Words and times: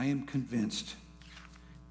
I 0.00 0.06
am 0.06 0.22
convinced, 0.22 0.94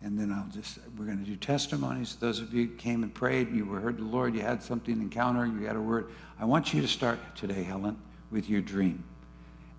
and 0.02 0.18
then 0.18 0.32
I'll 0.32 0.50
just, 0.52 0.80
we're 0.98 1.06
going 1.06 1.24
to 1.24 1.30
do 1.30 1.36
testimonies. 1.36 2.16
Those 2.16 2.40
of 2.40 2.52
you 2.52 2.66
who 2.66 2.76
came 2.76 3.04
and 3.04 3.14
prayed, 3.14 3.52
you 3.52 3.66
heard 3.66 4.00
the 4.00 4.04
Lord, 4.04 4.34
you 4.34 4.42
had 4.42 4.64
something 4.64 5.00
encounter, 5.00 5.46
you 5.46 5.68
had 5.68 5.76
a 5.76 5.80
word. 5.80 6.10
I 6.40 6.46
want 6.46 6.74
you 6.74 6.82
to 6.82 6.88
start 6.88 7.20
today, 7.36 7.62
Helen, 7.62 8.02
with 8.32 8.50
your 8.50 8.62
dream. 8.62 9.04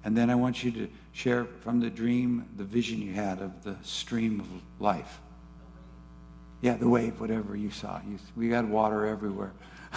And 0.04 0.16
then 0.16 0.30
I 0.30 0.36
want 0.36 0.62
you 0.62 0.70
to 0.70 0.88
share 1.10 1.44
from 1.62 1.80
the 1.80 1.90
dream 1.90 2.48
the 2.56 2.62
vision 2.62 3.02
you 3.02 3.12
had 3.14 3.42
of 3.42 3.64
the 3.64 3.76
stream 3.82 4.38
of 4.38 4.46
life. 4.80 5.18
Yeah, 6.60 6.76
the 6.76 6.88
wave, 6.88 7.18
whatever 7.18 7.56
you 7.56 7.72
saw. 7.72 8.00
You, 8.08 8.20
we 8.36 8.48
got 8.48 8.64
water 8.64 9.06
everywhere. 9.06 9.54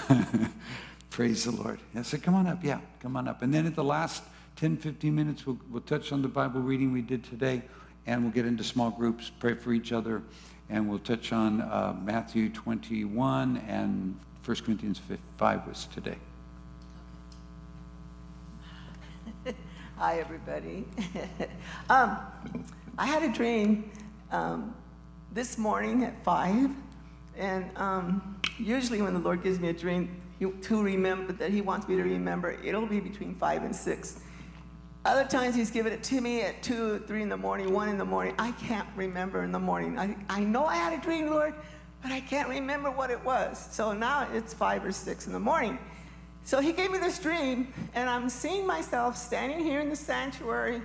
Praise 1.12 1.44
the 1.44 1.52
Lord. 1.52 1.80
Yeah, 1.94 2.02
so 2.02 2.18
come 2.18 2.34
on 2.34 2.48
up. 2.48 2.64
Yeah, 2.64 2.80
come 3.00 3.16
on 3.16 3.28
up. 3.28 3.44
And 3.44 3.54
then 3.54 3.68
at 3.68 3.76
the 3.76 3.84
last 3.84 4.24
10, 4.56 4.78
15 4.78 5.14
minutes, 5.14 5.46
we'll, 5.46 5.60
we'll 5.70 5.82
touch 5.82 6.12
on 6.12 6.24
the 6.24 6.28
Bible 6.28 6.62
reading 6.62 6.92
we 6.92 7.04
did 7.04 7.24
today, 7.24 7.62
and 8.06 8.24
we'll 8.24 8.32
get 8.32 8.46
into 8.46 8.64
small 8.64 8.92
groups, 8.92 9.32
pray 9.40 9.54
for 9.54 9.74
each 9.74 9.92
other, 9.92 10.22
and 10.70 10.90
we'll 10.90 11.00
touch 11.00 11.32
on 11.32 11.62
uh, 11.62 11.96
Matthew 12.04 12.50
21 12.50 13.58
and 13.68 14.20
1 14.46 14.58
Corinthians 14.58 15.00
5 15.38 15.68
was 15.68 15.88
today. 15.94 16.18
Hi, 19.98 20.20
everybody. 20.20 20.86
um, 21.90 22.18
I 22.98 23.06
had 23.06 23.24
a 23.24 23.32
dream 23.32 23.90
um, 24.32 24.76
this 25.32 25.58
morning 25.58 26.04
at 26.04 26.22
5, 26.24 26.72
and 27.38 27.78
um, 27.78 28.42
usually 28.60 29.02
when 29.02 29.14
the 29.14 29.20
Lord 29.20 29.44
gives 29.44 29.60
me 29.60 29.70
a 29.70 29.74
dream 29.74 30.20
to 30.62 30.84
remember, 30.84 31.32
that 31.34 31.52
He 31.52 31.62
wants 31.62 31.88
me 31.88 31.96
to 31.96 32.04
remember, 32.04 32.58
it'll 32.64 32.86
be 32.86 33.00
between 33.00 33.36
5 33.36 33.64
and 33.64 33.76
6. 33.76 34.20
Other 35.06 35.26
times 35.26 35.56
He's 35.56 35.70
given 35.70 35.92
it 35.92 36.02
to 36.04 36.22
me 36.22 36.42
at 36.42 36.64
2, 36.64 37.04
3 37.08 37.22
in 37.24 37.30
the 37.30 37.38
morning, 37.38 37.74
1 37.74 37.90
in 37.90 37.98
the 37.98 38.06
morning. 38.06 38.36
I 38.40 38.52
can't 38.54 38.88
remember 38.96 39.44
in 39.44 39.52
the 39.52 39.60
morning. 39.60 40.00
I, 40.00 40.16
I 40.30 40.44
know 40.44 40.66
I 40.66 40.76
had 40.76 40.94
a 40.94 41.02
dream, 41.02 41.30
Lord, 41.30 41.54
but 42.02 42.12
I 42.12 42.22
can't 42.22 42.48
remember 42.48 42.90
what 42.90 43.12
it 43.12 43.24
was. 43.24 43.68
So 43.72 43.92
now 43.92 44.28
it's 44.34 44.54
5 44.54 44.86
or 44.86 44.92
6 44.92 45.28
in 45.28 45.34
the 45.34 45.40
morning. 45.40 45.78
So 46.46 46.60
he 46.60 46.72
gave 46.72 46.92
me 46.92 47.00
this 47.00 47.20
dream, 47.20 47.74
and 47.96 48.10
I'm 48.10 48.30
seeing 48.30 48.66
myself 48.66 49.18
standing 49.18 49.60
here 49.60 49.82
in 49.82 49.90
the 49.90 49.96
sanctuary, 49.96 50.82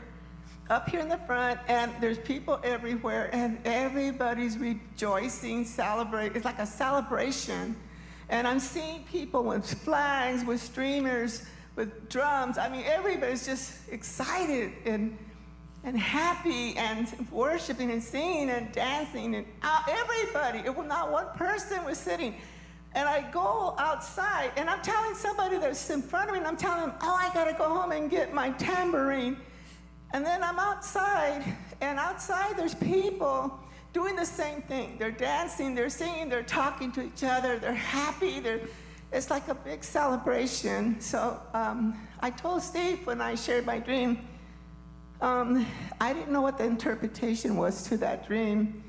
up 0.71 0.89
here 0.89 1.01
in 1.01 1.09
the 1.09 1.19
front, 1.19 1.61
and 1.69 1.93
there's 2.01 2.19
people 2.19 2.61
everywhere, 2.63 3.31
and 3.33 3.59
everybody's 3.65 4.59
rejoicing, 4.59 5.65
celebrating. 5.65 6.37
It's 6.37 6.45
like 6.45 6.59
a 6.59 6.67
celebration. 6.67 7.77
And 8.29 8.47
I'm 8.47 8.61
seeing 8.61 9.05
people 9.05 9.43
with 9.45 9.65
flags, 9.83 10.45
with 10.45 10.61
streamers, 10.61 11.45
with 11.79 12.09
drums. 12.09 12.59
I 12.59 12.69
mean, 12.69 12.83
everybody's 12.85 13.47
just 13.47 13.89
excited 13.91 14.73
and, 14.85 15.17
and 15.85 15.97
happy 15.97 16.77
and 16.77 17.07
worshiping 17.31 17.93
and 17.93 18.03
singing 18.03 18.51
and 18.51 18.73
dancing. 18.73 19.37
And 19.37 19.47
uh, 19.63 19.83
everybody, 19.89 20.59
it 20.59 20.77
was 20.77 20.89
not 20.89 21.13
one 21.13 21.29
person 21.37 21.85
was 21.85 21.97
sitting. 21.97 22.35
And 22.95 23.09
I 23.09 23.31
go 23.31 23.77
outside 23.79 24.51
and 24.57 24.69
I'm 24.69 24.83
telling 24.83 25.15
somebody 25.15 25.59
that's 25.59 25.89
in 25.89 26.03
front 26.03 26.29
of 26.29 26.33
me, 26.33 26.41
and 26.41 26.49
I'm 26.49 26.57
telling 26.57 26.81
them, 26.81 26.95
oh, 27.01 27.17
I 27.19 27.33
gotta 27.33 27.53
go 27.53 27.73
home 27.73 27.93
and 27.93 28.11
get 28.11 28.35
my 28.35 28.51
tambourine. 28.51 29.37
And 30.13 30.27
then 30.27 30.43
I'm 30.43 30.59
outside, 30.59 31.45
and 31.81 31.99
outside 31.99 32.57
there's 32.57 32.75
people 32.75 33.61
doing 33.93 34.17
the 34.17 34.25
same 34.25 34.63
thing. 34.63 34.97
They're 34.99 35.11
dancing, 35.11 35.75
they're 35.75 35.91
singing, 35.91 36.29
they're 36.29 36.43
talking 36.43 36.91
to 36.93 37.03
each 37.03 37.23
other, 37.23 37.59
they're 37.59 37.75
happy, 37.75 38.41
they're, 38.41 38.63
it's 39.13 39.31
like 39.31 39.49
a 39.49 39.55
big 39.55 39.83
celebration. 39.83 41.01
So 41.01 41.41
um, 41.55 41.99
I 42.21 42.31
told 42.31 42.63
Steve 42.63 43.07
when 43.07 43.21
I 43.21 43.35
shared 43.35 43.65
my 43.65 43.79
dream, 43.79 44.27
um, 45.21 45.67
I 46.01 46.13
didn't 46.13 46.31
know 46.31 46.43
what 46.43 46.59
the 46.59 46.65
interpretation 46.65 47.57
was 47.57 47.85
to 47.85 47.97
that 47.99 48.27
dream. 48.27 48.85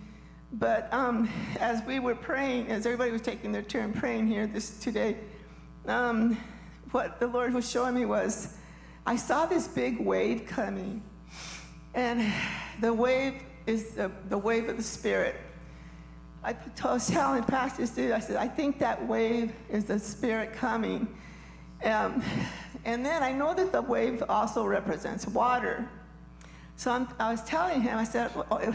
But 0.53 0.91
um, 0.93 1.29
as 1.59 1.83
we 1.83 1.99
were 1.99 2.15
praying, 2.15 2.67
as 2.67 2.85
everybody 2.85 3.11
was 3.11 3.21
taking 3.21 3.51
their 3.51 3.61
turn 3.61 3.93
praying 3.93 4.27
here 4.27 4.47
this 4.47 4.79
today, 4.79 5.15
um, 5.87 6.37
what 6.91 7.19
the 7.19 7.27
Lord 7.27 7.53
was 7.53 7.69
showing 7.69 7.95
me 7.95 8.05
was 8.05 8.57
I 9.05 9.15
saw 9.15 9.45
this 9.45 9.67
big 9.67 9.99
wave 9.99 10.45
coming. 10.45 11.01
And 11.93 12.31
the 12.81 12.93
wave 12.93 13.41
is 13.65 13.91
the, 13.91 14.11
the 14.27 14.37
wave 14.37 14.69
of 14.69 14.77
the 14.77 14.83
Spirit. 14.83 15.35
I 16.43 16.53
told 16.53 16.95
was 16.95 17.07
telling 17.11 17.43
Pastor 17.43 17.85
Steve, 17.85 18.11
I 18.11 18.19
said, 18.19 18.37
I 18.37 18.47
think 18.47 18.79
that 18.79 19.05
wave 19.07 19.53
is 19.69 19.85
the 19.85 19.99
Spirit 19.99 20.53
coming. 20.53 21.07
Um, 21.83 22.23
and 22.85 23.05
then 23.05 23.23
I 23.23 23.31
know 23.31 23.53
that 23.53 23.71
the 23.71 23.81
wave 23.81 24.23
also 24.29 24.65
represents 24.65 25.27
water. 25.27 25.87
So 26.75 26.91
I'm, 26.91 27.07
i 27.19 27.29
was 27.29 27.43
telling 27.43 27.81
him, 27.81 27.97
I 27.97 28.05
said, 28.05 28.31
well, 28.35 28.73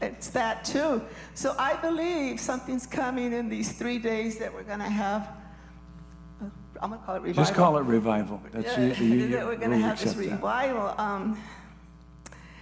it's 0.00 0.28
that 0.30 0.64
too. 0.64 1.02
So 1.34 1.54
I 1.58 1.74
believe 1.76 2.40
something's 2.40 2.86
coming 2.86 3.32
in 3.32 3.48
these 3.48 3.72
three 3.72 3.98
days 3.98 4.38
that 4.38 4.52
we're 4.52 4.62
going 4.62 4.78
to 4.78 4.84
have. 4.84 5.28
I'm 6.80 6.90
going 6.90 7.00
to 7.00 7.06
call 7.06 7.16
it 7.16 7.22
revival. 7.22 7.44
Just 7.44 7.54
call 7.54 7.76
it 7.78 7.82
revival. 7.82 8.40
That's 8.52 8.78
yeah, 8.78 9.04
you, 9.04 9.14
you, 9.16 9.28
that 9.28 9.44
we're 9.44 9.56
going 9.56 9.72
to 9.72 9.78
have 9.78 10.00
this 10.02 10.16
revival. 10.16 10.94
Um, 10.96 11.38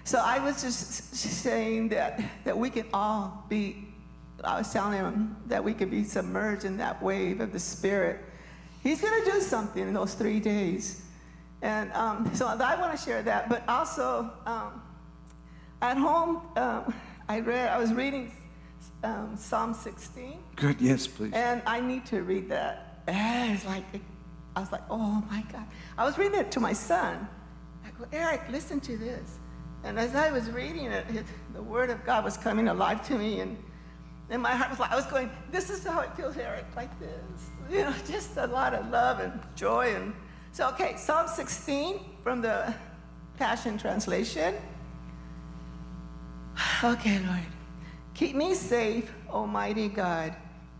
so 0.03 0.19
I 0.19 0.39
was 0.39 0.63
just 0.63 1.15
saying 1.15 1.91
that 1.91 2.21
that 2.45 2.57
we 2.57 2.71
can 2.71 2.87
all 2.93 3.45
be. 3.49 3.88
I 4.45 4.59
was 4.59 4.73
telling 4.73 4.93
him 4.93 5.37
that 5.47 5.63
we 5.63 5.75
could 5.75 5.91
be 5.91 6.05
submerged 6.05 6.65
in 6.65 6.77
that 6.77 7.03
wave 7.03 7.41
of 7.41 7.53
the 7.53 7.59
Spirit. 7.59 8.25
He's 8.83 9.01
going 9.01 9.25
to 9.25 9.31
do 9.33 9.41
something 9.41 9.83
in 9.83 9.93
those 9.93 10.15
three 10.15 10.39
days, 10.41 11.03
and 11.63 11.93
um, 11.93 12.31
so 12.35 12.47
I 12.47 12.81
want 12.81 12.97
to 12.97 13.05
share 13.05 13.23
that. 13.23 13.49
But 13.49 13.69
also 13.69 14.31
um, 14.47 14.81
at 15.83 15.97
home. 15.97 16.43
Um, 16.57 16.95
I 17.29 17.41
read, 17.41 17.69
I 17.69 17.79
was 17.79 17.93
reading 17.93 18.33
um, 19.05 19.37
Psalm 19.37 19.75
16. 19.75 20.39
Good, 20.57 20.81
yes, 20.81 21.07
please. 21.07 21.33
And 21.35 21.63
I 21.67 21.81
need 21.81 22.07
to 22.07 22.23
read 22.23 22.49
that. 22.49 23.03
And 23.07 23.53
it's 23.53 23.65
like, 23.67 23.85
I 24.57 24.61
was 24.61 24.73
like, 24.73 24.83
oh 24.91 25.23
my 25.31 25.45
God. 25.53 25.65
I 25.97 26.05
was 26.05 26.19
reading 26.19 26.39
it 26.39 26.51
to 26.53 26.61
my 26.61 26.73
son. 26.73 27.29
I 27.85 27.91
go, 27.99 28.07
Eric, 28.13 28.43
listen 28.51 28.81
to 28.81 28.97
this. 28.97 29.39
And 29.85 29.99
as 29.99 30.15
I 30.15 30.31
was 30.31 30.51
reading 30.51 30.87
it, 30.87 31.07
it 31.11 31.25
the 31.55 31.63
word 31.63 31.91
of 31.91 32.05
God 32.05 32.25
was 32.25 32.37
coming 32.37 32.69
alive 32.69 33.07
to 33.09 33.19
me. 33.19 33.41
And, 33.41 33.57
and 34.31 34.43
my 34.43 34.55
heart 34.55 34.71
was 34.71 34.79
like, 34.79 34.93
I 34.93 34.97
was 34.97 35.07
going, 35.07 35.31
this 35.51 35.71
is 35.71 35.85
how 35.85 36.01
it 36.01 36.15
feels, 36.15 36.37
Eric, 36.37 36.67
like 36.77 36.99
this. 37.01 37.11
You 37.71 37.83
know, 37.83 37.95
just 38.07 38.39
a 38.39 38.47
lot 38.47 38.73
of 38.73 38.89
love 38.89 39.21
and 39.21 39.39
joy. 39.55 39.95
And 39.95 40.15
so, 40.53 40.71
okay, 40.71 40.97
Psalm 40.97 41.29
16 41.29 42.01
from 42.23 42.41
the 42.41 42.73
Passion 43.37 43.77
Translation. 43.79 44.55
Okay, 46.83 47.19
Lord. 47.19 47.47
Keep 48.15 48.37
me 48.37 48.55
safe, 48.55 49.13
Almighty 49.29 49.89
God. 49.89 50.35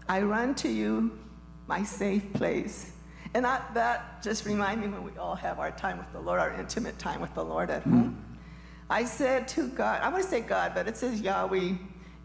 I 0.09 0.23
run 0.23 0.55
to 0.57 0.69
you, 0.69 1.19
my 1.67 1.83
safe 1.83 2.33
place. 2.33 2.93
And 3.35 3.45
that, 3.45 3.75
that 3.75 4.23
just 4.23 4.47
reminds 4.47 4.83
me 4.83 4.89
when 4.89 5.05
we 5.05 5.17
all 5.19 5.35
have 5.35 5.59
our 5.59 5.71
time 5.71 5.99
with 5.99 6.11
the 6.13 6.21
Lord, 6.21 6.41
our 6.41 6.53
intimate 6.55 6.99
time 6.99 7.21
with 7.21 7.35
the 7.35 7.45
Lord 7.45 7.71
at 7.71 7.83
home. 7.83 8.17
Mm-hmm. 8.19 8.91
I 8.91 9.05
said 9.05 9.47
to 9.49 9.69
God, 9.69 10.01
I 10.03 10.09
want 10.09 10.25
to 10.25 10.29
say 10.29 10.41
God, 10.41 10.73
but 10.75 10.89
it 10.89 10.97
says 10.97 11.21
Yahweh, 11.21 11.75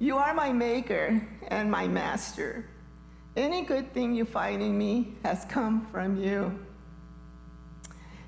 you 0.03 0.17
are 0.17 0.33
my 0.33 0.51
maker 0.51 1.25
and 1.47 1.71
my 1.71 1.87
master. 1.87 2.65
Any 3.37 3.61
good 3.61 3.93
thing 3.93 4.13
you 4.13 4.25
find 4.25 4.61
in 4.61 4.77
me 4.77 5.15
has 5.23 5.45
come 5.45 5.87
from 5.87 6.21
you. 6.21 6.59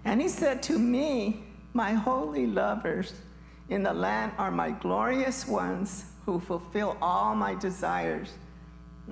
And 0.06 0.22
he 0.22 0.30
said 0.30 0.63
to 0.63 0.80
me, 0.80 1.44
my 1.74 1.91
holy 1.91 2.47
lovers, 2.47 3.13
in 3.68 3.84
the 3.84 3.94
land 3.94 4.31
are 4.38 4.52
my 4.52 4.72
glorious 4.72 5.50
ones 5.50 6.06
who 6.25 6.40
fulfill 6.40 6.96
all 7.02 7.36
my 7.36 7.56
desires. 7.56 8.31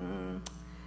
Mm. 0.00 0.40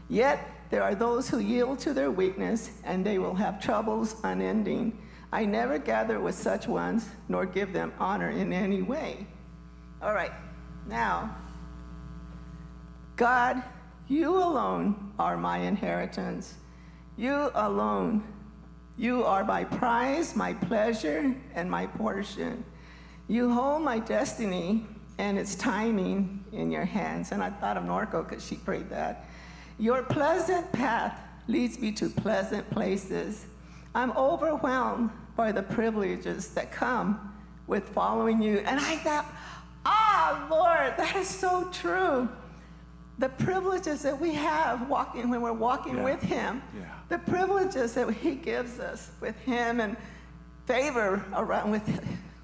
Yet 0.10 0.50
there 0.72 0.82
are 0.82 0.96
those 0.96 1.30
who 1.30 1.38
yield 1.38 1.78
to 1.80 1.94
their 1.94 2.10
weakness, 2.10 2.72
and 2.86 3.06
they 3.06 3.20
will 3.20 3.36
have 3.36 3.62
troubles 3.62 4.16
unending. 4.24 4.98
I 5.32 5.46
never 5.46 5.78
gather 5.78 6.20
with 6.20 6.34
such 6.34 6.68
ones, 6.68 7.08
nor 7.30 7.46
give 7.46 7.72
them 7.72 7.94
honor 8.00 8.32
in 8.32 8.52
any 8.52 8.82
way. 8.82 9.28
All 10.02 10.16
right, 10.16 10.34
now, 10.88 11.36
God, 13.18 13.64
you 14.08 14.38
alone 14.38 15.12
are 15.18 15.36
my 15.38 15.58
inheritance. 15.58 16.54
You 17.18 17.52
alone. 17.56 18.24
You 18.96 19.24
are 19.26 19.44
my 19.44 19.64
prize, 19.64 20.36
my 20.36 20.54
pleasure, 20.54 21.36
and 21.56 21.70
my 21.70 21.88
portion. 21.88 22.64
You 23.28 23.52
hold 23.52 23.82
my 23.82 23.98
destiny 23.98 24.86
and 25.18 25.40
its 25.40 25.56
timing 25.56 26.46
in 26.52 26.70
your 26.70 26.86
hands. 26.86 27.32
And 27.32 27.42
I 27.42 27.50
thought 27.50 27.76
of 27.76 27.84
Norco 27.84 28.28
because 28.28 28.46
she 28.46 28.56
prayed 28.56 28.90
that. 28.92 29.26
Your 29.80 30.04
pleasant 30.04 30.72
path 30.72 31.20
leads 31.48 31.80
me 31.80 31.92
to 31.94 32.10
pleasant 32.10 32.70
places. 32.70 33.48
I'm 33.96 34.12
overwhelmed 34.12 35.10
by 35.36 35.52
the 35.52 35.64
privileges 35.64 36.50
that 36.50 36.72
come 36.72 37.34
with 37.66 37.90
following 37.90 38.44
you. 38.44 38.60
And 38.60 38.80
I 38.80 38.98
thought, 38.98 39.26
ah, 39.86 40.48
Lord, 40.52 40.98
that 40.98 41.16
is 41.16 41.28
so 41.28 41.68
true. 41.72 42.30
The 43.20 43.30
privileges 43.30 44.04
that 44.04 44.20
we 44.20 44.34
have 44.34 44.88
walking 44.90 45.30
when 45.30 45.42
we're 45.42 45.54
walking 45.54 45.98
yeah. 45.98 46.04
with 46.04 46.22
Him, 46.22 46.62
yeah. 46.78 46.86
the 47.10 47.18
privileges 47.18 47.94
that 47.94 48.12
He 48.12 48.36
gives 48.36 48.80
us 48.80 49.12
with 49.22 49.38
Him 49.40 49.80
and 49.80 49.98
favor 50.66 51.26
around 51.34 51.72
with 51.72 51.88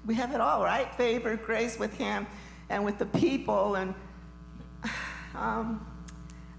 we 0.06 0.14
have 0.14 0.34
it 0.34 0.40
all, 0.40 0.62
right? 0.62 0.92
Favor, 0.94 1.36
grace 1.36 1.78
with 1.78 1.96
Him 1.96 2.26
and 2.68 2.84
with 2.84 2.98
the 2.98 3.06
people. 3.06 3.76
And 3.76 3.94
um, 5.34 5.86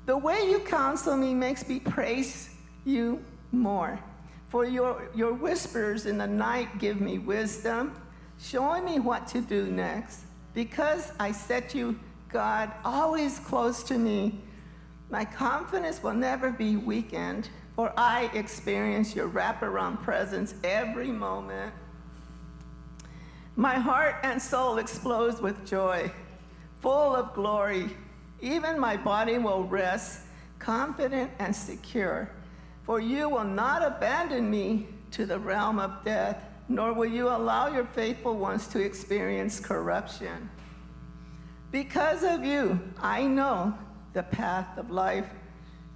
the 0.06 0.18
way 0.18 0.50
you 0.50 0.60
counsel 0.60 1.16
me 1.16 1.34
makes 1.34 1.68
me 1.68 1.80
praise 1.80 2.50
you 2.86 3.24
more. 3.52 4.00
For 4.50 4.66
your, 4.66 5.10
your 5.14 5.34
whispers 5.34 6.06
in 6.06 6.18
the 6.18 6.28
night 6.28 6.80
give 6.80 7.02
me 7.02 7.20
wisdom, 7.20 7.94
showing 8.40 8.86
me 8.86 9.00
what 9.00 9.28
to 9.28 9.42
do 9.42 9.66
next. 9.66 10.22
Because 10.54 11.12
I 11.20 11.32
set 11.32 11.76
you, 11.76 12.00
God, 12.36 12.70
always 12.84 13.40
close 13.40 13.82
to 13.84 13.98
me, 13.98 14.42
my 15.10 15.24
confidence 15.24 16.04
will 16.04 16.14
never 16.14 16.52
be 16.52 16.76
weakened, 16.76 17.48
for 17.78 17.94
I 17.96 18.30
experience 18.34 19.16
your 19.16 19.30
wraparound 19.30 20.04
presence 20.04 20.54
every 20.62 21.14
moment. 21.14 21.74
My 23.56 23.76
heart 23.76 24.18
and 24.24 24.42
soul 24.42 24.80
explodes 24.80 25.40
with 25.40 25.66
joy, 25.66 26.12
full 26.82 27.16
of 27.16 27.34
glory. 27.34 27.96
Even 28.42 28.78
my 28.78 28.98
body 28.98 29.38
will 29.38 29.64
rest, 29.64 30.20
confident 30.60 31.32
and 31.40 31.56
secure. 31.56 32.30
For 32.84 33.00
you 33.00 33.30
will 33.30 33.46
not 33.46 33.82
abandon 33.82 34.52
me 34.52 34.88
to 35.12 35.26
the 35.26 35.40
realm 35.40 35.80
of 35.80 36.04
death, 36.04 36.44
nor 36.68 36.92
will 36.92 37.06
you 37.06 37.30
allow 37.30 37.74
your 37.74 37.86
faithful 37.86 38.36
ones 38.36 38.68
to 38.68 38.82
experience 38.82 39.62
corruption. 39.62 40.50
Because 41.76 42.24
of 42.24 42.46
you, 42.46 42.80
I 43.02 43.26
know 43.26 43.78
the 44.14 44.24
path 44.24 44.78
of 44.78 44.92
life 44.92 45.28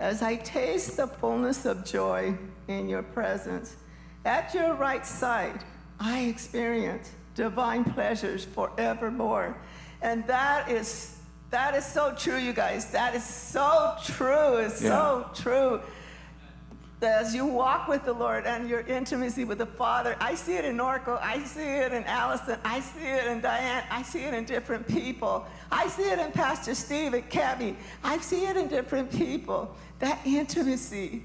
as 0.02 0.22
I 0.22 0.36
taste 0.36 0.98
the 0.98 1.08
fullness 1.08 1.64
of 1.64 1.86
joy 1.86 2.38
in 2.68 2.90
your 2.90 3.02
presence. 3.02 3.78
At 4.26 4.54
your 4.54 4.74
right 4.74 5.06
side, 5.06 5.64
I 5.98 6.24
experience 6.24 7.14
divine 7.34 7.86
pleasures 7.86 8.44
forevermore. 8.44 9.56
And 10.02 10.28
that 10.28 10.70
is 10.70 11.16
that 11.50 11.76
is 11.76 11.86
so 11.86 12.14
true, 12.14 12.36
you 12.36 12.52
guys. 12.52 12.92
That 12.92 13.16
is 13.16 13.24
so 13.24 13.96
true. 14.04 14.58
It's 14.58 14.81
yeah. 14.81 14.90
so 14.90 15.30
true. 15.34 15.80
That 17.00 17.22
as 17.24 17.34
you 17.34 17.46
walk 17.46 17.88
with 17.88 18.04
the 18.04 18.12
Lord 18.12 18.46
and 18.46 18.69
your 18.69 18.81
intimacy 18.81 19.46
with 19.46 19.60
the 19.60 19.66
Father, 19.66 20.18
I 20.19 20.36
see 20.36 20.56
it 20.56 20.66
in 20.66 20.75
Norco, 20.75 21.18
I 21.22 21.42
see 21.46 21.62
it 21.62 21.94
in 21.94 22.04
Allison, 22.04 22.60
I 22.66 22.81
see 22.81 23.06
it 23.06 23.28
in 23.28 23.40
Diane, 23.40 23.84
I 23.90 24.01
see 24.04 24.24
it 24.24 24.34
in 24.34 24.44
different 24.44 24.86
people. 24.86 25.46
I 25.72 25.88
see 25.88 26.10
it 26.10 26.19
in 26.19 26.31
Pastor 26.31 26.75
Steve 26.75 27.13
and 27.13 27.30
Kevin. 27.30 27.78
I 28.04 28.18
see 28.18 28.46
it 28.46 28.57
in 28.57 28.68
different 28.68 29.12
people. 29.12 29.74
That 30.00 30.19
intimacy 30.25 31.24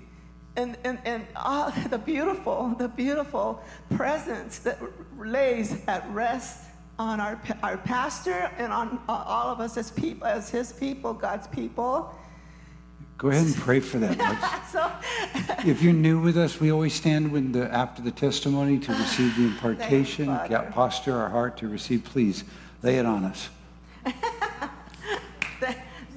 and, 0.57 0.77
and, 0.85 0.99
and 1.05 1.27
all 1.37 1.71
the 1.91 1.99
beautiful, 1.99 2.75
the 2.79 2.89
beautiful 2.89 3.63
presence 3.97 4.59
that 4.61 4.79
lays 5.19 5.77
at 5.89 6.09
rest 6.11 6.65
on 6.99 7.19
our, 7.21 7.41
our 7.63 7.77
pastor 7.79 8.51
and 8.59 8.73
on 8.73 9.01
uh, 9.09 9.25
all 9.27 9.49
of 9.49 9.61
us 9.61 9.77
as 9.77 9.91
people, 9.91 10.27
as 10.27 10.49
his 10.49 10.73
people, 10.73 11.13
God's 11.13 11.49
people. 11.49 12.15
Go 13.17 13.29
ahead 13.29 13.47
and 13.47 13.57
pray 13.57 13.81
for 13.81 13.99
that. 13.99 14.69
so, 14.73 14.91
if 15.69 15.83
you're 15.83 15.93
new 15.93 16.21
with 16.21 16.37
us, 16.37 16.61
we 16.61 16.73
always 16.73 16.95
stand 16.95 17.31
when 17.31 17.53
the, 17.53 17.73
after 17.73 18.03
the 18.03 18.11
testimony 18.11 18.79
to 18.81 18.93
receive 18.93 19.37
the 19.37 19.45
impartation, 19.47 20.27
get 20.49 20.73
posture 20.73 21.17
our 21.17 21.29
heart 21.29 21.57
to 21.59 21.69
receive. 21.69 22.05
Please 22.05 22.45
lay 22.83 22.99
it 22.99 23.07
on 23.07 23.25
us. 23.25 23.49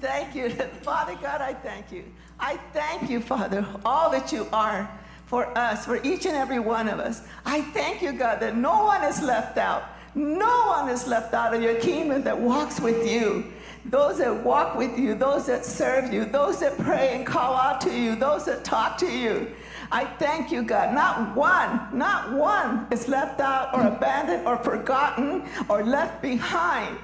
thank 0.01 0.35
you. 0.35 0.49
Father 0.81 1.15
God, 1.21 1.41
I 1.41 1.53
thank 1.53 1.91
you. 1.91 2.03
I 2.39 2.57
thank 2.73 3.09
you, 3.09 3.19
Father, 3.19 3.65
all 3.85 4.11
that 4.11 4.31
you 4.31 4.47
are 4.51 4.89
for 5.25 5.57
us, 5.57 5.85
for 5.85 6.01
each 6.03 6.25
and 6.25 6.35
every 6.35 6.59
one 6.59 6.87
of 6.87 6.99
us. 6.99 7.21
I 7.45 7.61
thank 7.61 8.01
you, 8.01 8.13
God, 8.13 8.39
that 8.39 8.55
no 8.55 8.85
one 8.85 9.03
is 9.03 9.21
left 9.21 9.57
out. 9.57 9.83
No 10.15 10.67
one 10.67 10.89
is 10.89 11.07
left 11.07 11.33
out 11.33 11.53
of 11.53 11.61
your 11.61 11.75
kingdom 11.75 12.23
that 12.23 12.39
walks 12.39 12.79
with 12.79 13.07
you. 13.07 13.51
Those 13.89 14.17
that 14.17 14.43
walk 14.43 14.75
with 14.75 14.99
you, 14.99 15.15
those 15.15 15.45
that 15.45 15.63
serve 15.65 16.13
you, 16.13 16.25
those 16.25 16.59
that 16.59 16.77
pray 16.77 17.15
and 17.15 17.25
call 17.25 17.55
out 17.55 17.79
to 17.81 17.93
you, 17.97 18.15
those 18.15 18.45
that 18.45 18.65
talk 18.65 18.97
to 18.97 19.09
you. 19.09 19.51
I 19.91 20.03
thank 20.03 20.51
you, 20.51 20.63
God. 20.63 20.93
Not 20.93 21.35
one, 21.35 21.97
not 21.97 22.33
one 22.33 22.87
is 22.91 23.07
left 23.07 23.39
out 23.39 23.73
or 23.73 23.87
abandoned 23.87 24.45
or 24.45 24.57
forgotten 24.57 25.43
or 25.69 25.83
left 25.83 26.21
behind. 26.21 26.97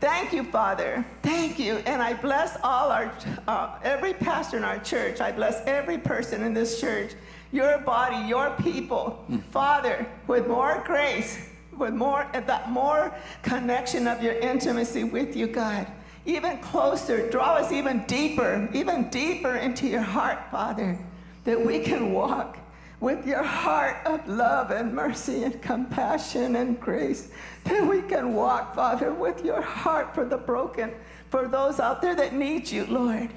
Thank 0.00 0.32
you, 0.32 0.42
Father. 0.42 1.04
Thank 1.22 1.58
you. 1.60 1.76
And 1.86 2.02
I 2.02 2.14
bless 2.14 2.58
all 2.64 2.90
our, 2.90 3.12
uh, 3.46 3.78
every 3.84 4.12
pastor 4.12 4.56
in 4.56 4.64
our 4.64 4.78
church. 4.78 5.20
I 5.20 5.30
bless 5.30 5.64
every 5.66 5.98
person 5.98 6.42
in 6.42 6.52
this 6.52 6.80
church, 6.80 7.12
your 7.52 7.78
body, 7.78 8.26
your 8.26 8.50
people. 8.62 9.24
Father, 9.50 10.04
with 10.26 10.48
more 10.48 10.82
grace, 10.84 11.48
with 11.78 11.94
more, 11.94 12.26
that 12.32 12.70
more 12.70 13.14
connection 13.42 14.08
of 14.08 14.20
your 14.20 14.34
intimacy 14.34 15.04
with 15.04 15.36
you, 15.36 15.46
God. 15.46 15.86
Even 16.26 16.58
closer, 16.58 17.28
draw 17.30 17.54
us 17.54 17.70
even 17.70 18.04
deeper, 18.06 18.68
even 18.72 19.08
deeper 19.10 19.56
into 19.56 19.86
your 19.86 20.00
heart, 20.00 20.50
Father, 20.50 20.98
that 21.44 21.64
we 21.64 21.80
can 21.80 22.12
walk 22.12 22.58
with 23.00 23.26
your 23.26 23.42
heart 23.42 23.98
of 24.06 24.26
love 24.26 24.70
and 24.70 24.94
mercy 24.94 25.44
and 25.44 25.60
compassion 25.60 26.56
and 26.56 26.80
grace, 26.80 27.28
that 27.64 27.86
we 27.86 28.00
can 28.00 28.32
walk, 28.32 28.74
Father, 28.74 29.12
with 29.12 29.44
your 29.44 29.60
heart 29.60 30.14
for 30.14 30.24
the 30.24 30.38
broken, 30.38 30.90
for 31.28 31.46
those 31.46 31.80
out 31.80 32.00
there 32.00 32.14
that 32.14 32.32
need 32.32 32.70
you, 32.70 32.86
Lord. 32.86 33.28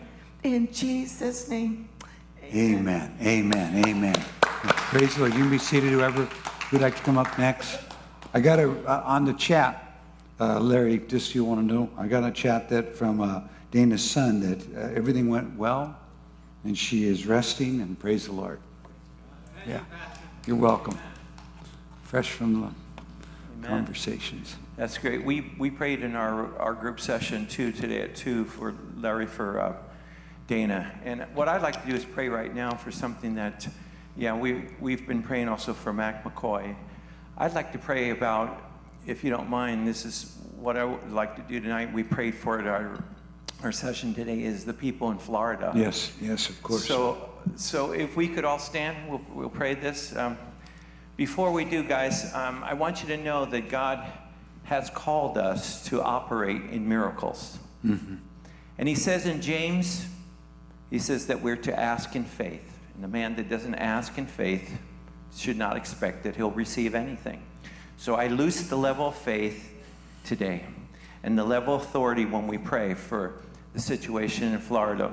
In 0.43 0.71
Jesus' 0.71 1.49
name. 1.49 1.89
Amen. 2.43 3.13
Amen. 3.21 3.85
Amen. 3.85 3.85
Amen. 3.85 4.25
Praise 4.51 5.15
the 5.15 5.21
Lord. 5.21 5.33
You 5.33 5.41
can 5.41 5.49
be 5.49 5.57
seated, 5.57 5.91
whoever 5.91 6.29
would 6.71 6.81
like 6.81 6.95
to 6.95 7.01
come 7.01 7.17
up 7.17 7.37
next. 7.37 7.79
I 8.33 8.39
got 8.39 8.59
a, 8.59 8.69
uh, 8.87 9.03
on 9.05 9.25
the 9.25 9.33
chat, 9.33 9.86
uh, 10.39 10.59
Larry, 10.59 10.99
just 10.99 11.29
so 11.29 11.35
you 11.35 11.45
want 11.45 11.67
to 11.67 11.73
know, 11.73 11.89
I 11.97 12.07
got 12.07 12.23
a 12.23 12.31
chat 12.31 12.69
that 12.69 12.95
from 12.95 13.21
uh, 13.21 13.41
Dana's 13.71 14.03
son 14.03 14.39
that 14.41 14.75
uh, 14.75 14.93
everything 14.95 15.29
went 15.29 15.55
well 15.55 15.97
and 16.63 16.77
she 16.77 17.05
is 17.05 17.25
resting 17.25 17.81
and 17.81 17.97
praise 17.97 18.25
the 18.25 18.33
Lord. 18.33 18.59
Yeah. 19.67 19.81
You're 20.45 20.57
welcome. 20.57 20.97
Fresh 22.03 22.31
from 22.31 22.53
the 22.53 22.59
Amen. 22.59 23.69
conversations. 23.69 24.55
That's 24.77 24.97
great. 24.97 25.23
We, 25.25 25.53
we 25.57 25.71
prayed 25.71 26.03
in 26.03 26.15
our, 26.15 26.55
our 26.57 26.73
group 26.73 26.99
session 26.99 27.47
too 27.47 27.71
today 27.71 28.01
at 28.01 28.15
2 28.15 28.45
for 28.45 28.75
Larry, 28.97 29.25
for 29.25 29.59
uh, 29.59 29.73
Dana. 30.47 30.91
And 31.03 31.25
what 31.33 31.47
I'd 31.47 31.61
like 31.61 31.81
to 31.83 31.89
do 31.89 31.95
is 31.95 32.05
pray 32.05 32.29
right 32.29 32.53
now 32.53 32.75
for 32.75 32.91
something 32.91 33.35
that, 33.35 33.67
yeah, 34.15 34.35
we, 34.35 34.65
we've 34.79 35.07
been 35.07 35.23
praying 35.23 35.49
also 35.49 35.73
for 35.73 35.91
Mac 35.91 36.23
McCoy. 36.23 36.75
I'd 37.37 37.55
like 37.55 37.71
to 37.71 37.77
pray 37.77 38.11
about, 38.11 38.66
if 39.07 39.23
you 39.23 39.29
don't 39.29 39.49
mind, 39.49 39.87
this 39.87 40.05
is 40.05 40.37
what 40.59 40.77
I 40.77 40.83
would 40.83 41.11
like 41.11 41.35
to 41.37 41.41
do 41.41 41.59
tonight. 41.59 41.91
We 41.93 42.03
prayed 42.03 42.35
for 42.35 42.59
it. 42.59 42.67
Our, 42.67 43.03
our 43.63 43.71
session 43.71 44.13
today 44.13 44.43
is 44.43 44.65
the 44.65 44.73
people 44.73 45.11
in 45.11 45.17
Florida. 45.17 45.71
Yes, 45.75 46.11
yes, 46.21 46.49
of 46.49 46.61
course. 46.61 46.85
So 46.85 47.29
so 47.55 47.91
if 47.91 48.15
we 48.15 48.27
could 48.27 48.45
all 48.45 48.59
stand, 48.59 49.09
we'll, 49.09 49.21
we'll 49.33 49.49
pray 49.49 49.73
this. 49.73 50.15
Um, 50.15 50.37
before 51.15 51.51
we 51.51 51.65
do, 51.65 51.83
guys, 51.83 52.33
um, 52.33 52.63
I 52.63 52.73
want 52.73 53.01
you 53.01 53.07
to 53.09 53.17
know 53.17 53.45
that 53.45 53.69
God 53.69 54.05
has 54.63 54.89
called 54.89 55.37
us 55.37 55.83
to 55.85 56.01
operate 56.01 56.61
in 56.71 56.87
miracles. 56.87 57.57
Mm-hmm. 57.85 58.15
And 58.77 58.87
he 58.87 58.95
says 58.95 59.25
in 59.25 59.41
James, 59.41 60.05
he 60.89 60.99
says 60.99 61.27
that 61.27 61.41
we're 61.41 61.55
to 61.57 61.79
ask 61.79 62.15
in 62.15 62.25
faith. 62.25 62.79
And 62.93 63.03
the 63.03 63.07
man 63.07 63.35
that 63.37 63.49
doesn't 63.49 63.75
ask 63.75 64.17
in 64.17 64.27
faith 64.27 64.77
should 65.35 65.57
not 65.57 65.77
expect 65.77 66.23
that 66.23 66.35
he'll 66.35 66.51
receive 66.51 66.95
anything. 66.95 67.41
So 67.99 68.13
I 68.13 68.27
loose 68.27 68.61
the 68.67 68.77
level 68.77 69.07
of 69.07 69.15
faith 69.15 69.73
today 70.23 70.63
and 71.23 71.37
the 71.37 71.43
level 71.43 71.75
of 71.75 71.81
authority 71.81 72.25
when 72.25 72.45
we 72.45 72.59
pray 72.59 72.93
for 72.93 73.39
the 73.73 73.79
situation 73.79 74.53
in 74.53 74.59
Florida. 74.59 75.11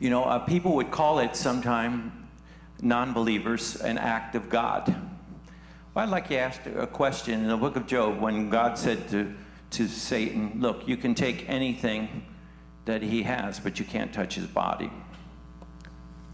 You 0.00 0.10
know, 0.10 0.24
uh, 0.24 0.40
people 0.40 0.74
would 0.74 0.90
call 0.90 1.20
it 1.20 1.36
sometime, 1.36 2.28
non 2.82 3.12
believers, 3.12 3.76
an 3.76 3.96
act 3.96 4.34
of 4.34 4.50
God. 4.50 4.88
Well, 5.94 6.04
I'd 6.04 6.10
like 6.10 6.24
you 6.24 6.36
to 6.36 6.42
ask 6.42 6.60
a 6.66 6.86
question 6.86 7.40
in 7.40 7.48
the 7.48 7.56
book 7.56 7.76
of 7.76 7.86
Job 7.86 8.20
when 8.20 8.50
God 8.50 8.76
said 8.76 9.08
to, 9.10 9.32
to 9.70 9.86
Satan, 9.86 10.58
Look, 10.60 10.86
you 10.88 10.96
can 10.96 11.14
take 11.14 11.48
anything 11.48 12.24
that 12.86 13.02
he 13.02 13.22
has, 13.22 13.60
but 13.60 13.78
you 13.78 13.84
can't 13.84 14.12
touch 14.12 14.34
his 14.34 14.46
body. 14.46 14.90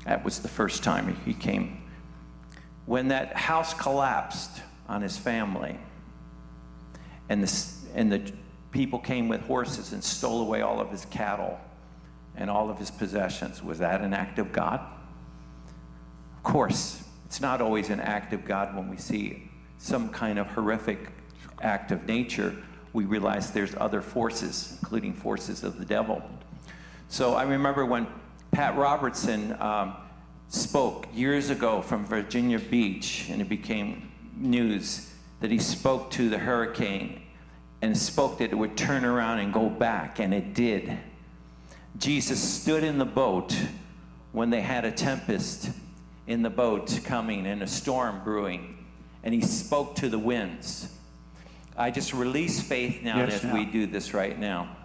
That 0.06 0.24
was 0.24 0.40
the 0.40 0.48
first 0.48 0.82
time 0.82 1.14
he 1.24 1.34
came. 1.34 1.82
When 2.86 3.08
that 3.08 3.36
house 3.36 3.74
collapsed 3.74 4.62
on 4.88 5.02
his 5.02 5.16
family, 5.16 5.78
and 7.28 7.42
the, 7.42 7.64
and 7.94 8.12
the 8.12 8.32
people 8.70 8.98
came 8.98 9.28
with 9.28 9.40
horses 9.42 9.92
and 9.92 10.02
stole 10.02 10.42
away 10.42 10.60
all 10.60 10.80
of 10.80 10.90
his 10.90 11.04
cattle 11.06 11.58
and 12.36 12.50
all 12.50 12.68
of 12.68 12.78
his 12.78 12.90
possessions. 12.90 13.62
Was 13.62 13.78
that 13.78 14.00
an 14.00 14.12
act 14.12 14.38
of 14.38 14.52
God? 14.52 14.80
Of 16.36 16.42
course, 16.42 17.02
it's 17.24 17.40
not 17.40 17.60
always 17.60 17.90
an 17.90 18.00
act 18.00 18.32
of 18.32 18.44
God 18.44 18.76
when 18.76 18.90
we 18.90 18.96
see 18.96 19.50
some 19.78 20.08
kind 20.08 20.38
of 20.38 20.46
horrific 20.48 20.98
act 21.62 21.92
of 21.92 22.06
nature. 22.06 22.54
We 22.92 23.04
realize 23.04 23.50
there's 23.52 23.74
other 23.76 24.02
forces, 24.02 24.78
including 24.82 25.14
forces 25.14 25.64
of 25.64 25.78
the 25.78 25.84
devil. 25.84 26.22
So 27.08 27.34
I 27.34 27.44
remember 27.44 27.86
when 27.86 28.06
Pat 28.50 28.76
Robertson 28.76 29.56
um, 29.60 29.94
spoke 30.48 31.06
years 31.14 31.50
ago 31.50 31.82
from 31.82 32.04
Virginia 32.04 32.58
Beach, 32.58 33.28
and 33.30 33.40
it 33.40 33.48
became 33.48 34.10
news 34.36 35.10
that 35.40 35.50
he 35.50 35.58
spoke 35.58 36.10
to 36.12 36.28
the 36.28 36.38
hurricane 36.38 37.22
and 37.82 37.96
spoke 37.96 38.38
that 38.38 38.50
it 38.50 38.54
would 38.56 38.76
turn 38.76 39.04
around 39.04 39.40
and 39.40 39.52
go 39.52 39.68
back, 39.68 40.18
and 40.18 40.32
it 40.32 40.54
did. 40.54 40.96
Jesus 41.98 42.40
stood 42.40 42.82
in 42.82 42.98
the 42.98 43.04
boat 43.04 43.56
when 44.32 44.50
they 44.50 44.62
had 44.62 44.84
a 44.84 44.90
tempest 44.90 45.70
in 46.26 46.42
the 46.42 46.50
boat 46.50 47.00
coming 47.04 47.46
and 47.46 47.62
a 47.62 47.66
storm 47.66 48.22
brewing, 48.24 48.84
and 49.22 49.34
he 49.34 49.42
spoke 49.42 49.94
to 49.96 50.08
the 50.08 50.18
winds. 50.18 50.88
I 51.76 51.90
just 51.90 52.14
release 52.14 52.60
faith 52.60 53.02
now 53.02 53.18
Yes, 53.18 53.40
that 53.40 53.48
now. 53.48 53.54
we 53.54 53.64
do 53.64 53.86
this 53.86 54.14
right 54.14 54.38
now. 54.38 54.76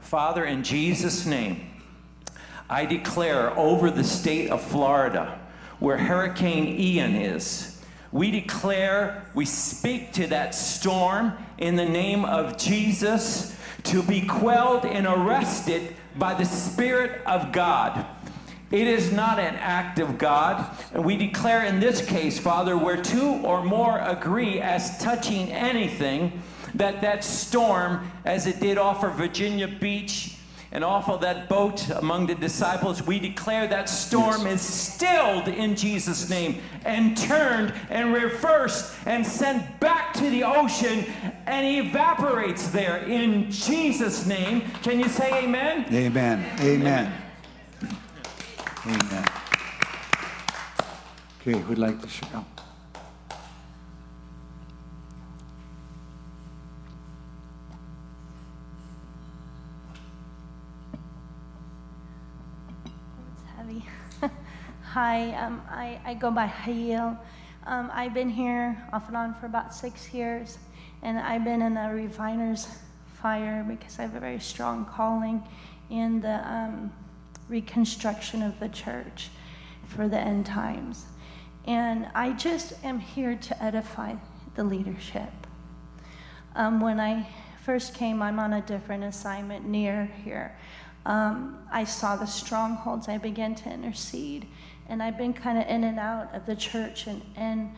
Father, 0.00 0.44
in 0.44 0.62
Jesus' 0.62 1.24
name, 1.24 1.66
I 2.68 2.84
declare 2.84 3.56
over 3.58 3.90
the 3.90 4.04
state 4.04 4.50
of 4.50 4.62
Florida, 4.62 5.38
where 5.78 5.96
Hurricane 5.96 6.66
Ian 6.78 7.14
is, 7.14 7.71
we 8.12 8.30
declare, 8.30 9.24
we 9.34 9.46
speak 9.46 10.12
to 10.12 10.26
that 10.28 10.54
storm 10.54 11.32
in 11.58 11.76
the 11.76 11.84
name 11.84 12.24
of 12.24 12.58
Jesus 12.58 13.56
to 13.84 14.02
be 14.02 14.20
quelled 14.26 14.84
and 14.84 15.06
arrested 15.06 15.96
by 16.16 16.34
the 16.34 16.44
Spirit 16.44 17.22
of 17.26 17.52
God. 17.52 18.06
It 18.70 18.86
is 18.86 19.12
not 19.12 19.38
an 19.38 19.54
act 19.56 19.98
of 19.98 20.18
God. 20.18 20.64
And 20.92 21.04
we 21.04 21.16
declare 21.16 21.64
in 21.64 21.80
this 21.80 22.04
case, 22.04 22.38
Father, 22.38 22.76
where 22.76 23.00
two 23.00 23.40
or 23.44 23.62
more 23.62 23.98
agree 23.98 24.60
as 24.60 24.98
touching 24.98 25.50
anything, 25.50 26.42
that 26.74 27.02
that 27.02 27.24
storm, 27.24 28.10
as 28.24 28.46
it 28.46 28.60
did 28.60 28.78
off 28.78 29.04
of 29.04 29.14
Virginia 29.14 29.68
Beach 29.68 30.31
and 30.72 30.82
off 30.82 31.08
of 31.08 31.20
that 31.20 31.48
boat 31.48 31.88
among 31.90 32.26
the 32.26 32.34
disciples, 32.34 33.02
we 33.02 33.18
declare 33.18 33.66
that 33.68 33.88
storm 33.88 34.46
is 34.46 34.60
stilled 34.60 35.48
in 35.48 35.76
Jesus' 35.76 36.30
name 36.30 36.60
and 36.84 37.16
turned 37.16 37.74
and 37.90 38.14
reversed 38.14 38.94
and 39.06 39.24
sent 39.24 39.78
back 39.80 40.14
to 40.14 40.30
the 40.30 40.42
ocean 40.42 41.04
and 41.46 41.86
evaporates 41.86 42.68
there 42.68 43.04
in 43.04 43.50
Jesus' 43.50 44.26
name. 44.26 44.62
Can 44.82 44.98
you 44.98 45.08
say 45.08 45.44
amen? 45.44 45.86
Amen. 45.92 46.44
Amen. 46.60 47.12
Amen. 48.86 49.24
Okay, 51.40 51.58
who'd 51.58 51.78
like 51.78 52.00
to 52.00 52.08
share? 52.08 52.30
Oh, 52.34 52.44
It's 63.34 63.44
heavy. 63.56 63.84
Hi, 64.92 65.32
um, 65.36 65.62
I, 65.70 65.98
I 66.04 66.12
go 66.12 66.30
by 66.30 66.46
Hayil. 66.46 67.16
Um, 67.64 67.90
I've 67.94 68.12
been 68.12 68.28
here 68.28 68.76
off 68.92 69.08
and 69.08 69.16
on 69.16 69.32
for 69.32 69.46
about 69.46 69.74
six 69.74 70.12
years, 70.12 70.58
and 71.02 71.18
I've 71.18 71.44
been 71.44 71.62
in 71.62 71.78
a 71.78 71.94
refiner's 71.94 72.68
fire 73.06 73.64
because 73.66 73.98
I 73.98 74.02
have 74.02 74.14
a 74.14 74.20
very 74.20 74.38
strong 74.38 74.84
calling 74.84 75.42
in 75.88 76.20
the 76.20 76.46
um, 76.46 76.92
reconstruction 77.48 78.42
of 78.42 78.60
the 78.60 78.68
church 78.68 79.30
for 79.86 80.08
the 80.08 80.18
end 80.18 80.44
times. 80.44 81.06
And 81.66 82.08
I 82.14 82.34
just 82.34 82.74
am 82.84 82.98
here 82.98 83.34
to 83.34 83.64
edify 83.64 84.16
the 84.56 84.64
leadership. 84.64 85.32
Um, 86.54 86.82
when 86.82 87.00
I 87.00 87.26
first 87.64 87.94
came, 87.94 88.20
I'm 88.20 88.38
on 88.38 88.52
a 88.52 88.60
different 88.60 89.04
assignment 89.04 89.66
near 89.66 90.10
here. 90.22 90.54
Um, 91.04 91.58
I 91.72 91.84
saw 91.84 92.16
the 92.16 92.26
strongholds. 92.26 93.08
I 93.08 93.18
began 93.18 93.54
to 93.56 93.70
intercede, 93.72 94.46
and 94.92 95.02
I've 95.02 95.16
been 95.16 95.32
kind 95.32 95.56
of 95.56 95.66
in 95.68 95.84
and 95.84 95.98
out 95.98 96.34
of 96.34 96.44
the 96.44 96.54
church. 96.54 97.06
And, 97.06 97.22
and 97.34 97.74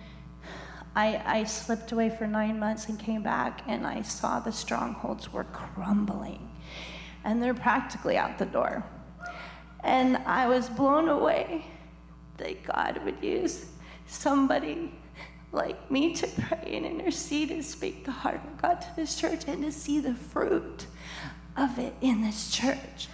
I, 0.96 1.22
I 1.24 1.44
slipped 1.44 1.92
away 1.92 2.10
for 2.10 2.26
nine 2.26 2.58
months 2.58 2.88
and 2.88 2.98
came 2.98 3.22
back, 3.22 3.62
and 3.68 3.86
I 3.86 4.02
saw 4.02 4.40
the 4.40 4.50
strongholds 4.50 5.32
were 5.32 5.44
crumbling, 5.44 6.50
and 7.22 7.40
they're 7.40 7.54
practically 7.54 8.18
out 8.18 8.36
the 8.38 8.46
door. 8.46 8.84
And 9.84 10.16
I 10.26 10.48
was 10.48 10.68
blown 10.68 11.08
away 11.08 11.64
that 12.38 12.64
God 12.64 13.00
would 13.04 13.22
use 13.22 13.66
somebody 14.08 14.92
like 15.52 15.88
me 15.92 16.14
to 16.14 16.26
pray 16.26 16.76
and 16.76 16.84
intercede 16.84 17.52
and 17.52 17.64
speak 17.64 18.04
the 18.04 18.10
heart 18.10 18.40
of 18.44 18.60
God 18.60 18.80
to 18.80 18.88
this 18.96 19.14
church 19.14 19.44
and 19.46 19.62
to 19.62 19.70
see 19.70 20.00
the 20.00 20.14
fruit 20.14 20.86
of 21.56 21.78
it 21.78 21.94
in 22.00 22.22
this 22.22 22.50
church. 22.50 23.06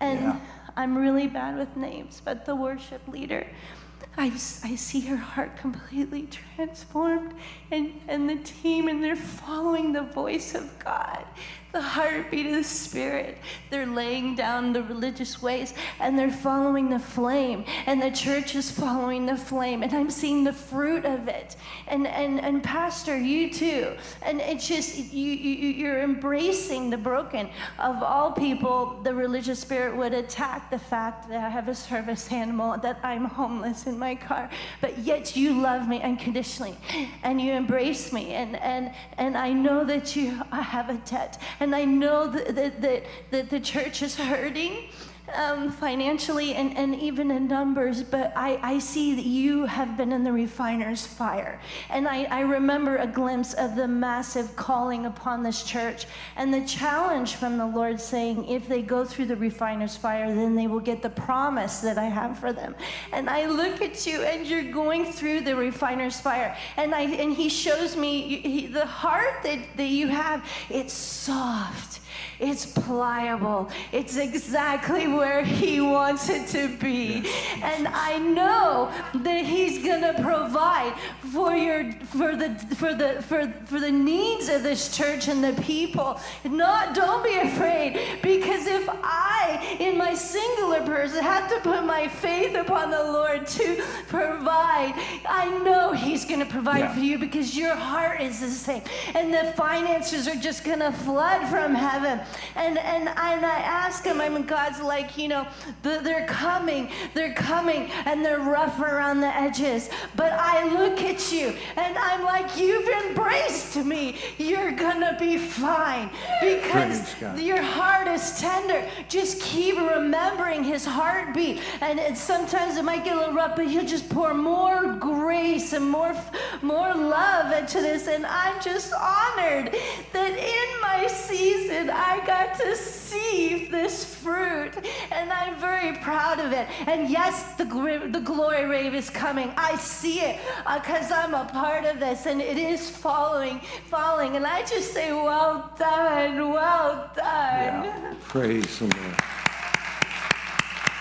And 0.00 0.20
Yeah. 0.20 0.40
I'm 0.76 0.96
really 0.96 1.26
bad 1.26 1.56
with 1.56 1.76
names, 1.76 2.22
but 2.24 2.44
the 2.46 2.56
worship 2.56 3.06
leader—I 3.08 4.30
see 4.30 5.00
her 5.00 5.16
heart 5.16 5.56
completely 5.56 6.26
transformed, 6.26 7.34
and, 7.70 8.00
and 8.08 8.28
the 8.28 8.36
team, 8.36 8.88
and 8.88 9.02
they're 9.02 9.16
following 9.16 9.92
the 9.92 10.02
voice 10.02 10.54
of 10.54 10.78
God, 10.78 11.24
the 11.72 11.80
heartbeat 11.80 12.46
of 12.46 12.52
the 12.52 12.64
Spirit. 12.64 13.38
They're 13.70 13.86
laying 13.86 14.34
down 14.34 14.72
the 14.72 14.82
religious 14.82 15.42
ways, 15.42 15.74
and 16.00 16.18
they're 16.18 16.30
following 16.30 16.90
the 16.90 16.98
flame, 16.98 17.64
and 17.86 18.00
the 18.00 18.10
church 18.10 18.54
is 18.54 18.70
following 18.70 19.26
the 19.26 19.36
flame, 19.36 19.82
and 19.82 19.92
I'm 19.92 20.10
seeing 20.10 20.44
the 20.44 20.52
fruit 20.52 21.04
of 21.04 21.28
it. 21.28 21.56
And, 21.86 22.06
and, 22.06 22.40
and 22.40 22.62
Pastor, 22.62 23.16
you 23.16 23.52
too. 23.52 23.94
And 24.22 24.40
it's 24.40 24.68
just, 24.68 25.12
you, 25.12 25.32
you, 25.32 25.68
you're 25.70 26.02
embracing 26.02 26.90
the 26.90 26.98
broken. 26.98 27.48
Of 27.78 28.02
all 28.02 28.32
people, 28.32 29.00
the 29.02 29.14
religious 29.14 29.60
spirit 29.60 29.96
would 29.96 30.12
attack 30.12 30.70
the 30.70 30.78
fact 30.78 31.28
that 31.28 31.42
I 31.42 31.48
have 31.48 31.68
a 31.68 31.74
service 31.74 32.30
animal, 32.30 32.76
that 32.78 32.98
I'm 33.02 33.24
homeless 33.24 33.86
in 33.86 33.98
my 33.98 34.14
car, 34.14 34.50
but 34.80 34.98
yet 34.98 35.36
you 35.36 35.60
love 35.60 35.88
me 35.88 36.02
unconditionally 36.02 36.76
and 37.22 37.40
you 37.40 37.52
embrace 37.52 38.12
me. 38.12 38.34
And, 38.34 38.56
and, 38.56 38.92
and 39.18 39.36
I 39.36 39.52
know 39.52 39.84
that 39.84 40.14
you 40.16 40.40
I 40.50 40.60
have 40.60 40.90
a 40.90 40.94
debt, 40.94 41.38
and 41.62 41.76
I 41.76 41.84
know 41.84 42.26
that, 42.26 42.56
that, 42.56 42.82
that, 42.82 43.04
that 43.30 43.50
the 43.50 43.60
church 43.60 44.02
is 44.02 44.16
hurting 44.16 44.88
um, 45.34 45.70
financially 45.70 46.54
and, 46.54 46.76
and 46.76 46.94
even 46.96 47.30
in 47.30 47.46
numbers, 47.46 48.02
but 48.02 48.32
I, 48.36 48.58
I 48.62 48.78
see 48.78 49.14
that 49.14 49.24
you 49.24 49.64
have 49.66 49.96
been 49.96 50.12
in 50.12 50.24
the 50.24 50.32
refiner's 50.32 51.06
fire. 51.06 51.60
And 51.90 52.08
I, 52.08 52.24
I 52.24 52.40
remember 52.40 52.96
a 52.96 53.06
glimpse 53.06 53.54
of 53.54 53.76
the 53.76 53.86
massive 53.88 54.54
calling 54.56 55.06
upon 55.06 55.42
this 55.42 55.62
church 55.62 56.06
and 56.36 56.52
the 56.52 56.64
challenge 56.66 57.36
from 57.36 57.56
the 57.56 57.66
Lord 57.66 58.00
saying, 58.00 58.46
if 58.48 58.68
they 58.68 58.82
go 58.82 59.04
through 59.04 59.26
the 59.26 59.36
refiner's 59.36 59.96
fire, 59.96 60.34
then 60.34 60.54
they 60.54 60.66
will 60.66 60.80
get 60.80 61.02
the 61.02 61.10
promise 61.10 61.80
that 61.80 61.98
I 61.98 62.04
have 62.04 62.38
for 62.38 62.52
them. 62.52 62.74
And 63.12 63.30
I 63.30 63.46
look 63.46 63.80
at 63.80 64.06
you 64.06 64.22
and 64.22 64.46
you're 64.46 64.72
going 64.72 65.04
through 65.04 65.42
the 65.42 65.56
refiner's 65.56 66.20
fire. 66.20 66.56
And, 66.76 66.94
I, 66.94 67.02
and 67.02 67.32
He 67.32 67.48
shows 67.48 67.96
me 67.96 68.40
he, 68.42 68.66
the 68.66 68.86
heart 68.86 69.42
that, 69.44 69.60
that 69.76 69.88
you 69.88 70.08
have, 70.08 70.44
it's 70.68 70.92
soft. 70.92 72.00
It's 72.40 72.66
pliable. 72.66 73.70
It's 73.92 74.16
exactly 74.16 75.06
where 75.06 75.44
he 75.44 75.80
wants 75.80 76.28
it 76.28 76.46
to 76.48 76.68
be. 76.78 77.24
And 77.62 77.88
I 77.88 78.18
know 78.18 78.90
that 79.14 79.44
he's 79.44 79.84
going 79.84 80.02
to 80.02 80.20
provide 80.22 80.94
for 81.32 81.54
your 81.54 81.92
for 82.16 82.36
the 82.36 82.50
for 82.76 82.94
the 82.94 83.22
for, 83.22 83.48
for 83.66 83.80
the 83.80 83.90
needs 83.92 84.48
of 84.48 84.62
this 84.62 84.96
church 84.96 85.28
and 85.28 85.42
the 85.42 85.60
people. 85.62 86.20
Not 86.44 86.94
don't 86.94 87.22
be 87.24 87.36
afraid 87.36 88.20
because 88.22 88.66
if 88.66 88.88
I 88.88 89.76
in 89.80 89.96
my 89.96 90.14
singular 90.14 90.82
person 90.82 91.22
have 91.22 91.48
to 91.50 91.60
put 91.60 91.84
my 91.84 92.08
faith 92.08 92.54
upon 92.56 92.90
the 92.90 93.02
Lord 93.02 93.46
to 93.46 93.82
provide, 94.08 94.94
I 95.28 95.58
know 95.64 95.92
he's 95.92 96.24
going 96.24 96.40
to 96.40 96.46
provide 96.46 96.80
Yeah. 96.80 96.94
for 96.94 97.00
you 97.00 97.18
because 97.18 97.56
your 97.56 97.74
heart 97.74 98.20
is 98.20 98.40
the 98.40 98.48
same. 98.50 98.82
And 99.14 99.32
the 99.32 99.52
finances 99.56 100.26
are 100.28 100.36
just 100.36 100.64
going 100.64 100.80
to 100.80 100.92
flood 100.92 101.48
from 101.48 101.74
heaven. 101.74 102.01
And, 102.04 102.78
and, 102.78 103.08
and 103.08 103.46
I 103.46 103.58
ask 103.58 104.04
him, 104.04 104.20
I 104.20 104.28
mean, 104.28 104.44
God's 104.44 104.80
like, 104.80 105.16
you 105.18 105.28
know, 105.28 105.46
the, 105.82 106.00
they're 106.02 106.26
coming, 106.26 106.90
they're 107.14 107.34
coming, 107.34 107.90
and 108.06 108.24
they're 108.24 108.40
rough 108.40 108.80
around 108.80 109.20
the 109.20 109.34
edges. 109.34 109.90
But 110.16 110.32
I 110.32 110.72
look 110.72 111.00
at 111.00 111.32
you, 111.32 111.54
and 111.76 111.96
I'm 111.98 112.22
like, 112.22 112.58
you've 112.58 112.88
embraced 112.88 113.76
me. 113.76 114.18
You're 114.38 114.72
going 114.72 115.00
to 115.00 115.16
be 115.18 115.38
fine 115.38 116.10
because 116.40 117.14
your 117.38 117.62
heart 117.62 118.08
is 118.08 118.40
tender. 118.40 118.86
Just 119.08 119.40
keep 119.40 119.76
remembering 119.76 120.64
his 120.64 120.84
heartbeat. 120.84 121.60
And, 121.80 121.98
and 122.00 122.16
sometimes 122.16 122.76
it 122.76 122.84
might 122.84 123.04
get 123.04 123.16
a 123.16 123.18
little 123.18 123.34
rough, 123.34 123.56
but 123.56 123.66
he'll 123.66 123.86
just 123.86 124.08
pour 124.08 124.34
more 124.34 124.94
grace 124.94 125.72
and 125.72 125.88
more, 125.90 126.14
more 126.62 126.94
love 126.94 127.52
into 127.52 127.80
this. 127.80 128.08
And 128.08 128.26
I'm 128.26 128.60
just 128.62 128.92
honored 128.92 129.74
that 130.12 130.30
in 130.30 130.80
my 130.80 131.06
season 131.06 131.90
I 131.92 132.24
got 132.26 132.58
to 132.60 132.76
see 132.76 133.66
this 133.66 134.14
fruit. 134.14 134.72
And 135.10 135.32
I'm 135.32 135.56
very 135.58 135.96
proud 135.98 136.38
of 136.40 136.52
it. 136.52 136.68
And 136.88 137.08
yes, 137.08 137.54
the, 137.54 137.64
the 137.64 138.20
glory 138.20 138.64
rave 138.64 138.94
is 138.94 139.10
coming. 139.10 139.52
I 139.56 139.76
see 139.76 140.20
it 140.20 140.40
uh, 140.66 140.78
because 140.78 141.10
I'm 141.10 141.34
a 141.34 141.44
part 141.44 141.84
of 141.84 142.00
this. 142.00 142.26
And 142.26 142.40
it 142.40 142.58
is 142.58 142.90
following, 142.90 143.60
following. 143.88 144.36
And 144.36 144.46
I 144.46 144.62
just 144.62 144.92
say, 144.92 145.12
well 145.12 145.72
done, 145.78 146.50
well 146.50 147.10
done. 147.14 147.24
Yeah. 147.24 148.14
Praise 148.28 148.78
the 148.78 148.84
Lord. 148.84 149.16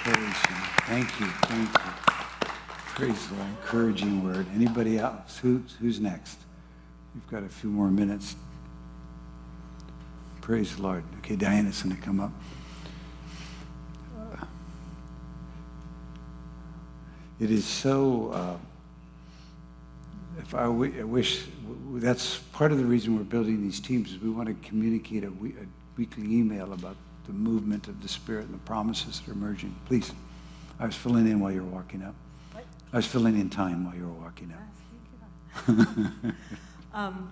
Praise 0.03 0.17
you. 0.17 0.55
Thank 0.87 1.19
you. 1.19 1.27
Thank 1.27 1.69
you. 1.73 1.91
Praise 2.95 3.27
the 3.27 3.35
Lord. 3.35 3.47
Encouraging 3.61 4.23
word. 4.23 4.45
Anybody 4.55 4.97
else? 4.97 5.37
Who's, 5.37 5.75
who's 5.79 5.99
next? 5.99 6.39
You've 7.13 7.27
got 7.29 7.43
a 7.43 7.49
few 7.49 7.69
more 7.69 7.89
minutes. 7.89 8.35
Praise 10.41 10.75
the 10.75 10.81
Lord. 10.81 11.03
Okay, 11.19 11.35
Diana's 11.35 11.81
going 11.83 11.95
to 11.95 12.01
come 12.01 12.19
up. 12.19 12.31
It 17.39 17.49
is 17.49 17.65
so, 17.65 18.29
uh, 18.31 18.57
if 20.39 20.53
I 20.53 20.67
wish, 20.67 21.45
w- 21.63 21.99
that's 21.99 22.37
part 22.53 22.71
of 22.71 22.77
the 22.77 22.85
reason 22.85 23.17
we're 23.17 23.23
building 23.23 23.61
these 23.63 23.79
teams, 23.79 24.11
is 24.11 24.19
we 24.19 24.29
want 24.29 24.47
to 24.47 24.53
communicate 24.67 25.23
a 25.23 25.31
we- 25.31 25.53
a 25.53 25.65
weekly 25.97 26.23
email 26.23 26.71
about 26.73 26.95
the 27.25 27.33
movement 27.33 27.87
of 27.87 28.01
the 28.01 28.07
Spirit 28.07 28.45
and 28.45 28.53
the 28.53 28.59
promises 28.59 29.19
that 29.19 29.29
are 29.29 29.33
emerging. 29.33 29.75
Please. 29.85 30.11
I 30.79 30.85
was 30.85 30.95
filling 30.95 31.27
in 31.27 31.39
while 31.39 31.51
you 31.51 31.63
were 31.63 31.69
walking 31.69 32.03
up. 32.03 32.15
I 32.93 32.97
was 32.97 33.05
filling 33.07 33.39
in 33.39 33.49
time 33.49 33.85
while 33.85 33.95
you 33.95 34.05
were 34.05 34.21
walking 34.21 34.53
up. 34.53 36.33
Um, 36.93 37.31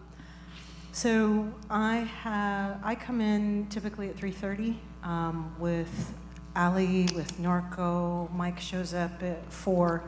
so 0.91 1.51
I 1.69 1.97
have 1.97 2.79
I 2.83 2.95
come 2.95 3.21
in 3.21 3.67
typically 3.67 4.09
at 4.09 4.17
3:30 4.17 4.75
um, 5.03 5.55
with 5.59 6.13
Ali, 6.55 7.07
with 7.15 7.39
Norco. 7.39 8.31
Mike 8.33 8.59
shows 8.59 8.93
up 8.93 9.21
at 9.21 9.51
four, 9.51 10.03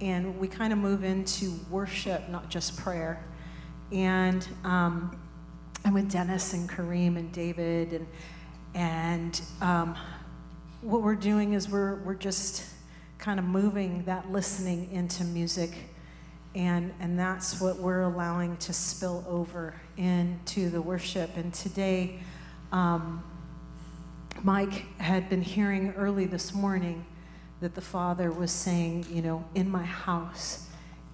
and 0.00 0.38
we 0.38 0.48
kind 0.48 0.72
of 0.72 0.78
move 0.78 1.04
into 1.04 1.54
worship, 1.70 2.28
not 2.28 2.48
just 2.50 2.76
prayer. 2.76 3.24
And 3.92 4.46
um, 4.64 5.16
I'm 5.84 5.94
with 5.94 6.10
Dennis 6.10 6.52
and 6.52 6.68
Kareem 6.68 7.16
and 7.16 7.30
David, 7.32 7.92
and 7.92 8.06
and 8.74 9.40
um, 9.60 9.96
what 10.82 11.02
we're 11.02 11.14
doing 11.14 11.54
is 11.54 11.68
we're 11.68 11.96
we're 12.02 12.14
just 12.14 12.64
kind 13.18 13.38
of 13.38 13.44
moving 13.44 14.04
that 14.04 14.30
listening 14.30 14.90
into 14.90 15.24
music 15.24 15.72
and 16.56 16.92
and 16.98 17.18
that's 17.18 17.60
what 17.60 17.76
we're 17.76 18.02
allowing 18.02 18.56
to 18.56 18.72
spill 18.72 19.24
over 19.28 19.74
into 19.96 20.70
the 20.70 20.82
worship. 20.82 21.36
And 21.36 21.54
today 21.54 22.18
um, 22.72 23.22
mike 24.42 24.84
had 24.98 25.28
been 25.28 25.42
hearing 25.42 25.92
early 25.96 26.26
this 26.26 26.52
morning 26.52 27.04
that 27.60 27.74
the 27.74 27.80
father 27.80 28.30
was 28.30 28.50
saying 28.50 29.06
you 29.10 29.22
know 29.22 29.44
in 29.54 29.70
my 29.70 29.84
house 29.84 30.66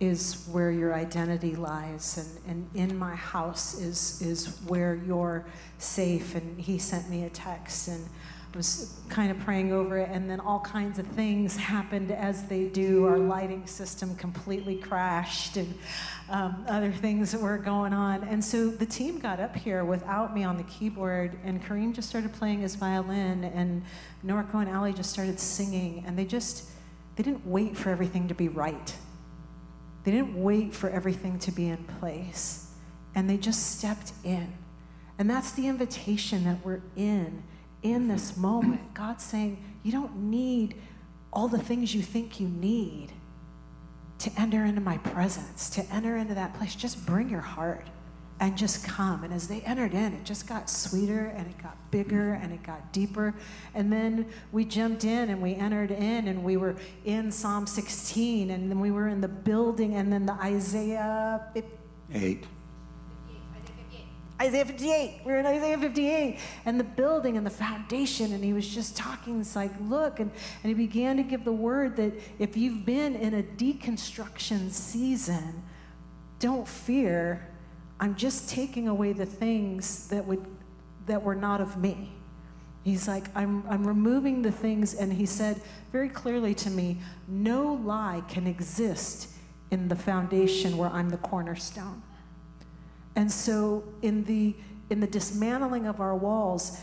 is 0.03 0.49
where 0.51 0.73
your 0.73 0.93
identity 0.93 1.55
lies 1.55 2.19
and, 2.47 2.69
and 2.75 2.91
in 2.91 2.99
my 2.99 3.15
house 3.15 3.79
is 3.79 4.21
is 4.21 4.59
where 4.67 4.97
you're 4.97 5.45
safe. 5.79 6.35
And 6.35 6.61
he 6.61 6.79
sent 6.79 7.09
me 7.09 7.23
a 7.23 7.31
text 7.31 7.87
and 7.87 8.09
was 8.55 9.01
kind 9.09 9.31
of 9.31 9.39
praying 9.41 9.73
over 9.73 9.99
it, 9.99 10.09
and 10.11 10.29
then 10.29 10.41
all 10.41 10.61
kinds 10.61 10.99
of 10.99 11.07
things 11.09 11.57
happened 11.57 12.11
as 12.11 12.45
they 12.47 12.67
do. 12.67 13.05
Our 13.07 13.19
lighting 13.19 13.67
system 13.67 14.15
completely 14.17 14.77
crashed, 14.77 15.57
and 15.57 15.75
um, 16.29 16.65
other 16.69 16.91
things 16.91 17.37
were 17.37 17.59
going 17.59 17.93
on. 17.93 18.25
And 18.25 18.45
so 18.45 18.69
the 18.69 18.87
team 18.87 19.19
got 19.19 19.41
up 19.41 19.57
here 19.57 19.85
without 19.85 20.35
me 20.35 20.45
on 20.45 20.57
the 20.57 20.65
keyboard, 20.65 21.39
and 21.45 21.63
Kareem 21.63 21.95
just 21.95 22.09
started 22.09 22.33
playing 22.33 22.61
his 22.61 22.75
violin, 22.75 23.45
and 23.45 23.83
Norco 24.25 24.55
and 24.55 24.69
Ali 24.75 24.93
just 24.93 25.11
started 25.11 25.39
singing, 25.39 26.05
and 26.07 26.19
they 26.19 26.25
just 26.25 26.69
they 27.17 27.23
didn't 27.23 27.47
wait 27.47 27.77
for 27.77 27.91
everything 27.91 28.29
to 28.29 28.35
be 28.35 28.49
right. 28.49 28.97
They 30.05 30.11
didn't 30.11 30.35
wait 30.43 30.75
for 30.75 30.89
everything 30.91 31.39
to 31.41 31.53
be 31.53 31.69
in 31.69 31.85
place, 31.85 32.73
and 33.15 33.29
they 33.29 33.37
just 33.37 33.79
stepped 33.79 34.13
in. 34.25 34.55
And 35.19 35.31
that's 35.31 35.53
the 35.53 35.69
invitation 35.69 36.45
that 36.45 36.65
we're 36.65 36.81
in 36.97 37.45
in 37.83 38.09
this 38.09 38.37
moment. 38.37 38.95
God's 38.95 39.25
saying, 39.25 39.63
You 39.83 39.93
don't 39.93 40.17
need 40.17 40.77
all 41.33 41.49
the 41.49 41.59
things 41.59 41.95
you 41.95 42.03
think 42.03 42.41
you 42.41 42.49
need 42.49 43.13
to 44.19 44.31
enter 44.39 44.65
into 44.65 44.81
my 44.81 44.99
presence, 44.99 45.69
to 45.71 45.85
enter 45.93 46.17
into 46.17 46.35
that 46.35 46.55
place. 46.55 46.75
Just 46.75 47.05
bring 47.07 47.29
your 47.29 47.41
heart 47.41 47.89
and 48.43 48.57
just 48.57 48.85
come. 48.85 49.25
And 49.25 49.33
as 49.33 49.49
they 49.49 49.61
entered 49.61 49.95
in, 49.95 50.13
it 50.13 50.25
just 50.25 50.49
got 50.49 50.69
sweeter 50.69 51.27
and 51.37 51.47
it 51.47 51.59
got 51.59 51.77
bigger 51.91 52.35
and 52.35 52.53
it 52.53 52.63
got 52.63 52.93
deeper. 52.93 53.35
And 53.75 53.93
then 53.93 54.27
we 54.51 54.65
jumped 54.65 55.05
in 55.05 55.31
and 55.31 55.41
we 55.41 55.55
entered 55.55 55.91
in 55.93 56.29
and 56.29 56.43
we 56.43 56.57
were 56.57 56.77
in 57.05 57.31
Psalm 57.31 57.67
16 57.67 58.51
and 58.51 58.71
then 58.71 58.81
we 58.81 58.91
were 58.91 59.09
in 59.09 59.21
the 59.21 59.29
building 59.29 59.95
and 59.95 60.13
then 60.13 60.27
the 60.27 60.33
Isaiah 60.35 61.47
50. 61.55 62.49
Isaiah 64.43 64.65
58. 64.65 65.21
We're 65.25 65.39
in 65.39 65.47
Isaiah 65.47 65.79
58. 65.79 66.39
And 66.65 66.81
the 66.81 66.85
building 66.85 67.37
and 67.37 67.47
the 67.47 67.51
foundation. 67.51 68.33
And 68.33 68.43
he 68.43 68.53
was 68.53 68.67
just 68.67 68.97
talking. 68.97 69.41
It's 69.41 69.55
like, 69.55 69.71
look. 69.83 70.19
And, 70.19 70.31
and 70.63 70.69
he 70.69 70.75
began 70.75 71.17
to 71.17 71.23
give 71.23 71.45
the 71.45 71.53
word 71.53 71.97
that 71.97 72.13
if 72.39 72.57
you've 72.57 72.85
been 72.85 73.15
in 73.15 73.35
a 73.35 73.43
deconstruction 73.43 74.71
season, 74.71 75.63
don't 76.41 76.67
fear. 76.67 77.49
I'm 78.01 78.17
just 78.17 78.49
taking 78.49 78.89
away 78.89 79.13
the 79.13 79.27
things 79.27 80.09
that 80.09 80.27
would 80.27 80.45
that 81.07 81.23
were 81.23 81.35
not 81.35 81.61
of 81.61 81.77
me. 81.77 82.13
He's 82.85 83.07
like, 83.07 83.25
I'm, 83.37 83.65
I'm 83.69 83.87
removing 83.87 84.43
the 84.43 84.51
things, 84.51 84.95
and 84.95 85.13
he 85.13 85.27
said 85.27 85.61
very 85.93 86.09
clearly 86.09 86.55
to 86.57 86.71
me, 86.71 86.99
no 87.29 87.75
lie 87.75 88.23
can 88.29 88.47
exist 88.47 89.29
in 89.71 89.89
the 89.89 89.97
foundation 89.97 90.77
where 90.77 90.91
I'm 90.91 91.09
the 91.09 91.17
cornerstone. 91.19 92.03
And 93.17 93.31
so 93.31 93.85
in 94.03 94.25
the 94.25 94.55
in 94.91 95.01
the 95.01 95.07
dismantling 95.07 95.87
of 95.87 96.01
our 96.01 96.15
walls, 96.15 96.79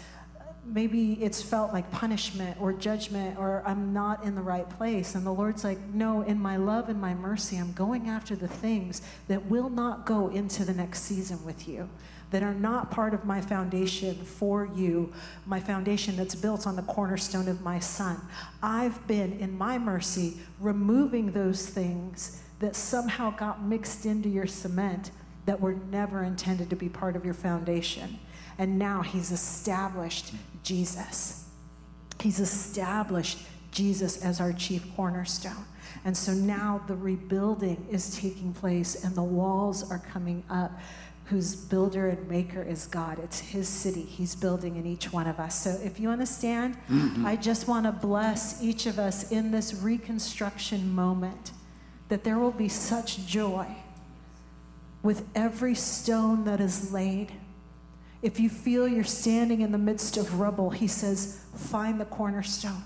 maybe 0.66 1.14
it's 1.24 1.42
felt 1.42 1.74
like 1.74 1.90
punishment 1.92 2.60
or 2.60 2.74
judgment 2.74 3.38
or 3.38 3.64
I'm 3.66 3.94
not 3.94 4.24
in 4.24 4.36
the 4.36 4.42
right 4.42 4.68
place. 4.70 5.16
And 5.16 5.26
the 5.26 5.32
Lord's 5.32 5.64
like, 5.64 5.80
no, 5.94 6.22
in 6.22 6.40
my 6.40 6.58
love 6.58 6.90
and 6.90 7.00
my 7.00 7.14
mercy, 7.14 7.58
I'm 7.58 7.74
going 7.74 8.10
after 8.10 8.36
the 8.36 8.48
things 8.48 9.02
that 9.28 9.46
will 9.46 9.70
not 9.70 10.06
go 10.06 10.30
into 10.30 10.66
the 10.66 10.74
next 10.74 11.02
season 11.04 11.44
with 11.46 11.68
you, 11.68 11.90
that 12.32 12.44
are 12.44 12.54
not 12.54 12.92
part 12.92 13.14
of 13.14 13.26
my 13.26 13.42
foundation 13.42 14.16
for 14.16 14.70
you, 14.76 15.14
my 15.46 15.60
foundation 15.60 16.16
that's 16.16 16.36
built 16.36 16.68
on 16.68 16.76
the 16.76 16.84
cornerstone 16.84 17.48
of 17.48 17.62
my 17.62 17.80
son. 17.80 18.20
I've 18.62 19.06
been, 19.08 19.34
in 19.40 19.58
my 19.58 19.78
mercy, 19.78 20.38
removing 20.60 21.32
those 21.32 21.68
things 21.68 22.42
that 22.60 22.76
somehow 22.76 23.32
got 23.32 23.64
mixed 23.64 24.06
into 24.06 24.30
your 24.30 24.48
cement 24.48 25.12
that 25.50 25.60
were 25.60 25.74
never 25.90 26.24
intended 26.24 26.70
to 26.70 26.76
be 26.76 26.88
part 26.88 27.16
of 27.16 27.26
your 27.26 27.34
foundation. 27.34 28.20
And 28.60 28.78
now 28.78 29.02
he's 29.02 29.32
established 29.32 30.32
Jesus. 30.62 31.50
He's 32.22 32.40
established 32.40 33.40
Jesus 33.72 34.24
as 34.24 34.40
our 34.40 34.54
chief 34.54 34.86
cornerstone. 34.96 35.66
And 36.06 36.16
so 36.16 36.34
now 36.34 36.84
the 36.86 36.94
rebuilding 36.94 37.84
is 37.90 38.16
taking 38.16 38.54
place 38.54 39.04
and 39.04 39.16
the 39.16 39.24
walls 39.24 39.90
are 39.90 39.98
coming 39.98 40.44
up. 40.52 40.72
Whose 41.26 41.56
builder 41.56 42.10
and 42.10 42.30
maker 42.30 42.62
is 42.62 42.86
God. 42.86 43.18
It's 43.18 43.40
his 43.40 43.68
city 43.68 44.02
he's 44.02 44.36
building 44.36 44.76
in 44.76 44.86
each 44.86 45.12
one 45.12 45.26
of 45.26 45.40
us. 45.40 45.64
So 45.64 45.80
if 45.84 46.00
you 46.00 46.10
understand, 46.10 46.76
mm-hmm. 46.90 47.26
I 47.26 47.36
just 47.36 47.68
want 47.68 47.86
to 47.86 47.92
bless 47.92 48.62
each 48.64 48.86
of 48.86 49.00
us 49.00 49.32
in 49.32 49.50
this 49.50 49.74
reconstruction 49.74 50.94
moment 50.94 51.54
that 52.08 52.24
there 52.24 52.38
will 52.38 52.52
be 52.52 52.68
such 52.68 53.26
joy 53.26 53.68
with 55.02 55.28
every 55.36 55.76
stone 55.76 56.44
that 56.46 56.60
is 56.60 56.92
laid. 56.92 57.32
If 58.22 58.40
you 58.40 58.50
feel 58.50 58.88
you're 58.88 59.04
standing 59.04 59.62
in 59.62 59.72
the 59.72 59.78
midst 59.78 60.18
of 60.18 60.40
rubble, 60.40 60.70
he 60.70 60.88
says, 60.88 61.42
find 61.56 62.00
the 62.00 62.06
cornerstone. 62.06 62.84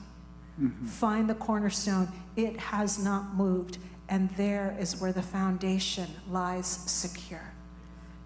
Mm-hmm. 0.62 0.86
Find 0.86 1.30
the 1.30 1.36
cornerstone. 1.36 2.08
It 2.36 2.60
has 2.60 3.04
not 3.04 3.34
moved. 3.34 3.80
And 4.10 4.30
there 4.32 4.76
is 4.80 5.02
where 5.02 5.12
the 5.12 5.24
foundation 5.24 6.08
lies 6.30 6.68
secure. 6.68 7.54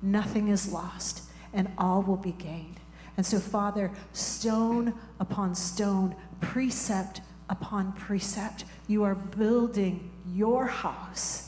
Nothing 0.01 0.49
is 0.49 0.71
lost, 0.71 1.23
and 1.53 1.71
all 1.77 2.01
will 2.01 2.17
be 2.17 2.33
gained. 2.33 2.79
And 3.15 3.25
so, 3.25 3.39
Father, 3.39 3.91
stone 4.11 4.93
upon 5.19 5.55
stone, 5.55 6.15
precept 6.41 7.21
upon 7.49 7.93
precept, 7.93 8.65
you 8.87 9.03
are 9.03 9.15
building 9.15 10.11
your 10.27 10.65
house 10.65 11.46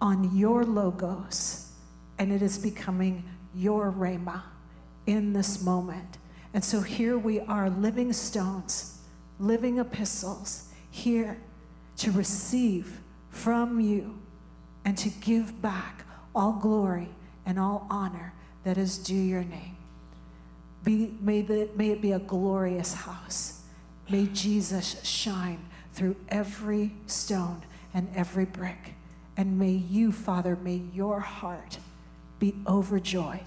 on 0.00 0.36
your 0.36 0.64
logos, 0.64 1.72
and 2.18 2.32
it 2.32 2.42
is 2.42 2.58
becoming 2.58 3.24
your 3.54 3.92
rhema 3.92 4.42
in 5.06 5.32
this 5.32 5.62
moment. 5.62 6.18
And 6.54 6.64
so 6.64 6.80
here 6.80 7.18
we 7.18 7.40
are, 7.40 7.70
living 7.70 8.12
stones, 8.12 8.98
living 9.38 9.78
epistles, 9.78 10.68
here 10.90 11.38
to 11.98 12.10
receive 12.10 13.00
from 13.30 13.80
you 13.80 14.18
and 14.84 14.96
to 14.98 15.08
give 15.08 15.60
back 15.62 16.04
all 16.34 16.52
glory 16.52 17.08
and 17.46 17.58
all 17.58 17.86
honor 17.90 18.32
that 18.64 18.78
is 18.78 18.98
due 18.98 19.14
your 19.14 19.44
name. 19.44 19.76
Be, 20.82 21.14
may, 21.20 21.42
the, 21.42 21.68
may 21.76 21.90
it 21.90 22.00
be 22.00 22.12
a 22.12 22.18
glorious 22.18 22.94
house. 22.94 23.62
May 24.08 24.26
Jesus 24.26 25.02
shine 25.04 25.64
through 25.92 26.16
every 26.28 26.92
stone 27.06 27.62
and 27.92 28.08
every 28.14 28.44
brick. 28.44 28.94
And 29.40 29.58
may 29.58 29.70
you, 29.70 30.12
Father, 30.12 30.54
may 30.54 30.82
your 30.92 31.18
heart 31.18 31.78
be 32.38 32.54
overjoyed 32.66 33.40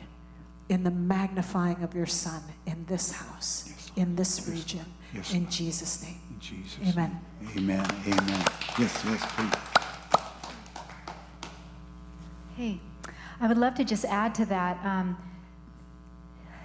in 0.68 0.84
the 0.84 0.90
magnifying 0.90 1.84
of 1.84 1.94
your 1.94 2.08
Son 2.08 2.42
in 2.66 2.84
this 2.88 3.12
house, 3.12 3.66
yes, 3.68 3.92
in 3.96 4.16
this 4.16 4.50
region, 4.50 4.86
yes, 5.14 5.32
in 5.36 5.48
Jesus' 5.52 6.02
name. 6.02 6.20
In 6.32 6.40
Jesus' 6.40 6.80
Amen. 6.92 7.22
Name. 7.42 7.52
Amen. 7.60 7.86
Amen. 8.08 8.46
Yes, 8.80 9.04
yes, 9.06 9.24
please. 9.36 9.54
Hey. 12.58 12.80
I 13.40 13.48
would 13.48 13.60
love 13.60 13.76
to 13.76 13.84
just 13.84 14.06
add 14.06 14.34
to 14.34 14.48
that. 14.48 14.84
Um, 14.84 15.16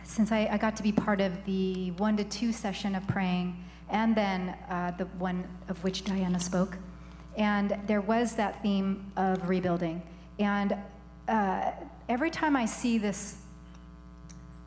since 0.05 0.33
I, 0.33 0.49
I 0.51 0.57
got 0.57 0.75
to 0.77 0.83
be 0.83 0.91
part 0.91 1.21
of 1.21 1.45
the 1.45 1.91
one 1.99 2.17
to 2.17 2.25
two 2.25 2.51
session 2.51 2.95
of 2.95 3.07
praying, 3.07 3.63
and 3.91 4.17
then 4.17 4.57
uh, 4.71 4.93
the 4.93 5.05
one 5.19 5.47
of 5.69 5.85
which 5.85 6.05
Diana 6.07 6.41
spoke, 6.41 6.79
and 7.39 7.79
there 7.87 8.01
was 8.01 8.35
that 8.35 8.61
theme 8.63 9.11
of 9.17 9.49
rebuilding. 9.49 10.03
And 10.39 10.77
uh, 11.29 11.71
every 12.09 12.31
time 12.31 12.57
I 12.57 12.67
see 12.67 12.99
this 12.99 13.37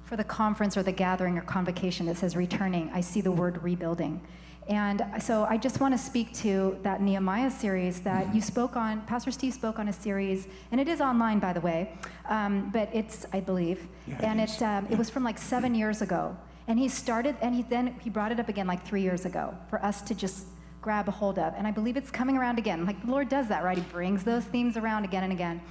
for 0.06 0.16
the 0.16 0.24
conference 0.24 0.78
or 0.78 0.84
the 0.84 0.92
gathering 0.92 1.38
or 1.38 1.42
convocation 1.42 2.06
that 2.08 2.18
says 2.18 2.36
returning, 2.36 2.90
I 2.94 3.02
see 3.02 3.22
the 3.22 3.32
word 3.32 3.62
rebuilding. 3.62 4.22
And 4.70 5.04
so 5.20 5.44
I 5.50 5.58
just 5.58 5.82
want 5.82 5.94
to 5.94 5.98
speak 5.98 6.34
to 6.36 6.78
that 6.84 7.02
Nehemiah 7.02 7.52
series 7.52 8.00
that 8.02 8.34
you 8.34 8.40
spoke 8.42 8.78
on. 8.78 9.02
Pastor 9.02 9.32
Steve 9.32 9.54
spoke 9.54 9.80
on 9.80 9.90
a 9.90 9.94
series, 9.94 10.48
and 10.72 10.80
it 10.80 10.88
is 10.88 11.02
online, 11.02 11.40
by 11.40 11.52
the 11.52 11.60
way. 11.60 11.98
Um, 12.30 12.70
but 12.72 12.90
it's, 12.94 13.26
I 13.34 13.42
believe, 13.42 13.88
Yeah, 14.08 14.16
it 14.16 14.24
and 14.24 14.40
it's 14.40 14.62
um, 14.62 14.88
it 14.90 14.98
was 14.98 15.10
from 15.10 15.24
like 15.24 15.38
seven 15.38 15.76
years 15.76 16.02
ago. 16.02 16.38
And 16.68 16.80
he 16.80 16.88
started, 16.88 17.36
and 17.42 17.56
he 17.56 17.64
then 17.64 17.96
he 18.02 18.10
brought 18.10 18.32
it 18.32 18.40
up 18.40 18.48
again 18.48 18.68
like 18.68 18.86
three 18.86 19.02
years 19.02 19.26
ago 19.26 19.58
for 19.70 19.84
us 19.84 20.02
to 20.04 20.16
just 20.16 20.46
grab 20.82 21.08
a 21.08 21.12
hold 21.12 21.38
of. 21.38 21.54
And 21.56 21.68
I 21.68 21.72
believe 21.72 21.98
it's 21.98 22.12
coming 22.12 22.38
around 22.38 22.58
again. 22.58 22.86
Like 22.86 23.02
the 23.06 23.12
Lord 23.12 23.30
does 23.30 23.48
that, 23.50 23.64
right? 23.64 23.78
He 23.78 23.84
brings 23.84 24.24
those 24.24 24.44
themes 24.46 24.78
around 24.78 25.06
again 25.06 25.24
and 25.24 25.32
again. 25.32 25.62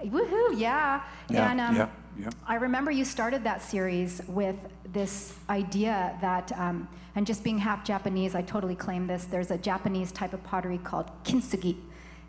Woohoo! 0.00 0.58
Yeah. 0.58 1.02
Yeah, 1.28 1.50
and 1.50 1.60
um, 1.60 1.76
yeah, 1.76 1.88
yeah. 2.18 2.30
I 2.46 2.56
remember 2.56 2.90
you 2.90 3.04
started 3.04 3.44
that 3.44 3.62
series 3.62 4.22
with 4.26 4.56
this 4.92 5.38
idea 5.48 6.16
that, 6.20 6.52
um, 6.58 6.88
and 7.14 7.26
just 7.26 7.44
being 7.44 7.58
half 7.58 7.84
Japanese, 7.84 8.34
I 8.34 8.42
totally 8.42 8.74
claim 8.74 9.06
this. 9.06 9.24
There's 9.26 9.50
a 9.50 9.58
Japanese 9.58 10.12
type 10.12 10.32
of 10.32 10.42
pottery 10.44 10.78
called 10.78 11.10
kintsugi, 11.24 11.76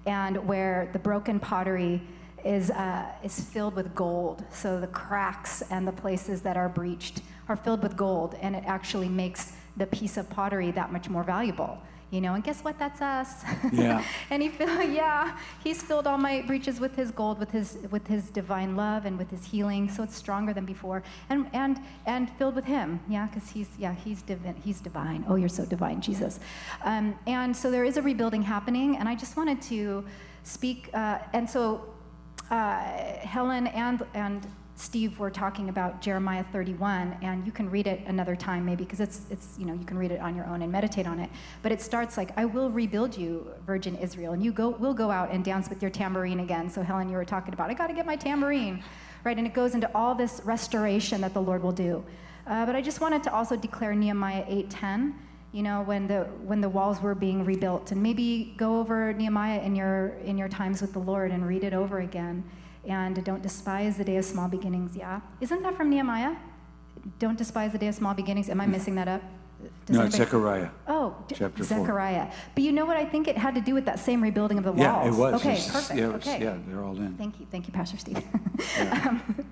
and 0.05 0.45
where 0.47 0.89
the 0.93 0.99
broken 0.99 1.39
pottery 1.39 2.01
is, 2.43 2.69
uh, 2.71 3.05
is 3.23 3.39
filled 3.39 3.75
with 3.75 3.95
gold. 3.95 4.43
So 4.51 4.79
the 4.79 4.87
cracks 4.87 5.63
and 5.69 5.87
the 5.87 5.93
places 5.93 6.41
that 6.41 6.57
are 6.57 6.69
breached 6.69 7.21
are 7.47 7.55
filled 7.55 7.81
with 7.81 7.95
gold, 7.95 8.35
and 8.41 8.55
it 8.55 8.63
actually 8.65 9.09
makes 9.09 9.53
the 9.77 9.87
piece 9.87 10.17
of 10.17 10.29
pottery 10.29 10.71
that 10.71 10.91
much 10.91 11.09
more 11.09 11.23
valuable. 11.23 11.79
You 12.13 12.21
know, 12.21 12.35
and 12.35 12.43
guess 12.43 12.63
what? 12.63 12.77
That's 12.77 13.01
us. 13.01 13.43
Yeah. 13.73 14.03
and 14.29 14.43
he 14.43 14.49
filled, 14.49 14.93
yeah, 15.01 15.35
he's 15.63 15.81
filled 15.81 16.05
all 16.05 16.19
my 16.19 16.43
breaches 16.43 16.79
with 16.79 16.95
his 16.95 17.09
gold, 17.09 17.39
with 17.39 17.49
his 17.49 17.79
with 17.89 18.05
his 18.05 18.29
divine 18.29 18.75
love 18.75 19.05
and 19.05 19.17
with 19.17 19.31
his 19.31 19.43
healing. 19.45 19.89
So 19.89 20.03
it's 20.03 20.15
stronger 20.15 20.53
than 20.53 20.63
before, 20.63 21.01
and 21.31 21.49
and 21.53 21.79
and 22.05 22.29
filled 22.37 22.53
with 22.53 22.65
him. 22.65 22.99
Yeah, 23.09 23.25
because 23.25 23.49
he's 23.49 23.69
yeah 23.79 23.95
he's 23.95 24.21
divine. 24.21 24.55
He's 24.63 24.79
divine. 24.79 25.25
Oh, 25.27 25.37
you're 25.37 25.49
so 25.49 25.65
divine, 25.65 26.01
Jesus. 26.01 26.39
Um, 26.83 27.17
and 27.25 27.55
so 27.55 27.71
there 27.71 27.83
is 27.83 27.97
a 27.97 28.01
rebuilding 28.03 28.43
happening, 28.43 28.97
and 28.97 29.09
I 29.09 29.15
just 29.15 29.35
wanted 29.35 29.59
to 29.63 30.05
speak. 30.43 30.91
Uh, 30.93 31.17
and 31.33 31.49
so 31.49 31.81
uh, 32.51 32.77
Helen 33.35 33.65
and 33.67 34.05
and 34.13 34.45
Steve 34.75 35.19
were 35.19 35.29
talking 35.29 35.69
about 35.69 36.01
Jeremiah 36.01 36.43
31, 36.51 37.17
and 37.21 37.45
you 37.45 37.51
can 37.51 37.69
read 37.69 37.85
it 37.85 38.01
another 38.07 38.35
time 38.35 38.65
maybe 38.65 38.83
because 38.83 38.99
it's 38.99 39.21
it's 39.29 39.55
you 39.59 39.65
know 39.65 39.73
you 39.73 39.85
can 39.85 39.97
read 39.97 40.11
it 40.11 40.19
on 40.19 40.35
your 40.35 40.47
own 40.47 40.63
and 40.63 40.71
meditate 40.71 41.05
on 41.05 41.19
it. 41.19 41.29
But 41.61 41.71
it 41.71 41.79
starts 41.79 42.17
like, 42.17 42.35
"I 42.37 42.45
will 42.45 42.71
rebuild 42.71 43.15
you, 43.15 43.51
Virgin 43.67 43.95
Israel, 43.97 44.33
and 44.33 44.43
you 44.43 44.51
go 44.51 44.69
will 44.69 44.95
go 44.95 45.11
out 45.11 45.29
and 45.31 45.45
dance 45.45 45.69
with 45.69 45.81
your 45.81 45.91
tambourine 45.91 46.39
again." 46.39 46.69
So 46.69 46.81
Helen, 46.81 47.07
you 47.07 47.17
were 47.17 47.25
talking 47.25 47.53
about, 47.53 47.69
I 47.69 47.75
got 47.75 47.87
to 47.87 47.93
get 47.93 48.07
my 48.07 48.15
tambourine, 48.15 48.83
right? 49.23 49.37
And 49.37 49.45
it 49.45 49.53
goes 49.53 49.75
into 49.75 49.89
all 49.93 50.15
this 50.15 50.41
restoration 50.43 51.21
that 51.21 51.35
the 51.35 51.41
Lord 51.41 51.61
will 51.61 51.71
do. 51.71 52.03
Uh, 52.47 52.65
but 52.65 52.75
I 52.75 52.81
just 52.81 52.99
wanted 52.99 53.21
to 53.23 53.33
also 53.33 53.55
declare 53.55 53.93
Nehemiah 53.93 54.45
8:10 54.47 55.13
you 55.51 55.61
know 55.61 55.83
when 55.83 56.07
the 56.07 56.23
when 56.43 56.61
the 56.61 56.69
walls 56.69 56.99
were 56.99 57.13
being 57.13 57.45
rebuilt 57.45 57.91
and 57.91 58.01
maybe 58.01 58.55
go 58.57 58.79
over 58.79 59.13
nehemiah 59.13 59.61
in 59.61 59.75
your 59.75 60.17
in 60.25 60.35
your 60.35 60.49
times 60.49 60.81
with 60.81 60.91
the 60.93 60.99
lord 60.99 61.29
and 61.29 61.47
read 61.47 61.63
it 61.63 61.75
over 61.75 61.99
again 61.99 62.43
and 62.85 63.23
don't 63.23 63.41
despise 63.41 63.97
the 63.97 64.03
day 64.03 64.17
of 64.17 64.25
small 64.25 64.47
beginnings 64.47 64.95
yeah 64.95 65.21
isn't 65.41 65.61
that 65.63 65.75
from 65.77 65.89
nehemiah 65.89 66.35
don't 67.19 67.37
despise 67.37 67.71
the 67.71 67.77
day 67.77 67.87
of 67.87 67.95
small 67.95 68.13
beginnings 68.13 68.49
am 68.49 68.59
i 68.61 68.65
missing 68.65 68.95
that 68.95 69.07
up 69.07 69.21
Does 69.85 69.95
No, 69.97 70.09
Zechariah. 70.09 70.69
Oh, 70.87 71.15
Chapter 71.29 71.63
four. 71.63 71.77
Zechariah. 71.79 72.27
But 72.53 72.63
you 72.65 72.73
know 72.73 72.85
what? 72.89 72.97
I 72.97 73.05
think 73.05 73.23
it 73.29 73.37
had 73.37 73.53
to 73.55 73.61
do 73.61 73.73
with 73.73 73.85
that 73.85 73.97
same 74.07 74.19
rebuilding 74.21 74.57
of 74.57 74.65
the 74.65 74.73
Yeah, 74.73 74.91
walls. 74.93 75.07
it 75.07 75.19
was. 75.23 75.33
Okay, 75.39 75.53
It's- 75.53 75.71
perfect. 75.71 75.99
Yeah, 75.99 76.07
was- 76.07 76.27
okay. 76.27 76.43
yeah, 76.43 76.57
they're 76.67 76.83
all 76.83 76.97
in. 77.05 77.11
Thank 77.23 77.39
you, 77.39 77.45
thank 77.49 77.63
you, 77.67 77.73
Pastor 77.79 77.97
Steve. 78.03 78.17
um, 78.81 79.23
thank 79.23 79.37
you. 79.37 79.45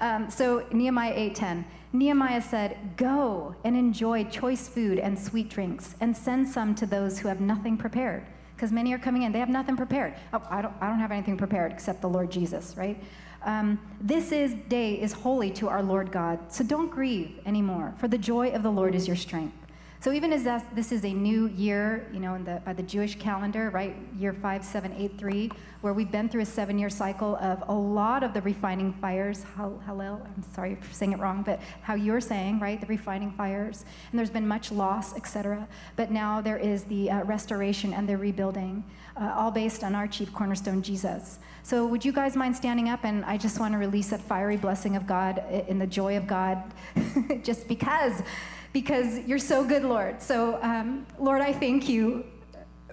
Um, 0.00 0.22
so 0.38 0.64
Nehemiah 0.72 1.12
8:10. 1.14 1.64
Nehemiah 1.92 2.40
said, 2.40 2.70
"Go 2.96 3.54
and 3.64 3.76
enjoy 3.76 4.24
choice 4.40 4.64
food 4.66 4.96
and 4.98 5.18
sweet 5.18 5.48
drinks, 5.56 5.94
and 6.00 6.16
send 6.16 6.48
some 6.48 6.74
to 6.80 6.86
those 6.86 7.18
who 7.20 7.28
have 7.28 7.40
nothing 7.40 7.76
prepared." 7.76 8.22
Because 8.58 8.72
many 8.72 8.92
are 8.92 8.98
coming 8.98 9.22
in, 9.22 9.30
they 9.30 9.38
have 9.38 9.48
nothing 9.48 9.76
prepared. 9.76 10.14
Oh, 10.32 10.42
I 10.50 10.62
don't, 10.62 10.74
I 10.80 10.88
don't 10.88 10.98
have 10.98 11.12
anything 11.12 11.36
prepared 11.36 11.70
except 11.70 12.00
the 12.00 12.08
Lord 12.08 12.28
Jesus, 12.28 12.74
right? 12.76 13.00
Um, 13.44 13.78
this 14.00 14.32
is 14.32 14.52
day 14.68 14.94
is 15.00 15.12
holy 15.12 15.52
to 15.52 15.68
our 15.68 15.80
Lord 15.80 16.10
God, 16.10 16.40
so 16.52 16.64
don't 16.64 16.90
grieve 16.90 17.38
anymore, 17.46 17.94
for 17.98 18.08
the 18.08 18.18
joy 18.18 18.50
of 18.50 18.64
the 18.64 18.70
Lord 18.70 18.96
is 18.96 19.06
your 19.06 19.14
strength. 19.14 19.54
So 20.00 20.12
even 20.12 20.32
as 20.32 20.44
this 20.74 20.92
is 20.92 21.04
a 21.04 21.12
new 21.12 21.48
year, 21.48 22.06
you 22.12 22.20
know, 22.20 22.38
the, 22.38 22.62
by 22.64 22.72
the 22.72 22.84
Jewish 22.84 23.18
calendar, 23.18 23.68
right, 23.70 23.96
year 24.16 24.32
5783, 24.32 25.50
where 25.80 25.92
we've 25.92 26.12
been 26.12 26.28
through 26.28 26.42
a 26.42 26.46
seven-year 26.46 26.88
cycle 26.88 27.34
of 27.36 27.64
a 27.66 27.74
lot 27.74 28.22
of 28.22 28.32
the 28.32 28.40
refining 28.42 28.92
fires, 28.92 29.42
hal- 29.56 29.82
Hallel, 29.88 30.24
I'm 30.24 30.44
sorry 30.54 30.76
for 30.76 30.92
saying 30.94 31.14
it 31.14 31.18
wrong, 31.18 31.42
but 31.42 31.58
how 31.82 31.94
you're 31.94 32.20
saying, 32.20 32.60
right, 32.60 32.80
the 32.80 32.86
refining 32.86 33.32
fires, 33.32 33.84
and 34.12 34.18
there's 34.18 34.30
been 34.30 34.46
much 34.46 34.70
loss, 34.70 35.16
etc. 35.16 35.66
But 35.96 36.12
now 36.12 36.40
there 36.40 36.58
is 36.58 36.84
the 36.84 37.10
uh, 37.10 37.24
restoration 37.24 37.92
and 37.92 38.08
the 38.08 38.16
rebuilding, 38.16 38.84
uh, 39.16 39.34
all 39.36 39.50
based 39.50 39.82
on 39.82 39.96
our 39.96 40.06
chief 40.06 40.32
cornerstone, 40.32 40.80
Jesus. 40.80 41.40
So 41.64 41.84
would 41.88 42.04
you 42.04 42.12
guys 42.12 42.36
mind 42.36 42.54
standing 42.54 42.88
up? 42.88 43.04
And 43.04 43.24
I 43.24 43.36
just 43.36 43.58
want 43.58 43.74
to 43.74 43.78
release 43.78 44.10
that 44.10 44.20
fiery 44.20 44.56
blessing 44.56 44.94
of 44.94 45.08
God 45.08 45.42
in 45.66 45.80
the 45.80 45.88
joy 45.88 46.16
of 46.16 46.28
God, 46.28 46.62
just 47.42 47.66
because 47.66 48.22
because 48.72 49.18
you're 49.26 49.38
so 49.38 49.64
good, 49.64 49.84
Lord. 49.84 50.20
So, 50.22 50.58
um, 50.62 51.06
Lord, 51.18 51.40
I 51.40 51.52
thank 51.52 51.88
you 51.88 52.24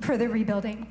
for 0.01 0.17
the 0.17 0.27
rebuilding. 0.27 0.87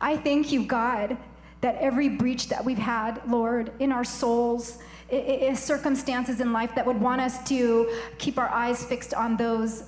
I 0.00 0.16
thank 0.16 0.50
you, 0.52 0.64
God, 0.64 1.16
that 1.60 1.76
every 1.76 2.08
breach 2.08 2.48
that 2.48 2.64
we've 2.64 2.78
had, 2.78 3.20
Lord, 3.28 3.72
in 3.78 3.92
our 3.92 4.04
souls, 4.04 4.78
i- 5.12 5.16
i- 5.16 5.50
i- 5.50 5.54
circumstances 5.54 6.40
in 6.40 6.52
life 6.52 6.74
that 6.74 6.86
would 6.86 7.00
want 7.00 7.20
us 7.20 7.42
to 7.44 7.90
keep 8.18 8.38
our 8.38 8.48
eyes 8.48 8.82
fixed 8.84 9.14
on 9.14 9.36
those 9.36 9.84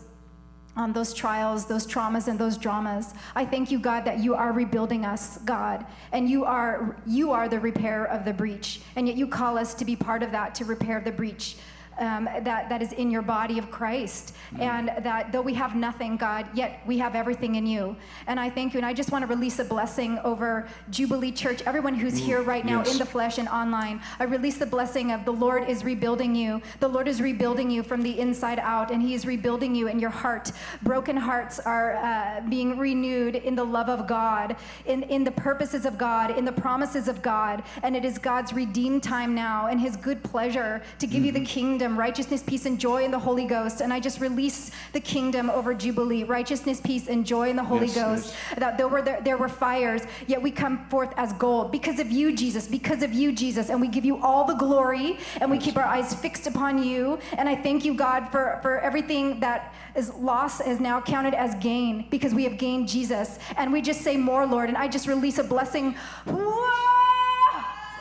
on 0.74 0.94
those 0.94 1.12
trials, 1.12 1.66
those 1.66 1.86
traumas 1.86 2.28
and 2.28 2.38
those 2.38 2.56
dramas. 2.56 3.12
I 3.36 3.44
thank 3.44 3.70
you, 3.70 3.78
God, 3.78 4.06
that 4.06 4.20
you 4.20 4.34
are 4.34 4.52
rebuilding 4.52 5.04
us, 5.04 5.36
God, 5.44 5.84
and 6.12 6.30
you 6.30 6.46
are 6.46 6.96
you 7.04 7.30
are 7.30 7.46
the 7.46 7.60
repair 7.60 8.06
of 8.06 8.24
the 8.24 8.32
breach, 8.32 8.80
and 8.96 9.06
yet 9.06 9.18
you 9.18 9.26
call 9.26 9.58
us 9.58 9.74
to 9.74 9.84
be 9.84 9.96
part 9.96 10.22
of 10.22 10.32
that 10.32 10.54
to 10.56 10.64
repair 10.64 11.00
the 11.00 11.12
breach. 11.12 11.56
Um, 11.98 12.24
that, 12.24 12.68
that 12.70 12.81
is 12.81 12.92
in 12.92 13.11
your 13.11 13.22
body 13.22 13.59
of 13.59 13.70
Christ. 13.70 14.35
And 14.59 14.88
that 14.88 15.31
though 15.31 15.42
we 15.42 15.55
have 15.55 15.76
nothing, 15.76 16.16
God, 16.16 16.46
yet 16.55 16.81
we 16.87 16.98
have 16.98 17.14
everything 17.14 17.57
in 17.57 17.66
you. 17.66 17.96
And 18.26 18.40
I 18.40 18.48
thank 18.50 18.72
you. 18.72 18.78
And 18.78 18.87
I 18.87 18.92
just 18.92 19.12
want 19.12 19.22
to 19.22 19.26
release 19.26 19.59
a 19.59 19.64
blessing 19.64 20.18
over 20.24 20.68
Jubilee 20.90 21.33
Church, 21.33 21.62
everyone 21.66 21.94
who's 21.94 22.16
here 22.16 22.42
right 22.42 22.64
now 22.64 22.78
yes. 22.78 22.92
in 22.92 22.98
the 22.98 23.07
flesh 23.07 23.38
and 23.38 23.48
online. 23.48 24.00
I 24.18 24.24
release 24.24 24.59
the 24.59 24.66
blessing 24.66 25.12
of 25.12 25.24
the 25.24 25.33
Lord 25.33 25.68
is 25.68 25.85
rebuilding 25.85 26.35
you. 26.35 26.62
The 26.81 26.88
Lord 26.88 27.09
is 27.09 27.20
rebuilding 27.20 27.70
you 27.70 27.83
from 27.83 28.02
the 28.02 28.18
inside 28.18 28.59
out, 28.59 28.90
and 28.90 29.02
He 29.02 29.14
is 29.14 29.26
rebuilding 29.26 29.74
you 29.74 29.88
in 29.88 29.98
your 29.98 30.11
heart. 30.11 30.52
Broken 30.83 31.16
hearts 31.16 31.59
are 31.61 31.96
uh, 31.96 32.40
being 32.48 32.78
renewed 32.78 33.37
in 33.37 33.55
the 33.55 33.64
love 33.64 33.88
of 33.88 34.07
God, 34.07 34.57
in, 34.87 35.02
in 35.05 35.24
the 35.24 35.31
purposes 35.31 35.85
of 35.85 35.98
God, 35.98 36.37
in 36.38 36.44
the 36.44 36.52
promises 36.52 37.09
of 37.09 37.22
God. 37.22 37.62
And 37.83 37.96
it 37.96 38.05
is 38.05 38.18
God's 38.18 38.52
redeemed 38.52 39.02
time 39.02 39.35
now 39.35 39.66
and 39.66 39.81
His 39.81 39.96
good 39.96 40.22
pleasure 40.22 40.83
to 40.98 41.07
give 41.07 41.24
you 41.24 41.33
the 41.33 41.44
kingdom, 41.44 41.82
righteousness, 41.90 42.42
peace, 42.42 42.66
and 42.66 42.79
joy 42.79 43.05
in 43.05 43.11
the 43.11 43.18
Holy 43.18 43.45
Ghost. 43.45 43.81
And 43.81 43.92
I 43.92 44.01
just 44.01 44.21
release 44.21 44.71
the 44.92 45.01
kingdom 45.01 45.51
over 45.51 45.75
Jubilee, 45.75 46.25
righteousness, 46.25 46.81
peace, 46.81 47.09
and 47.09 47.27
joy 47.27 47.51
in 47.51 47.57
the 47.57 47.64
Holy 47.64 47.87
Yes, 47.87 47.95
Ghost 47.95 48.35
yes. 48.51 48.59
that 48.59 48.79
there 48.79 48.88
were 48.88 49.03
there, 49.03 49.21
there 49.23 49.37
were 49.37 49.49
fires, 49.49 50.03
yet 50.27 50.40
we 50.40 50.51
come 50.51 50.87
forth 50.88 51.12
as 51.16 51.33
gold 51.35 51.73
because 51.73 51.99
of 51.99 52.11
you, 52.11 52.35
Jesus, 52.35 52.68
because 52.68 53.03
of 53.03 53.12
you, 53.12 53.33
Jesus, 53.33 53.68
and 53.71 53.81
we 53.81 53.88
give 53.88 54.05
you 54.05 54.23
all 54.23 54.45
the 54.45 54.55
glory 54.55 55.18
and 55.40 55.51
we 55.51 55.59
keep 55.59 55.77
our 55.77 55.85
eyes 55.85 56.14
fixed 56.14 56.47
upon 56.47 56.83
you. 56.83 57.18
And 57.37 57.49
I 57.49 57.57
thank 57.57 57.85
you, 57.85 57.95
God, 57.95 58.29
for 58.31 58.61
for 58.62 58.79
everything 58.81 59.40
that 59.40 59.75
is 59.95 60.12
lost 60.14 60.62
is 60.66 60.81
now 60.81 61.01
counted 61.01 61.35
as 61.35 61.55
gain 61.57 62.07
because 62.11 62.35
we 62.35 62.45
have 62.45 62.59
gained 62.59 62.88
Jesus. 62.88 63.38
And 63.57 63.73
we 63.73 63.83
just 63.83 64.01
say 64.03 64.16
more, 64.16 64.47
Lord. 64.47 64.68
And 64.68 64.79
I 64.79 64.88
just 64.88 65.07
release 65.07 65.38
a 65.38 65.45
blessing. 65.45 65.95
Whoa! 66.27 67.12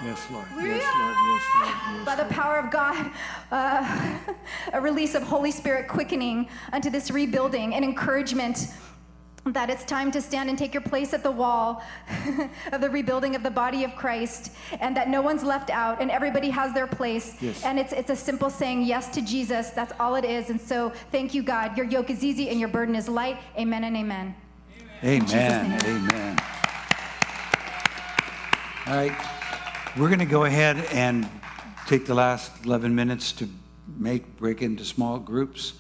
Yes, 0.04 0.28
Lord. 0.32 0.46
Yes, 0.58 0.84
Lord. 1.00 1.16
Yes, 1.16 1.44
Lord. 1.56 1.76
Yes, 1.96 2.06
by 2.06 2.16
the 2.16 2.26
power 2.26 2.58
of 2.58 2.72
God, 2.72 3.12
uh, 3.52 4.18
a 4.74 4.82
release 4.82 5.14
of 5.14 5.24
Holy 5.24 5.52
Spirit 5.52 5.88
quickening 5.88 6.50
unto 6.74 6.90
this 6.90 7.12
rebuilding 7.12 7.76
and 7.76 7.86
encouragement 7.86 8.68
that 9.46 9.70
it's 9.70 9.84
time 9.84 10.12
to 10.12 10.22
stand 10.22 10.50
and 10.50 10.58
take 10.58 10.74
your 10.74 10.82
place 10.82 11.14
at 11.14 11.24
the 11.24 11.32
wall 11.32 11.84
of 12.72 12.82
the 12.82 12.90
rebuilding 12.90 13.36
of 13.36 13.42
the 13.42 13.50
body 13.50 13.84
of 13.84 13.96
Christ, 13.96 14.52
and 14.80 14.96
that 14.96 15.10
no 15.10 15.22
one's 15.22 15.44
left 15.44 15.70
out 15.70 16.02
and 16.02 16.12
everybody 16.12 16.50
has 16.50 16.74
their 16.74 16.88
place. 16.88 17.36
Yes. 17.42 17.64
And 17.64 17.80
it's, 17.80 17.92
it's 17.94 18.12
a 18.12 18.16
simple 18.16 18.50
saying 18.50 18.84
yes 18.84 19.10
to 19.10 19.22
Jesus. 19.22 19.72
That's 19.72 19.94
all 20.00 20.16
it 20.16 20.26
is. 20.26 20.50
And 20.50 20.62
so, 20.62 20.92
thank 21.12 21.34
you, 21.34 21.42
God. 21.44 21.76
Your 21.76 21.86
yoke 21.86 22.10
is 22.10 22.24
easy 22.24 22.50
and 22.50 22.60
your 22.60 22.70
burden 22.70 22.96
is 22.96 23.08
light. 23.08 23.38
Amen 23.58 23.84
and 23.84 23.98
amen. 23.98 24.36
Amen. 25.04 25.82
Amen. 25.84 26.40
All 28.88 28.96
right. 28.96 29.41
We're 29.98 30.08
going 30.08 30.20
to 30.20 30.26
go 30.26 30.46
ahead 30.46 30.78
and 30.94 31.30
take 31.86 32.06
the 32.06 32.14
last 32.16 32.50
11 32.64 32.96
minutes 32.96 33.34
to 33.34 33.50
make 33.98 34.38
break 34.38 34.62
into 34.62 34.86
small 34.86 35.20
groups. 35.20 35.74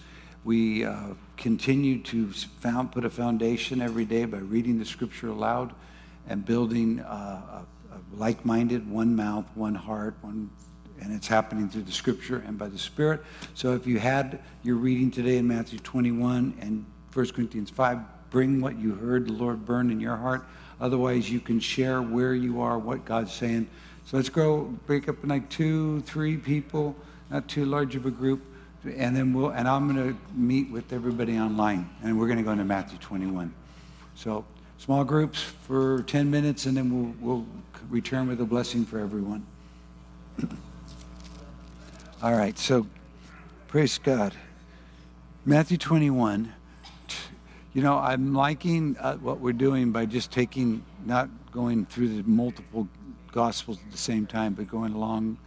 We 0.43 0.83
uh, 0.83 1.13
continue 1.37 2.01
to 2.03 2.27
found, 2.59 2.91
put 2.91 3.05
a 3.05 3.09
foundation 3.09 3.81
every 3.81 4.03
day 4.03 4.25
by 4.25 4.39
reading 4.39 4.79
the 4.79 4.83
scripture 4.83 5.29
aloud 5.29 5.73
and 6.27 6.43
building 6.43 6.99
uh, 6.99 7.63
a, 7.89 7.95
a 7.95 7.99
like-minded, 8.13 8.91
one 8.91 9.15
mouth, 9.15 9.45
one 9.55 9.75
heart, 9.75 10.15
one, 10.19 10.49
and 11.01 11.13
it's 11.13 11.27
happening 11.27 11.69
through 11.69 11.83
the 11.83 11.91
scripture 11.93 12.43
and 12.45 12.57
by 12.57 12.67
the 12.67 12.77
Spirit. 12.77 13.23
So 13.53 13.75
if 13.75 13.87
you 13.87 13.97
had 13.97 14.41
your 14.61 14.75
reading 14.75 15.09
today 15.09 15.37
in 15.37 15.47
Matthew 15.47 15.79
21 15.79 16.57
and 16.59 16.85
1 17.13 17.29
Corinthians 17.29 17.69
5, 17.69 18.29
bring 18.29 18.59
what 18.59 18.77
you 18.77 18.93
heard 18.93 19.27
the 19.27 19.33
Lord 19.33 19.65
burn 19.65 19.89
in 19.89 20.01
your 20.01 20.17
heart. 20.17 20.43
Otherwise, 20.81 21.29
you 21.29 21.39
can 21.39 21.61
share 21.61 22.01
where 22.01 22.33
you 22.33 22.59
are, 22.59 22.77
what 22.77 23.05
God's 23.05 23.31
saying. 23.31 23.69
So 24.05 24.17
let's 24.17 24.29
go 24.29 24.63
break 24.85 25.07
up 25.07 25.23
in 25.23 25.29
like 25.29 25.49
two, 25.49 26.01
three 26.01 26.37
people, 26.37 26.95
not 27.29 27.47
too 27.47 27.65
large 27.65 27.95
of 27.95 28.05
a 28.05 28.11
group, 28.11 28.41
and 28.83 29.15
then 29.15 29.33
we'll 29.33 29.49
and 29.49 29.67
I'm 29.67 29.93
going 29.93 30.13
to 30.13 30.17
meet 30.35 30.69
with 30.69 30.91
everybody 30.91 31.37
online, 31.37 31.89
and 32.03 32.19
we're 32.19 32.27
going 32.27 32.39
to 32.39 32.43
go 32.43 32.51
into 32.51 32.65
Matthew 32.65 32.97
21. 32.97 33.53
So 34.15 34.45
small 34.77 35.03
groups 35.03 35.41
for 35.41 36.03
10 36.03 36.29
minutes, 36.29 36.65
and 36.65 36.75
then 36.75 36.91
we'll 36.91 37.15
we'll 37.19 37.45
return 37.89 38.27
with 38.27 38.41
a 38.41 38.45
blessing 38.45 38.85
for 38.85 38.99
everyone. 38.99 39.45
All 42.23 42.33
right. 42.33 42.57
So 42.57 42.87
praise 43.67 43.97
God. 43.97 44.33
Matthew 45.45 45.77
21. 45.77 46.53
You 47.73 47.81
know, 47.81 47.97
I'm 47.97 48.33
liking 48.33 48.97
uh, 48.99 49.15
what 49.17 49.39
we're 49.39 49.53
doing 49.53 49.91
by 49.91 50.05
just 50.05 50.29
taking, 50.29 50.83
not 51.05 51.29
going 51.51 51.85
through 51.85 52.21
the 52.21 52.29
multiple 52.29 52.87
Gospels 53.31 53.77
at 53.85 53.91
the 53.91 53.97
same 53.97 54.25
time, 54.25 54.53
but 54.53 54.67
going 54.67 54.93
along 54.93 55.37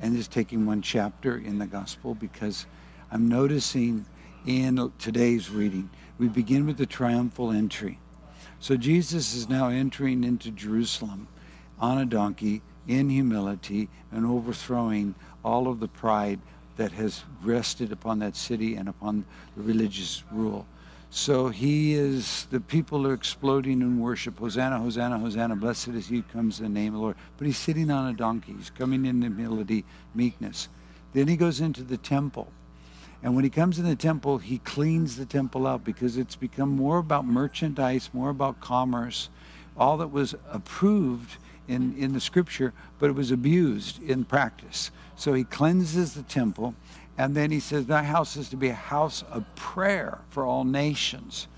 and 0.00 0.16
just 0.16 0.30
taking 0.30 0.66
one 0.66 0.82
chapter 0.82 1.36
in 1.38 1.58
the 1.58 1.66
Gospel 1.66 2.14
because 2.14 2.66
I'm 3.10 3.28
noticing 3.28 4.06
in 4.46 4.92
today's 4.98 5.50
reading, 5.50 5.90
we 6.18 6.28
begin 6.28 6.66
with 6.66 6.76
the 6.76 6.86
triumphal 6.86 7.50
entry. 7.50 7.98
So 8.60 8.76
Jesus 8.76 9.34
is 9.34 9.48
now 9.48 9.68
entering 9.68 10.24
into 10.24 10.50
Jerusalem 10.50 11.28
on 11.78 11.98
a 11.98 12.06
donkey 12.06 12.62
in 12.86 13.10
humility 13.10 13.88
and 14.12 14.26
overthrowing 14.26 15.14
all 15.44 15.68
of 15.68 15.80
the 15.80 15.88
pride 15.88 16.40
that 16.76 16.92
has 16.92 17.24
rested 17.42 17.92
upon 17.92 18.18
that 18.18 18.36
city 18.36 18.74
and 18.74 18.88
upon 18.88 19.24
the 19.56 19.62
religious 19.62 20.24
rule. 20.30 20.66
So 21.16 21.46
he 21.48 21.94
is, 21.94 22.48
the 22.50 22.58
people 22.58 23.06
are 23.06 23.14
exploding 23.14 23.82
in 23.82 24.00
worship. 24.00 24.40
Hosanna, 24.40 24.80
Hosanna, 24.80 25.16
Hosanna. 25.16 25.54
Blessed 25.54 25.88
is 25.90 26.08
he 26.08 26.16
who 26.16 26.22
comes 26.24 26.58
in 26.58 26.64
the 26.64 26.80
name 26.80 26.88
of 26.88 26.94
the 26.94 27.02
Lord. 27.02 27.16
But 27.38 27.46
he's 27.46 27.56
sitting 27.56 27.88
on 27.88 28.12
a 28.12 28.16
donkey. 28.16 28.52
He's 28.58 28.70
coming 28.70 29.06
in 29.06 29.22
humility, 29.22 29.84
meekness. 30.12 30.68
Then 31.12 31.28
he 31.28 31.36
goes 31.36 31.60
into 31.60 31.84
the 31.84 31.98
temple. 31.98 32.48
And 33.22 33.36
when 33.36 33.44
he 33.44 33.48
comes 33.48 33.78
in 33.78 33.84
the 33.84 33.94
temple, 33.94 34.38
he 34.38 34.58
cleans 34.58 35.16
the 35.16 35.24
temple 35.24 35.68
out 35.68 35.84
because 35.84 36.16
it's 36.16 36.34
become 36.34 36.70
more 36.70 36.98
about 36.98 37.24
merchandise, 37.24 38.10
more 38.12 38.30
about 38.30 38.60
commerce. 38.60 39.30
All 39.76 39.96
that 39.98 40.10
was 40.10 40.34
approved 40.50 41.36
in, 41.68 41.96
in 41.96 42.12
the 42.12 42.20
scripture, 42.20 42.72
but 42.98 43.08
it 43.08 43.14
was 43.14 43.30
abused 43.30 44.02
in 44.02 44.24
practice. 44.24 44.90
So 45.14 45.32
he 45.32 45.44
cleanses 45.44 46.14
the 46.14 46.22
temple. 46.24 46.74
And 47.16 47.34
then 47.36 47.50
he 47.50 47.60
says, 47.60 47.86
Thy 47.86 48.02
house 48.02 48.36
is 48.36 48.48
to 48.50 48.56
be 48.56 48.68
a 48.68 48.74
house 48.74 49.22
of 49.30 49.44
prayer 49.54 50.20
for 50.28 50.44
all 50.44 50.64
nations. 50.64 51.48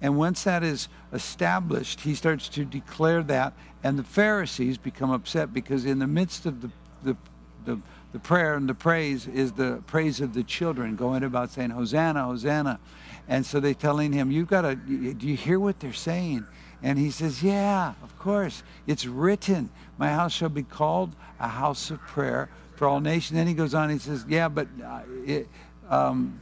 And 0.00 0.16
once 0.16 0.44
that 0.44 0.62
is 0.62 0.88
established, 1.12 2.02
he 2.02 2.14
starts 2.14 2.48
to 2.50 2.64
declare 2.64 3.22
that. 3.24 3.54
And 3.82 3.98
the 3.98 4.04
Pharisees 4.04 4.78
become 4.78 5.10
upset 5.10 5.52
because, 5.52 5.84
in 5.84 5.98
the 5.98 6.06
midst 6.06 6.46
of 6.46 6.62
the, 6.62 6.70
the, 7.02 7.16
the, 7.64 7.80
the 8.12 8.18
prayer 8.18 8.54
and 8.54 8.68
the 8.68 8.74
praise, 8.74 9.26
is 9.26 9.52
the 9.52 9.82
praise 9.86 10.20
of 10.20 10.34
the 10.34 10.42
children 10.42 10.96
going 10.96 11.22
about 11.22 11.50
saying, 11.50 11.70
Hosanna, 11.70 12.24
Hosanna. 12.24 12.80
And 13.28 13.44
so 13.44 13.60
they're 13.60 13.74
telling 13.74 14.12
him, 14.12 14.30
You've 14.30 14.48
got 14.48 14.62
to, 14.62 14.74
do 14.74 15.26
you 15.26 15.36
hear 15.36 15.60
what 15.60 15.80
they're 15.80 15.92
saying? 15.92 16.46
And 16.82 16.98
he 16.98 17.10
says, 17.10 17.42
Yeah, 17.42 17.94
of 18.02 18.18
course. 18.18 18.62
It's 18.86 19.06
written, 19.06 19.70
My 19.98 20.10
house 20.10 20.32
shall 20.32 20.50
be 20.50 20.62
called 20.62 21.14
a 21.40 21.48
house 21.48 21.90
of 21.90 22.00
prayer 22.00 22.50
for 22.76 22.86
all 22.86 23.00
nations. 23.00 23.36
Then 23.36 23.46
he 23.46 23.54
goes 23.54 23.74
on, 23.74 23.90
he 23.90 23.98
says, 23.98 24.24
yeah, 24.28 24.48
but, 24.48 24.68
uh, 24.84 25.00
it, 25.24 25.48
um, 25.88 26.38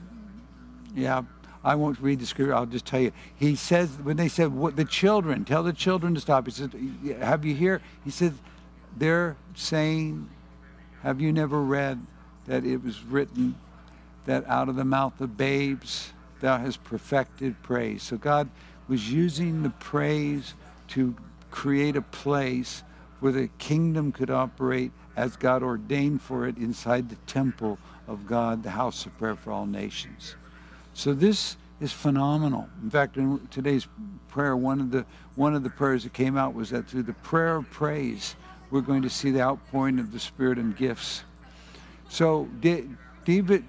yeah, 0.95 1.23
I 1.65 1.75
won't 1.75 2.01
read 2.01 2.21
the 2.21 2.27
scripture. 2.27 2.55
I'll 2.55 2.67
just 2.67 2.87
tell 2.87 3.01
you. 3.01 3.13
He 3.37 3.55
says, 3.55 3.91
when 4.03 4.17
they 4.17 4.29
said, 4.29 4.53
what, 4.53 4.77
the 4.77 4.85
children, 4.85 5.45
tell 5.45 5.63
the 5.63 5.73
children 5.73 6.15
to 6.15 6.21
stop. 6.21 6.47
He 6.47 6.53
said, 6.53 6.75
have 7.21 7.45
you 7.45 7.55
here? 7.55 7.81
He 8.05 8.11
says, 8.11 8.33
they're 8.97 9.37
saying, 9.55 10.29
have 11.03 11.21
you 11.21 11.33
never 11.33 11.61
read 11.61 12.07
that 12.47 12.65
it 12.65 12.83
was 12.83 13.03
written 13.05 13.55
that 14.27 14.47
out 14.49 14.69
of 14.69 14.77
the 14.77 14.85
mouth 14.85 15.21
of 15.21 15.37
babes 15.37 16.13
thou 16.41 16.59
hast 16.59 16.83
perfected 16.85 17.61
praise. 17.63 18.03
So 18.03 18.17
God 18.17 18.49
was 18.89 19.11
using 19.11 19.63
the 19.63 19.71
praise 19.71 20.55
to 20.89 21.15
create 21.51 21.97
a 21.97 22.03
place 22.03 22.83
where 23.21 23.33
the 23.33 23.49
kingdom 23.59 24.13
could 24.13 24.31
operate 24.31 24.91
as 25.17 25.37
God 25.37 25.63
ordained 25.63 26.23
for 26.23 26.47
it 26.47 26.57
inside 26.57 27.09
the 27.09 27.17
temple 27.27 27.79
of 28.09 28.27
God, 28.27 28.63
the 28.63 28.71
house 28.71 29.07
of 29.07 29.17
prayer 29.19 29.37
for 29.37 29.53
all 29.53 29.67
nations. 29.67 30.37
So 30.95 31.15
this 31.15 31.57
is 31.81 31.93
phenomenal. 31.93 32.69
In 32.83 32.91
fact, 32.91 33.17
in 33.17 33.47
today's 33.51 33.87
prayer, 34.29 34.57
one 34.57 34.81
of 34.81 34.91
the 34.91 35.05
one 35.35 35.55
of 35.55 35.63
the 35.63 35.71
prayers 35.71 36.05
that 36.05 36.13
came 36.13 36.37
out 36.37 36.55
was 36.55 36.71
that 36.71 36.87
through 36.87 37.05
the 37.05 37.15
prayer 37.15 37.57
of 37.57 37.71
praise, 37.71 38.37
we're 38.71 38.83
going 38.83 39.03
to 39.03 39.11
see 39.11 39.31
the 39.31 39.41
outpouring 39.41 39.99
of 39.99 40.13
the 40.13 40.21
Spirit 40.21 40.59
and 40.59 40.77
gifts. 40.77 41.25
So 42.09 42.49
David, 42.61 43.65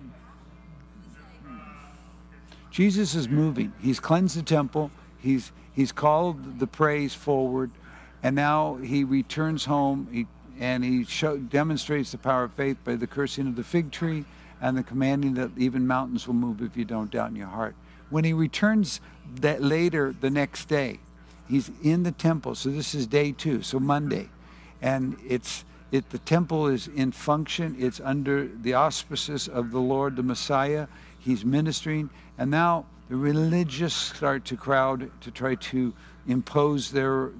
Jesus 2.70 3.16
is 3.16 3.30
moving. 3.30 3.72
He's 3.82 4.00
cleansed 4.00 4.38
the 4.38 4.44
temple. 4.44 4.92
He's 5.20 5.52
he's 5.74 5.92
called 5.92 6.60
the 6.60 6.68
praise 6.68 7.14
forward, 7.14 7.72
and 8.22 8.36
now 8.36 8.76
he 8.76 9.04
returns 9.04 9.66
home. 9.66 10.08
He 10.12 10.28
and 10.60 10.84
he 10.84 11.04
show, 11.04 11.38
demonstrates 11.38 12.12
the 12.12 12.18
power 12.18 12.44
of 12.44 12.54
faith 12.54 12.78
by 12.84 12.96
the 12.96 13.08
cursing 13.08 13.48
of 13.48 13.56
the 13.56 13.64
fig 13.64 13.92
tree 13.92 14.26
and 14.62 14.78
the 14.78 14.84
commanding 14.84 15.34
that 15.34 15.52
even 15.58 15.86
mountains 15.86 16.28
will 16.28 16.36
move 16.36 16.62
if 16.62 16.78
you 16.78 16.86
don't 16.86 17.12
doubt 17.12 17.30
in 17.30 17.36
your 17.36 17.48
heart. 17.48 17.76
When 18.10 18.24
he 18.24 18.34
returns 18.34 19.02
that 19.42 19.62
later 19.62 20.14
the 20.20 20.30
next 20.30 20.66
day, 20.66 21.00
he's 21.50 21.72
in 21.84 22.04
the 22.04 22.12
temple. 22.12 22.56
So 22.56 22.70
this 22.70 22.96
is 22.96 23.08
day 23.08 23.32
two, 23.32 23.62
so 23.62 23.80
Monday, 23.80 24.30
and 24.82 25.18
it's 25.28 25.66
it 25.92 26.10
the 26.10 26.20
temple 26.20 26.68
is 26.68 26.88
in 26.88 27.12
function. 27.12 27.76
It's 27.78 28.00
under 28.00 28.48
the 28.48 28.74
auspices 28.74 29.48
of 29.48 29.72
the 29.72 29.80
Lord, 29.80 30.16
the 30.16 30.24
Messiah. 30.24 30.88
He's 31.20 31.46
ministering, 31.46 32.10
and 32.38 32.50
now 32.50 32.86
the 33.10 33.16
religious 33.16 33.94
start 33.94 34.46
to 34.46 34.58
crowd 34.58 35.12
to 35.22 35.32
try 35.32 35.56
to 35.56 35.94
impose 36.28 36.92
their 36.92 37.32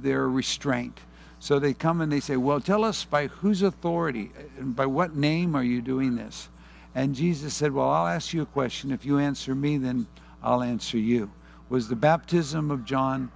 their 0.00 0.28
restraint 0.28 1.00
so 1.40 1.58
they 1.58 1.72
come 1.72 2.00
and 2.00 2.10
they 2.10 2.20
say, 2.20 2.36
Well, 2.36 2.60
tell 2.60 2.84
us 2.84 3.04
by 3.04 3.28
whose 3.28 3.62
authority 3.62 4.32
and 4.58 4.74
by 4.74 4.86
what 4.86 5.14
name 5.14 5.54
are 5.54 5.62
you 5.62 5.80
doing 5.80 6.16
this? 6.16 6.48
And 6.94 7.14
Jesus 7.14 7.54
said, 7.54 7.72
Well, 7.72 7.88
I'll 7.88 8.08
ask 8.08 8.32
you 8.32 8.42
a 8.42 8.46
question. 8.46 8.90
If 8.90 9.04
you 9.04 9.18
answer 9.18 9.54
me, 9.54 9.78
then 9.78 10.06
I'll 10.42 10.62
answer 10.62 10.98
you. 10.98 11.30
Was 11.68 11.88
the 11.88 11.96
baptism 11.96 12.70
of 12.70 12.84
John 12.84 13.30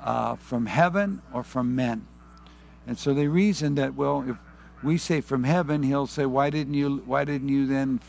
uh, 0.00 0.36
from 0.36 0.66
heaven 0.66 1.22
or 1.32 1.42
from 1.42 1.74
men? 1.74 2.06
And 2.86 2.98
so 2.98 3.14
they 3.14 3.26
reasoned 3.26 3.78
that, 3.78 3.94
well, 3.94 4.24
if 4.28 4.36
we 4.82 4.98
say 4.98 5.20
from 5.20 5.44
heaven, 5.44 5.82
he'll 5.82 6.06
say, 6.06 6.26
Why 6.26 6.50
didn't 6.50 6.74
you, 6.74 7.02
why 7.06 7.24
didn't 7.24 7.48
you 7.48 7.66
then 7.66 8.00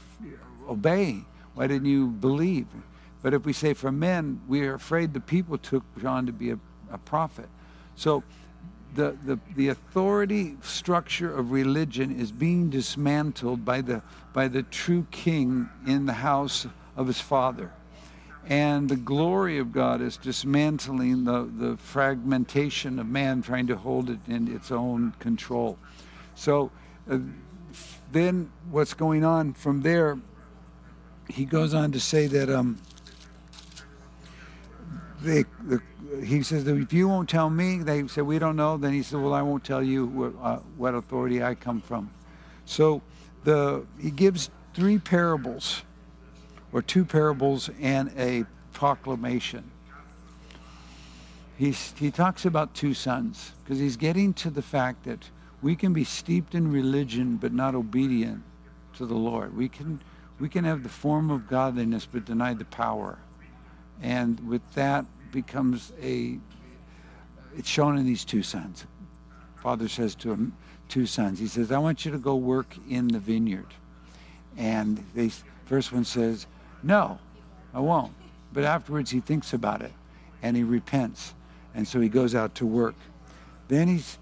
obey? 0.67 1.21
Why 1.53 1.67
didn't 1.67 1.87
you 1.87 2.07
believe? 2.07 2.67
But 3.23 3.33
if 3.33 3.45
we 3.45 3.53
say 3.53 3.73
from 3.73 3.97
men, 3.99 4.41
we 4.47 4.61
are 4.67 4.75
afraid 4.75 5.13
the 5.13 5.19
people 5.19 5.57
took 5.57 5.83
John 5.99 6.25
to 6.25 6.31
be 6.31 6.51
a, 6.51 6.59
a 6.91 6.97
prophet. 6.97 7.49
So 7.95 8.23
the, 8.97 9.15
the, 9.25 9.39
the 9.55 9.69
authority 9.69 10.57
structure 10.63 11.33
of 11.33 11.51
religion 11.51 12.19
is 12.19 12.31
being 12.31 12.69
dismantled 12.69 13.63
by 13.63 13.79
the, 13.79 14.01
by 14.33 14.47
the 14.47 14.63
true 14.63 15.05
king 15.11 15.69
in 15.85 16.07
the 16.07 16.13
house 16.13 16.65
of 16.95 17.05
his 17.05 17.21
father. 17.21 17.71
And 18.49 18.89
the 18.89 18.95
glory 18.95 19.59
of 19.59 19.71
God 19.71 20.01
is 20.01 20.17
dismantling 20.17 21.25
the, 21.25 21.43
the 21.43 21.77
fragmentation 21.77 22.97
of 22.97 23.07
man, 23.07 23.41
trying 23.41 23.67
to 23.67 23.75
hold 23.75 24.09
it 24.09 24.19
in 24.27 24.53
its 24.53 24.71
own 24.71 25.13
control. 25.19 25.77
So 26.33 26.71
uh, 27.09 27.19
then 28.11 28.51
what's 28.71 28.95
going 28.95 29.23
on 29.23 29.53
from 29.53 29.81
there, 29.81 30.17
he 31.29 31.45
goes 31.45 31.73
on 31.73 31.91
to 31.91 31.99
say 31.99 32.25
that 32.27 32.49
um, 32.49 32.79
the 35.21 35.45
he 36.23 36.43
says, 36.43 36.67
if 36.67 36.93
you 36.93 37.07
won't 37.07 37.29
tell 37.29 37.49
me, 37.49 37.79
they 37.79 38.07
said, 38.07 38.23
we 38.23 38.39
don't 38.39 38.55
know. 38.55 38.77
Then 38.77 38.93
he 38.93 39.03
said, 39.03 39.19
well, 39.19 39.33
I 39.33 39.41
won't 39.41 39.63
tell 39.63 39.83
you 39.83 40.05
what, 40.05 40.33
uh, 40.41 40.59
what 40.77 40.95
authority 40.95 41.43
I 41.43 41.55
come 41.55 41.81
from. 41.81 42.11
So 42.65 43.01
the, 43.43 43.85
he 43.99 44.11
gives 44.11 44.49
three 44.73 44.97
parables, 44.97 45.83
or 46.71 46.81
two 46.81 47.05
parables 47.05 47.69
and 47.79 48.11
a 48.17 48.45
proclamation. 48.73 49.71
He's, 51.57 51.93
he 51.97 52.11
talks 52.11 52.45
about 52.45 52.75
two 52.75 52.93
sons 52.93 53.53
because 53.63 53.79
he's 53.79 53.97
getting 53.97 54.33
to 54.35 54.49
the 54.49 54.61
fact 54.61 55.05
that 55.05 55.29
we 55.61 55.75
can 55.75 55.93
be 55.93 56.03
steeped 56.03 56.53
in 56.53 56.71
religion 56.71 57.37
but 57.37 57.51
not 57.51 57.73
obedient 57.73 58.43
to 58.97 59.05
the 59.05 59.15
Lord. 59.15 59.57
We 59.57 59.67
can, 59.67 59.99
we 60.39 60.49
can 60.49 60.65
have 60.65 60.83
the 60.83 60.89
form 60.89 61.31
of 61.31 61.47
godliness 61.47 62.05
but 62.05 62.25
deny 62.25 62.53
the 62.53 62.65
power. 62.65 63.17
And 64.01 64.39
with 64.47 64.61
that 64.73 65.05
becomes 65.31 65.91
a, 66.01 66.39
it's 67.55 67.67
shown 67.67 67.97
in 67.97 68.05
these 68.05 68.23
two 68.25 68.43
sons. 68.43 68.85
Father 69.57 69.87
says 69.87 70.15
to 70.15 70.31
him, 70.31 70.53
two 70.87 71.05
sons, 71.05 71.39
he 71.39 71.47
says, 71.47 71.71
I 71.71 71.79
want 71.79 72.05
you 72.05 72.11
to 72.11 72.17
go 72.17 72.35
work 72.35 72.75
in 72.89 73.07
the 73.07 73.19
vineyard. 73.19 73.73
And 74.55 75.03
the 75.13 75.31
first 75.65 75.91
one 75.91 76.05
says, 76.05 76.47
no, 76.83 77.19
I 77.73 77.79
won't. 77.79 78.13
But 78.53 78.63
afterwards 78.63 79.11
he 79.11 79.19
thinks 79.19 79.53
about 79.53 79.81
it 79.81 79.91
and 80.41 80.55
he 80.55 80.63
repents. 80.63 81.33
And 81.75 81.87
so 81.87 81.99
he 81.99 82.09
goes 82.09 82.33
out 82.33 82.55
to 82.55 82.65
work. 82.65 82.95
Then 83.67 83.87
he's, 83.87 84.17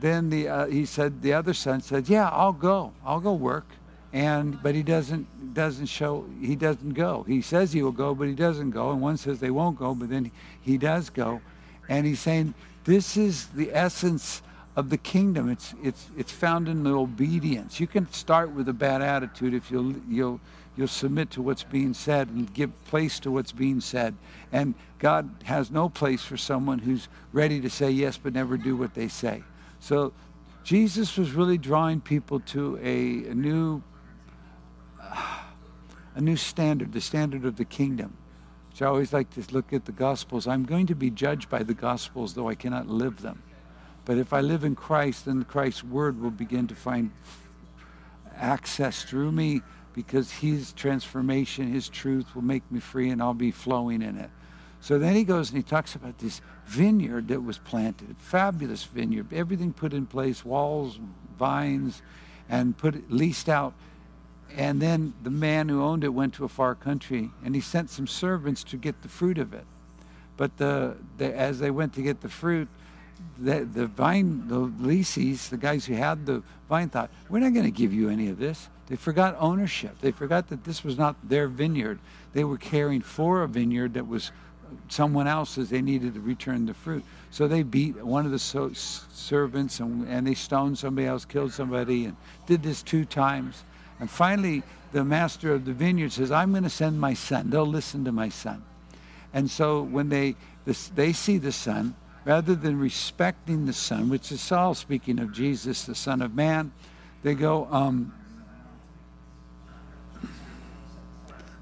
then 0.00 0.30
the, 0.30 0.48
uh, 0.48 0.66
he 0.66 0.86
said, 0.86 1.20
the 1.22 1.32
other 1.32 1.54
son 1.54 1.80
said, 1.80 2.08
yeah, 2.08 2.28
I'll 2.28 2.52
go. 2.52 2.92
I'll 3.04 3.20
go 3.20 3.34
work. 3.34 3.66
And, 4.14 4.62
but 4.62 4.76
he 4.76 4.84
doesn't, 4.84 5.54
doesn't 5.54 5.86
show, 5.86 6.24
he 6.40 6.54
doesn't 6.54 6.92
go. 6.92 7.24
He 7.24 7.42
says 7.42 7.72
he 7.72 7.82
will 7.82 7.90
go, 7.90 8.14
but 8.14 8.28
he 8.28 8.34
doesn't 8.34 8.70
go. 8.70 8.92
And 8.92 9.02
one 9.02 9.16
says 9.16 9.40
they 9.40 9.50
won't 9.50 9.76
go, 9.76 9.92
but 9.92 10.08
then 10.08 10.30
he 10.60 10.78
does 10.78 11.10
go. 11.10 11.40
And 11.88 12.06
he's 12.06 12.20
saying, 12.20 12.54
this 12.84 13.16
is 13.16 13.48
the 13.48 13.74
essence 13.74 14.40
of 14.76 14.88
the 14.88 14.98
kingdom. 14.98 15.50
It's, 15.50 15.74
it's, 15.82 16.06
it's 16.16 16.30
found 16.30 16.68
in 16.68 16.84
the 16.84 16.92
obedience. 16.92 17.80
You 17.80 17.88
can 17.88 18.10
start 18.12 18.52
with 18.52 18.68
a 18.68 18.72
bad 18.72 19.02
attitude 19.02 19.52
if 19.52 19.68
you'll, 19.68 19.96
you'll, 20.08 20.40
you'll 20.76 20.86
submit 20.86 21.32
to 21.32 21.42
what's 21.42 21.64
being 21.64 21.92
said 21.92 22.28
and 22.28 22.54
give 22.54 22.70
place 22.84 23.18
to 23.18 23.32
what's 23.32 23.50
being 23.50 23.80
said. 23.80 24.14
And 24.52 24.74
God 25.00 25.28
has 25.42 25.72
no 25.72 25.88
place 25.88 26.22
for 26.22 26.36
someone 26.36 26.78
who's 26.78 27.08
ready 27.32 27.60
to 27.60 27.68
say 27.68 27.90
yes 27.90 28.16
but 28.16 28.32
never 28.32 28.56
do 28.58 28.76
what 28.76 28.94
they 28.94 29.08
say. 29.08 29.42
So 29.80 30.12
Jesus 30.62 31.18
was 31.18 31.32
really 31.32 31.58
drawing 31.58 32.00
people 32.00 32.38
to 32.40 32.78
a, 32.80 33.30
a 33.30 33.34
new 33.34 33.82
a 36.14 36.20
new 36.20 36.36
standard, 36.36 36.92
the 36.92 37.00
standard 37.00 37.44
of 37.44 37.56
the 37.56 37.64
kingdom. 37.64 38.16
Which 38.70 38.82
I 38.82 38.86
always 38.86 39.12
like 39.12 39.30
to 39.30 39.54
look 39.54 39.72
at 39.72 39.84
the 39.84 39.92
Gospels. 39.92 40.46
I'm 40.46 40.64
going 40.64 40.86
to 40.86 40.94
be 40.94 41.10
judged 41.10 41.48
by 41.48 41.62
the 41.62 41.74
Gospels, 41.74 42.34
though 42.34 42.48
I 42.48 42.54
cannot 42.54 42.88
live 42.88 43.22
them. 43.22 43.42
But 44.04 44.18
if 44.18 44.32
I 44.32 44.40
live 44.40 44.64
in 44.64 44.74
Christ, 44.74 45.24
then 45.24 45.44
Christ's 45.44 45.84
word 45.84 46.20
will 46.20 46.30
begin 46.30 46.66
to 46.66 46.74
find 46.74 47.10
access 48.36 49.04
through 49.04 49.32
me 49.32 49.62
because 49.94 50.30
his 50.30 50.72
transformation, 50.72 51.72
his 51.72 51.88
truth 51.88 52.34
will 52.34 52.42
make 52.42 52.70
me 52.70 52.80
free 52.80 53.10
and 53.10 53.22
I'll 53.22 53.32
be 53.32 53.52
flowing 53.52 54.02
in 54.02 54.18
it. 54.18 54.30
So 54.80 54.98
then 54.98 55.14
he 55.14 55.24
goes 55.24 55.50
and 55.50 55.56
he 55.56 55.62
talks 55.62 55.94
about 55.94 56.18
this 56.18 56.42
vineyard 56.66 57.28
that 57.28 57.42
was 57.42 57.58
planted, 57.58 58.16
fabulous 58.18 58.84
vineyard, 58.84 59.32
everything 59.32 59.72
put 59.72 59.94
in 59.94 60.04
place, 60.04 60.44
walls, 60.44 60.98
vines, 61.38 62.02
and 62.48 62.76
put 62.76 63.10
leased 63.10 63.48
out. 63.48 63.72
And 64.56 64.80
then 64.80 65.14
the 65.22 65.30
man 65.30 65.68
who 65.68 65.82
owned 65.82 66.04
it 66.04 66.10
went 66.10 66.34
to 66.34 66.44
a 66.44 66.48
far 66.48 66.74
country 66.74 67.30
and 67.44 67.54
he 67.54 67.60
sent 67.60 67.90
some 67.90 68.06
servants 68.06 68.62
to 68.64 68.76
get 68.76 69.02
the 69.02 69.08
fruit 69.08 69.38
of 69.38 69.52
it. 69.52 69.64
But 70.36 70.56
the, 70.58 70.96
the 71.18 71.34
as 71.34 71.58
they 71.58 71.70
went 71.70 71.94
to 71.94 72.02
get 72.02 72.20
the 72.20 72.28
fruit, 72.28 72.68
the, 73.38 73.64
the 73.64 73.86
vine, 73.86 74.48
the 74.48 74.58
leases, 74.58 75.48
the 75.48 75.56
guys 75.56 75.86
who 75.86 75.94
had 75.94 76.26
the 76.26 76.42
vine 76.68 76.88
thought, 76.88 77.10
we're 77.28 77.40
not 77.40 77.52
going 77.52 77.64
to 77.64 77.70
give 77.70 77.92
you 77.92 78.08
any 78.08 78.28
of 78.28 78.38
this. 78.38 78.68
They 78.86 78.96
forgot 78.96 79.36
ownership. 79.38 80.00
They 80.00 80.10
forgot 80.10 80.48
that 80.48 80.64
this 80.64 80.84
was 80.84 80.98
not 80.98 81.16
their 81.26 81.48
vineyard. 81.48 81.98
They 82.32 82.44
were 82.44 82.58
caring 82.58 83.00
for 83.00 83.42
a 83.42 83.48
vineyard 83.48 83.94
that 83.94 84.06
was 84.06 84.30
someone 84.88 85.26
else's. 85.26 85.70
They 85.70 85.82
needed 85.82 86.14
to 86.14 86.20
return 86.20 86.66
the 86.66 86.74
fruit. 86.74 87.04
So 87.30 87.48
they 87.48 87.62
beat 87.62 87.96
one 88.04 88.26
of 88.26 88.30
the 88.30 88.38
so- 88.38 88.72
servants 88.74 89.80
and, 89.80 90.06
and 90.06 90.26
they 90.26 90.34
stoned 90.34 90.78
somebody 90.78 91.06
else, 91.06 91.24
killed 91.24 91.52
somebody, 91.52 92.04
and 92.04 92.16
did 92.46 92.62
this 92.62 92.82
two 92.82 93.04
times. 93.04 93.64
And 94.04 94.10
finally, 94.10 94.62
the 94.92 95.02
master 95.02 95.54
of 95.54 95.64
the 95.64 95.72
vineyard 95.72 96.12
says, 96.12 96.30
I'm 96.30 96.50
going 96.50 96.64
to 96.64 96.68
send 96.68 97.00
my 97.00 97.14
son. 97.14 97.48
They'll 97.48 97.64
listen 97.64 98.04
to 98.04 98.12
my 98.12 98.28
son. 98.28 98.62
And 99.32 99.50
so 99.50 99.80
when 99.80 100.10
they, 100.10 100.36
they 100.94 101.14
see 101.14 101.38
the 101.38 101.52
son, 101.52 101.94
rather 102.26 102.54
than 102.54 102.78
respecting 102.78 103.64
the 103.64 103.72
son, 103.72 104.10
which 104.10 104.30
is 104.30 104.42
Saul 104.42 104.74
speaking 104.74 105.18
of 105.20 105.32
Jesus, 105.32 105.86
the 105.86 105.94
son 105.94 106.20
of 106.20 106.34
man, 106.34 106.70
they 107.22 107.32
go, 107.34 107.66
um, 107.70 108.12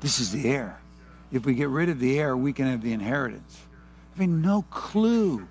this 0.01 0.19
is 0.19 0.33
the 0.33 0.49
heir. 0.49 0.81
If 1.31 1.47
we 1.47 1.55
get 1.55 1.69
rid 1.69 1.91
of 1.91 2.01
the 2.01 2.19
heir, 2.19 2.37
we 2.37 2.53
can 2.53 2.67
have 2.67 2.83
the 2.83 2.93
inheritance. 2.93 3.57
I 4.17 4.19
mean, 4.19 4.43
no 4.43 4.63
clue 4.63 5.47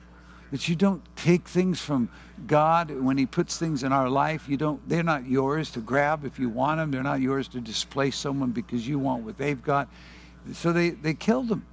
that 0.52 0.68
you 0.68 0.76
don't 0.76 1.02
take 1.16 1.48
things 1.48 1.82
from 1.82 2.10
God 2.46 2.92
when 2.92 3.18
he 3.18 3.26
puts 3.26 3.58
things 3.58 3.84
in 3.84 3.92
our 3.92 4.10
life. 4.10 4.48
You 4.48 4.58
don't, 4.58 4.88
they're 4.88 5.04
not 5.04 5.28
yours 5.28 5.72
to 5.72 5.80
grab 5.80 6.26
if 6.26 6.38
you 6.38 6.50
want 6.50 6.80
them. 6.80 6.92
They're 6.92 7.04
not 7.04 7.22
yours 7.22 7.48
to 7.50 7.62
displace 7.62 8.16
someone 8.16 8.52
because 8.52 8.88
you 8.88 9.00
want 9.00 9.24
what 9.24 9.38
they've 9.38 9.62
got. 9.62 9.88
So 10.54 10.74
they, 10.74 10.90
they 10.90 11.14
killed 11.14 11.48
them. 11.48 11.66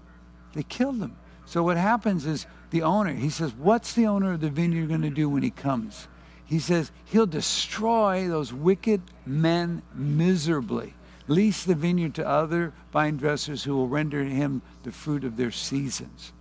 They 0.54 0.62
killed 0.62 1.00
them. 1.00 1.16
So 1.44 1.62
what 1.62 1.76
happens 1.76 2.26
is 2.26 2.46
the 2.70 2.82
owner, 2.82 3.12
he 3.12 3.30
says, 3.30 3.52
what's 3.54 3.94
the 3.94 4.06
owner 4.06 4.34
of 4.34 4.40
the 4.40 4.50
vineyard 4.50 4.88
going 4.88 5.02
to 5.02 5.10
do 5.10 5.28
when 5.28 5.42
he 5.42 5.50
comes? 5.50 6.06
He 6.44 6.58
says, 6.58 6.92
he'll 7.06 7.26
destroy 7.26 8.28
those 8.28 8.52
wicked 8.52 9.02
men 9.26 9.82
miserably 9.94 10.94
lease 11.28 11.64
the 11.64 11.74
vineyard 11.74 12.14
to 12.14 12.26
other 12.26 12.72
vine 12.90 13.16
dressers 13.16 13.62
who 13.62 13.76
will 13.76 13.86
render 13.86 14.24
him 14.24 14.62
the 14.82 14.90
fruit 14.90 15.24
of 15.24 15.36
their 15.36 15.50
seasons. 15.50 16.32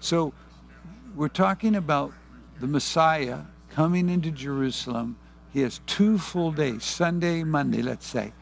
So 0.00 0.32
we're 1.16 1.28
talking 1.28 1.74
about 1.74 2.12
the 2.60 2.66
Messiah 2.66 3.40
coming 3.70 4.08
into 4.08 4.30
Jerusalem. 4.30 5.16
He 5.52 5.62
has 5.62 5.80
two 5.86 6.18
full 6.18 6.52
days, 6.52 6.84
Sunday, 6.84 7.42
Monday, 7.42 7.82
let's 7.82 8.06
say, 8.06 8.32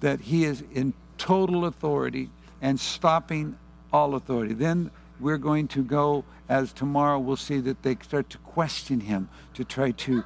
that 0.00 0.20
he 0.20 0.44
is 0.44 0.64
in 0.72 0.94
total 1.18 1.66
authority 1.66 2.30
and 2.62 2.80
stopping 2.80 3.56
all 3.92 4.14
authority. 4.14 4.54
Then 4.54 4.90
we're 5.20 5.38
going 5.38 5.68
to 5.68 5.84
go, 5.84 6.24
as 6.48 6.72
tomorrow 6.72 7.18
we'll 7.18 7.36
see 7.36 7.60
that 7.60 7.82
they 7.82 7.96
start 8.02 8.30
to 8.30 8.38
question 8.38 9.00
him, 9.00 9.28
to 9.52 9.64
try 9.64 9.90
to, 9.92 10.24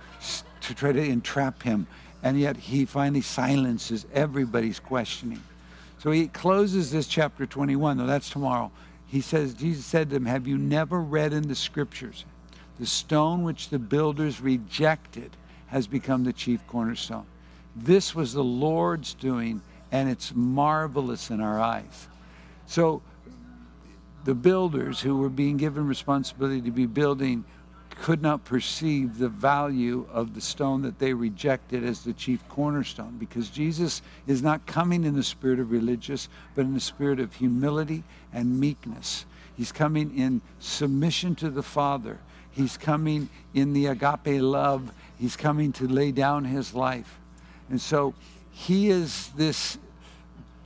to 0.63 0.75
try 0.75 0.93
to 0.93 1.03
entrap 1.03 1.63
him 1.63 1.87
and 2.23 2.39
yet 2.39 2.57
he 2.57 2.85
finally 2.85 3.21
silences 3.21 4.07
everybody's 4.13 4.81
questioning. 4.81 5.43
So 5.99 6.11
he 6.11 6.29
closes 6.29 6.91
this 6.91 7.07
chapter 7.07 7.47
21, 7.47 7.99
though 7.99 8.07
that's 8.07 8.31
tomorrow. 8.31 8.71
He 9.09 9.23
says, 9.23 9.55
Jesus 9.55 9.87
said 9.87 10.11
to 10.11 10.15
them, 10.15 10.27
Have 10.27 10.47
you 10.47 10.59
never 10.59 11.01
read 11.01 11.33
in 11.33 11.49
the 11.49 11.55
scriptures, 11.55 12.25
the 12.79 12.87
stone 12.87 13.43
which 13.43 13.71
the 13.71 13.79
builders 13.79 14.41
rejected 14.41 15.31
has 15.69 15.87
become 15.87 16.25
the 16.25 16.33
chief 16.33 16.65
cornerstone? 16.67 17.27
This 17.75 18.15
was 18.15 18.33
the 18.35 18.45
Lord's 18.45 19.15
doing, 19.15 19.63
and 19.91 20.09
it's 20.09 20.35
marvelous 20.35 21.31
in 21.31 21.41
our 21.41 21.59
eyes. 21.59 22.09
So 22.67 23.03
the 24.25 24.35
builders 24.35 25.01
who 25.01 25.17
were 25.17 25.31
being 25.31 25.57
given 25.57 25.89
responsibility 25.89 26.61
to 26.63 26.71
be 26.71 26.87
building 26.87 27.45
could 28.01 28.23
not 28.23 28.45
perceive 28.45 29.19
the 29.19 29.29
value 29.29 30.07
of 30.13 30.35
the 30.35 30.41
stone 30.41 30.83
that 30.83 30.99
they 30.99 31.13
rejected 31.13 31.85
as 31.85 32.05
the 32.05 32.13
chief 32.13 32.47
cornerstone 32.49 33.17
because 33.19 33.51
Jesus 33.51 34.03
is 34.27 34.43
not 34.43 34.67
coming 34.67 35.05
in 35.05 35.17
the 35.17 35.23
spirit 35.23 35.59
of 35.59 35.73
religious, 35.73 36.29
but 36.55 36.65
in 36.65 36.75
the 36.75 36.81
spirit 36.81 37.19
of 37.19 37.35
humility 37.35 38.05
and 38.33 38.61
meekness. 38.61 39.27
He's 39.57 39.73
coming 39.73 40.17
in 40.17 40.41
submission 40.61 41.35
to 41.37 41.51
the 41.51 41.63
Father. 41.63 42.19
He's 42.53 42.77
coming 42.77 43.29
in 43.53 43.73
the 43.73 43.87
agape 43.87 44.41
love. 44.41 44.93
He's 45.19 45.37
coming 45.37 45.73
to 45.73 45.89
lay 45.89 46.13
down 46.13 46.45
his 46.45 46.75
life. 46.75 47.19
And 47.69 47.81
so 47.81 48.15
he 48.53 48.91
is 48.91 49.31
this 49.37 49.77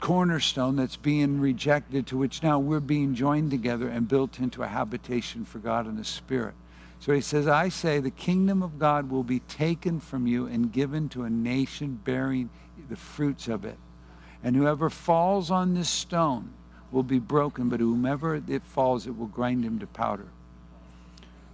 cornerstone 0.01 0.77
that's 0.77 0.97
being 0.97 1.41
rejected, 1.41 2.07
to 2.09 2.19
which 2.19 2.43
now 2.43 2.59
we're 2.59 2.81
being 2.81 3.15
joined 3.15 3.51
together 3.51 3.89
and 3.89 4.07
built 4.07 4.39
into 4.39 4.63
a 4.63 4.67
habitation 4.67 5.45
for 5.45 5.59
God 5.59 5.87
in 5.87 5.97
the 5.97 6.05
Spirit. 6.05 6.55
So 7.03 7.13
he 7.13 7.21
says, 7.21 7.49
I 7.49 7.69
say 7.69 7.99
the 7.99 8.13
kingdom 8.13 8.63
of 8.63 8.79
God 8.79 9.11
will 9.11 9.25
be 9.25 9.41
taken 9.41 9.99
from 9.99 10.29
you 10.29 10.47
and 10.47 10.71
given 10.71 11.09
to 11.09 11.25
a 11.25 11.31
nation 11.31 12.01
bearing 12.05 12.49
the 12.89 12.95
fruits 12.95 13.49
of 13.49 13.65
it. 13.65 13.77
And 14.45 14.55
whoever 14.55 14.89
falls 14.89 15.51
on 15.51 15.75
this 15.75 15.91
stone 15.91 16.53
will 16.93 17.03
be 17.03 17.19
broken, 17.19 17.69
but 17.69 17.81
whomever 17.81 18.37
it 18.47 18.63
falls, 18.63 19.09
it 19.09 19.19
will 19.19 19.27
grind 19.27 19.65
him 19.65 19.81
to 19.81 19.87
powder. 19.89 20.29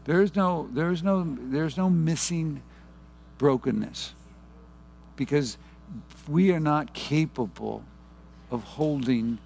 There's 0.05 0.36
no, 0.36 0.68
there's 0.70 1.03
no, 1.03 1.24
there's 1.40 1.78
no 1.78 1.88
missing 1.88 2.61
brokenness 3.38 4.12
because 5.16 5.57
we 6.28 6.53
are 6.53 6.61
not 6.61 6.92
capable 6.92 7.84
of 8.51 8.62
holding 8.64 9.38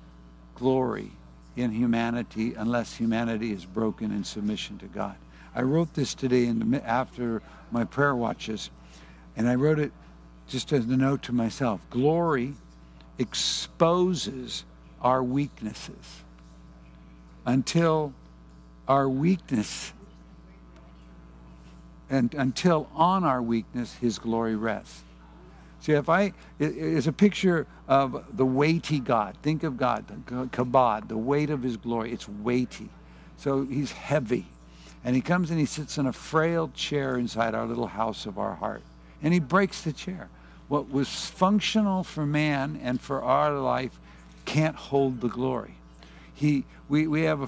glory 0.57 1.13
in 1.55 1.71
humanity 1.71 2.55
unless 2.55 2.97
humanity 2.97 3.53
is 3.53 3.65
broken 3.65 4.11
in 4.11 4.25
submission 4.25 4.79
to 4.79 4.87
God. 4.87 5.15
I 5.55 5.63
wrote 5.63 5.95
this 5.95 6.15
today 6.15 6.47
in 6.47 6.71
the, 6.71 6.89
after 6.89 7.43
my 7.71 7.85
prayer 7.85 8.15
watches, 8.15 8.71
and 9.37 9.49
I 9.49 9.55
wrote 9.55 9.79
it 9.79 9.93
just 10.49 10.73
as 10.73 10.85
a 10.87 10.97
note 10.97 11.23
to 11.25 11.33
myself. 11.33 11.81
Glory 11.91 12.55
exposes 13.19 14.65
our 15.01 15.23
weaknesses 15.23 16.23
until 17.47 18.13
our 18.89 19.09
weakness 19.09 19.93
and 22.11 22.35
until 22.35 22.89
on 22.95 23.25
our 23.25 23.41
weakness 23.43 23.95
his 23.95 24.19
glory 24.19 24.55
rests. 24.55 25.03
See, 25.81 25.93
if 25.93 26.09
I, 26.09 26.33
it- 26.59 26.77
it's 26.77 27.07
a 27.07 27.13
picture 27.13 27.67
of 27.89 28.25
the 28.37 28.47
weighty 28.47 29.01
God. 29.01 29.37
Think 29.43 29.63
of 29.65 29.77
God, 29.77 30.07
the 30.27 30.47
kabod, 30.47 31.09
the 31.09 31.17
weight 31.17 31.51
of 31.51 31.63
his 31.63 31.77
glory. 31.77 32.13
It's 32.13 32.29
weighty. 32.29 32.91
So 33.37 33.65
he's 33.65 33.93
heavy. 33.93 34.47
And 35.05 35.17
he 35.17 35.23
comes 35.23 35.51
and 35.51 35.59
he 35.59 35.67
sits 35.67 35.99
in 35.99 36.07
a 36.07 36.13
frail 36.13 36.71
chair 36.75 37.17
inside 37.19 37.55
our 37.55 37.67
little 37.67 37.89
house 37.89 38.27
of 38.27 38.39
our 38.39 38.55
heart. 38.55 38.83
And 39.23 39.33
he 39.35 39.41
breaks 39.41 39.83
the 39.83 39.93
chair. 39.93 40.29
What 40.69 40.91
was 40.91 41.09
functional 41.09 42.05
for 42.05 42.25
man 42.25 42.81
and 42.83 43.01
for 43.01 43.23
our 43.23 43.59
life 43.59 43.99
can't 44.45 44.77
hold 44.77 45.21
the 45.21 45.29
glory. 45.29 45.75
He, 46.35 46.65
we, 46.89 47.07
we 47.07 47.23
have 47.23 47.43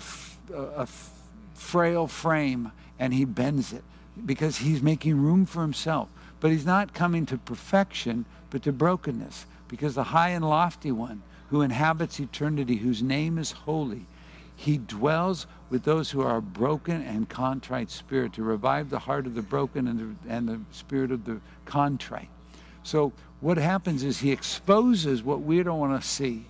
a, 0.52 0.56
a- 0.82 0.88
frail 1.54 2.06
frame 2.06 2.72
and 2.98 3.14
he 3.14 3.24
bends 3.24 3.72
it 3.72 3.82
because 4.26 4.58
he's 4.58 4.82
making 4.82 5.20
room 5.20 5.46
for 5.46 5.62
himself. 5.62 6.08
But 6.40 6.50
he's 6.50 6.66
not 6.66 6.92
coming 6.92 7.24
to 7.26 7.38
perfection, 7.38 8.26
but 8.50 8.62
to 8.64 8.72
brokenness. 8.72 9.46
Because 9.68 9.94
the 9.94 10.04
high 10.04 10.30
and 10.30 10.46
lofty 10.48 10.92
one 10.92 11.22
who 11.48 11.62
inhabits 11.62 12.20
eternity, 12.20 12.76
whose 12.76 13.02
name 13.02 13.38
is 13.38 13.52
holy, 13.52 14.06
he 14.56 14.78
dwells 14.78 15.46
with 15.70 15.84
those 15.84 16.10
who 16.10 16.20
are 16.20 16.40
broken 16.40 17.02
and 17.02 17.28
contrite 17.28 17.90
spirit 17.90 18.32
to 18.34 18.42
revive 18.42 18.90
the 18.90 18.98
heart 18.98 19.26
of 19.26 19.34
the 19.34 19.42
broken 19.42 19.88
and 19.88 20.16
the, 20.24 20.32
and 20.32 20.48
the 20.48 20.60
spirit 20.70 21.10
of 21.10 21.24
the 21.24 21.40
contrite. 21.64 22.28
So 22.82 23.12
what 23.40 23.56
happens 23.56 24.02
is 24.04 24.20
he 24.20 24.30
exposes 24.30 25.22
what 25.22 25.42
we 25.42 25.62
don't 25.62 25.80
want 25.80 26.00
to 26.00 26.06
see. 26.06 26.46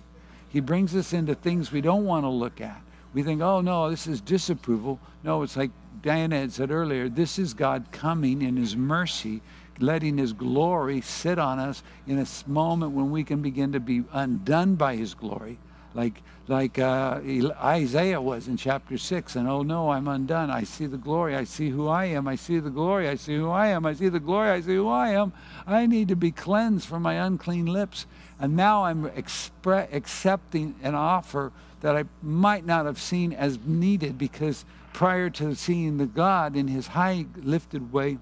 He 0.49 0.59
brings 0.59 0.95
us 0.95 1.13
into 1.13 1.35
things 1.35 1.71
we 1.71 1.81
don't 1.81 2.05
want 2.05 2.23
to 2.23 2.29
look 2.29 2.61
at. 2.61 2.81
We 3.13 3.23
think, 3.23 3.41
oh 3.41 3.61
no, 3.61 3.89
this 3.89 4.07
is 4.07 4.21
disapproval. 4.21 4.99
No, 5.23 5.41
it's 5.41 5.57
like 5.57 5.71
Diana 6.01 6.39
had 6.39 6.51
said 6.51 6.71
earlier, 6.71 7.09
this 7.09 7.39
is 7.39 7.53
God 7.53 7.85
coming 7.91 8.41
in 8.41 8.57
his 8.57 8.75
mercy, 8.75 9.41
letting 9.79 10.17
his 10.17 10.33
glory 10.33 11.01
sit 11.01 11.39
on 11.39 11.59
us 11.59 11.81
in 12.05 12.19
a 12.19 12.49
moment 12.49 12.91
when 12.91 13.09
we 13.09 13.23
can 13.23 13.41
begin 13.41 13.71
to 13.71 13.79
be 13.79 14.03
undone 14.11 14.75
by 14.75 14.95
his 14.95 15.13
glory 15.13 15.57
like 15.95 16.21
like 16.47 16.77
uh, 16.77 17.21
Isaiah 17.63 18.21
was 18.21 18.47
in 18.47 18.57
chapter 18.57 18.99
six. 18.99 19.35
And 19.35 19.47
oh 19.49 19.63
no, 19.63 19.89
I'm 19.89 20.07
undone. 20.07 20.51
I 20.51 20.63
see 20.63 20.85
the 20.85 20.97
glory. 20.97 21.35
I 21.35 21.43
see 21.45 21.69
who 21.69 21.87
I 21.87 22.05
am. 22.05 22.27
I 22.27 22.35
see 22.35 22.59
the 22.59 22.69
glory. 22.69 23.09
I 23.09 23.15
see 23.15 23.35
who 23.35 23.49
I 23.49 23.67
am. 23.67 23.85
I 23.85 23.93
see 23.93 24.09
the 24.09 24.19
glory. 24.19 24.51
I 24.51 24.61
see 24.61 24.75
who 24.75 24.87
I 24.87 25.09
am. 25.09 25.33
I 25.65 25.87
need 25.87 26.09
to 26.09 26.15
be 26.15 26.31
cleansed 26.31 26.87
from 26.87 27.01
my 27.01 27.15
unclean 27.15 27.65
lips. 27.65 28.05
And 28.39 28.55
now 28.55 28.83
I'm 28.83 29.09
expre- 29.11 29.91
accepting 29.91 30.75
an 30.83 30.93
offer 30.93 31.51
that 31.81 31.95
I 31.95 32.03
might 32.21 32.65
not 32.65 32.85
have 32.85 33.01
seen 33.01 33.33
as 33.33 33.57
needed 33.65 34.17
because 34.17 34.65
prior 34.93 35.29
to 35.31 35.55
seeing 35.55 35.97
the 35.97 36.05
God 36.05 36.55
in 36.55 36.67
His 36.67 36.87
high 36.87 37.25
lifted 37.37 37.91
way 37.91 38.19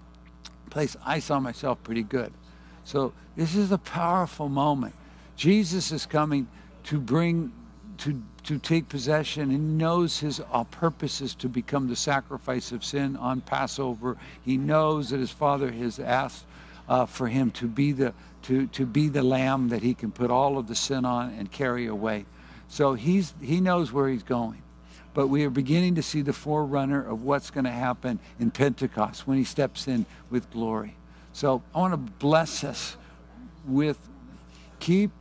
place, 0.69 0.95
I 1.05 1.19
saw 1.19 1.39
myself 1.39 1.84
pretty 1.84 2.03
good. 2.03 2.34
So 2.84 3.13
this 3.36 3.55
is 3.55 3.71
a 3.71 3.78
powerful 3.78 4.49
moment. 4.49 4.95
Jesus 5.36 5.91
is 5.91 6.05
coming 6.05 6.47
to 6.86 6.99
bring, 6.99 7.51
to, 8.03 8.21
to 8.43 8.59
take 8.59 8.89
possession. 8.89 9.49
He 9.49 9.57
knows 9.57 10.19
his 10.19 10.41
uh, 10.51 10.63
purpose 10.65 11.21
is 11.21 11.33
to 11.35 11.47
become 11.49 11.87
the 11.87 11.95
sacrifice 11.95 12.71
of 12.71 12.83
sin 12.83 13.15
on 13.15 13.41
Passover. 13.41 14.17
He 14.43 14.57
knows 14.57 15.09
that 15.09 15.19
his 15.19 15.31
Father 15.31 15.71
has 15.71 15.99
asked 15.99 16.45
uh, 16.89 17.05
for 17.05 17.27
him 17.27 17.51
to 17.51 17.67
be 17.67 17.93
the 17.93 18.13
to, 18.43 18.67
to 18.67 18.85
be 18.85 19.07
the 19.07 19.23
lamb 19.23 19.69
that 19.69 19.81
he 19.81 19.93
can 19.93 20.11
put 20.11 20.29
all 20.29 20.57
of 20.57 20.67
the 20.67 20.75
sin 20.75 21.05
on 21.05 21.33
and 21.35 21.49
carry 21.49 21.87
away. 21.87 22.25
So 22.67 22.93
he's 22.93 23.33
he 23.41 23.61
knows 23.61 23.93
where 23.93 24.09
he's 24.09 24.23
going 24.23 24.61
but 25.13 25.27
we 25.27 25.45
are 25.45 25.49
beginning 25.49 25.95
to 25.95 26.01
see 26.01 26.21
the 26.21 26.33
forerunner 26.33 27.07
of 27.07 27.21
what's 27.23 27.51
going 27.51 27.65
to 27.65 27.71
happen 27.71 28.19
in 28.39 28.49
Pentecost 28.49 29.27
when 29.27 29.37
he 29.37 29.43
steps 29.43 29.87
in 29.87 30.05
with 30.29 30.49
glory. 30.51 30.95
So 31.33 31.61
I 31.73 31.79
want 31.79 31.93
to 31.93 31.97
bless 31.97 32.63
us 32.63 32.97
with 33.67 33.99
keep 34.79 35.11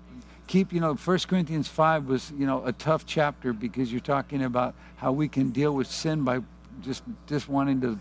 keep 0.46 0.72
you 0.72 0.80
know 0.80 0.94
1 0.94 1.18
Corinthians 1.28 1.68
5 1.68 2.06
was 2.06 2.32
you 2.36 2.46
know 2.46 2.64
a 2.64 2.72
tough 2.72 3.06
chapter 3.06 3.52
because 3.52 3.90
you're 3.90 4.00
talking 4.00 4.42
about 4.42 4.74
how 4.96 5.12
we 5.12 5.28
can 5.28 5.50
deal 5.50 5.72
with 5.72 5.86
sin 5.86 6.24
by 6.24 6.40
just 6.82 7.02
just 7.26 7.48
wanting 7.48 7.80
to 7.80 7.98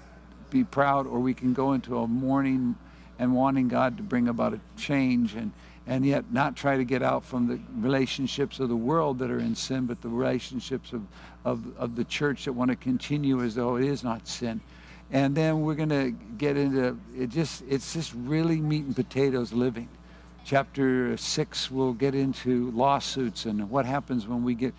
be 0.49 0.63
proud 0.63 1.07
or 1.07 1.19
we 1.19 1.33
can 1.33 1.53
go 1.53 1.73
into 1.73 1.97
a 1.97 2.07
mourning 2.07 2.75
and 3.19 3.33
wanting 3.33 3.67
God 3.67 3.97
to 3.97 4.03
bring 4.03 4.27
about 4.27 4.53
a 4.53 4.59
change 4.77 5.35
and 5.35 5.51
and 5.87 6.05
yet 6.05 6.31
not 6.31 6.55
try 6.55 6.77
to 6.77 6.83
get 6.83 7.01
out 7.01 7.25
from 7.25 7.47
the 7.47 7.59
relationships 7.75 8.59
of 8.59 8.69
the 8.69 8.75
world 8.75 9.19
that 9.19 9.31
are 9.31 9.39
in 9.39 9.55
sin, 9.55 9.87
but 9.87 10.01
the 10.01 10.09
relationships 10.09 10.93
of, 10.93 11.01
of, 11.43 11.65
of 11.77 11.95
the 11.95 12.03
church 12.03 12.45
that 12.45 12.53
want 12.53 12.69
to 12.69 12.77
continue 12.77 13.41
as 13.41 13.55
though 13.55 13.77
it 13.77 13.85
is 13.85 14.03
not 14.03 14.27
sin. 14.27 14.61
And 15.11 15.35
then 15.35 15.61
we're 15.61 15.75
going 15.75 15.89
to 15.89 16.11
get 16.37 16.55
into 16.55 16.97
it 17.17 17.29
just 17.29 17.63
it's 17.67 17.93
just 17.93 18.13
really 18.13 18.61
meat 18.61 18.85
and 18.85 18.95
potatoes 18.95 19.51
living. 19.51 19.89
Chapter 20.43 21.15
six 21.17 21.69
we'll 21.71 21.93
get 21.93 22.15
into 22.15 22.71
lawsuits 22.71 23.45
and 23.45 23.69
what 23.69 23.85
happens 23.85 24.27
when 24.27 24.43
we 24.43 24.55
get 24.55 24.73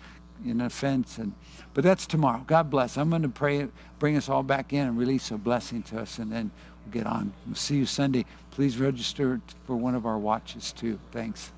in 0.45 0.61
offense 0.61 1.17
and 1.17 1.33
but 1.73 1.83
that's 1.83 2.05
tomorrow. 2.05 2.43
God 2.45 2.69
bless. 2.69 2.97
I'm 2.97 3.09
going 3.09 3.21
to 3.23 3.29
pray 3.29 3.67
bring 3.97 4.17
us 4.17 4.29
all 4.29 4.43
back 4.43 4.73
in 4.73 4.87
and 4.87 4.97
release 4.97 5.31
a 5.31 5.37
blessing 5.37 5.81
to 5.83 6.01
us 6.01 6.19
and 6.19 6.31
then 6.31 6.51
we'll 6.85 6.93
get 6.93 7.07
on. 7.07 7.33
We'll 7.47 7.55
see 7.55 7.77
you 7.77 7.85
Sunday. 7.85 8.25
Please 8.51 8.77
register 8.77 9.41
for 9.65 9.75
one 9.75 9.95
of 9.95 10.05
our 10.05 10.17
watches 10.17 10.71
too. 10.71 10.99
Thanks. 11.11 11.51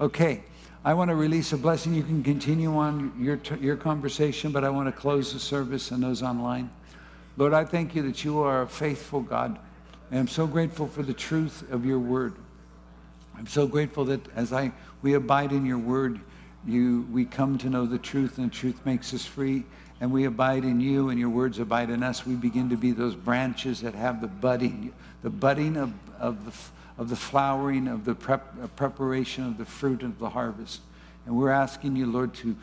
Okay, 0.00 0.44
I 0.84 0.94
want 0.94 1.10
to 1.10 1.14
release 1.14 1.52
a 1.52 1.58
blessing. 1.58 1.94
You 1.94 2.02
can 2.02 2.22
continue 2.22 2.74
on 2.76 3.12
your, 3.18 3.38
your 3.60 3.76
conversation, 3.76 4.50
but 4.50 4.64
I 4.64 4.70
want 4.70 4.88
to 4.88 4.92
close 4.92 5.32
the 5.32 5.38
service 5.38 5.90
and 5.90 6.02
those 6.02 6.22
online. 6.22 6.70
Lord, 7.36 7.52
I 7.52 7.64
thank 7.64 7.94
you 7.94 8.02
that 8.02 8.24
you 8.24 8.40
are 8.40 8.62
a 8.62 8.66
faithful 8.66 9.20
God. 9.20 9.58
And 10.10 10.20
I'm 10.20 10.28
so 10.28 10.46
grateful 10.46 10.86
for 10.86 11.02
the 11.02 11.14
truth 11.14 11.70
of 11.70 11.86
your 11.86 11.98
word. 11.98 12.34
I'm 13.42 13.48
so 13.48 13.66
grateful 13.66 14.04
that 14.04 14.20
as 14.36 14.52
I 14.52 14.70
we 15.02 15.14
abide 15.14 15.50
in 15.50 15.66
your 15.66 15.76
word, 15.76 16.20
you 16.64 17.08
we 17.10 17.24
come 17.24 17.58
to 17.58 17.68
know 17.68 17.86
the 17.86 17.98
truth, 17.98 18.38
and 18.38 18.52
truth 18.52 18.86
makes 18.86 19.12
us 19.12 19.26
free. 19.26 19.64
And 20.00 20.12
we 20.12 20.26
abide 20.26 20.64
in 20.64 20.80
you, 20.80 21.08
and 21.08 21.18
your 21.18 21.28
words 21.28 21.58
abide 21.58 21.90
in 21.90 22.04
us. 22.04 22.24
We 22.24 22.36
begin 22.36 22.70
to 22.70 22.76
be 22.76 22.92
those 22.92 23.16
branches 23.16 23.80
that 23.80 23.96
have 23.96 24.20
the 24.20 24.28
budding, 24.28 24.94
the 25.24 25.30
budding 25.30 25.76
of, 25.76 25.92
of 26.20 26.44
the 26.44 26.52
of 27.02 27.08
the 27.08 27.16
flowering, 27.16 27.88
of 27.88 28.04
the 28.04 28.14
prep, 28.14 28.76
preparation 28.76 29.44
of 29.44 29.58
the 29.58 29.64
fruit 29.64 30.04
of 30.04 30.20
the 30.20 30.28
harvest. 30.28 30.80
And 31.26 31.36
we're 31.36 31.50
asking 31.50 31.96
you, 31.96 32.06
Lord, 32.06 32.34
to 32.34 32.54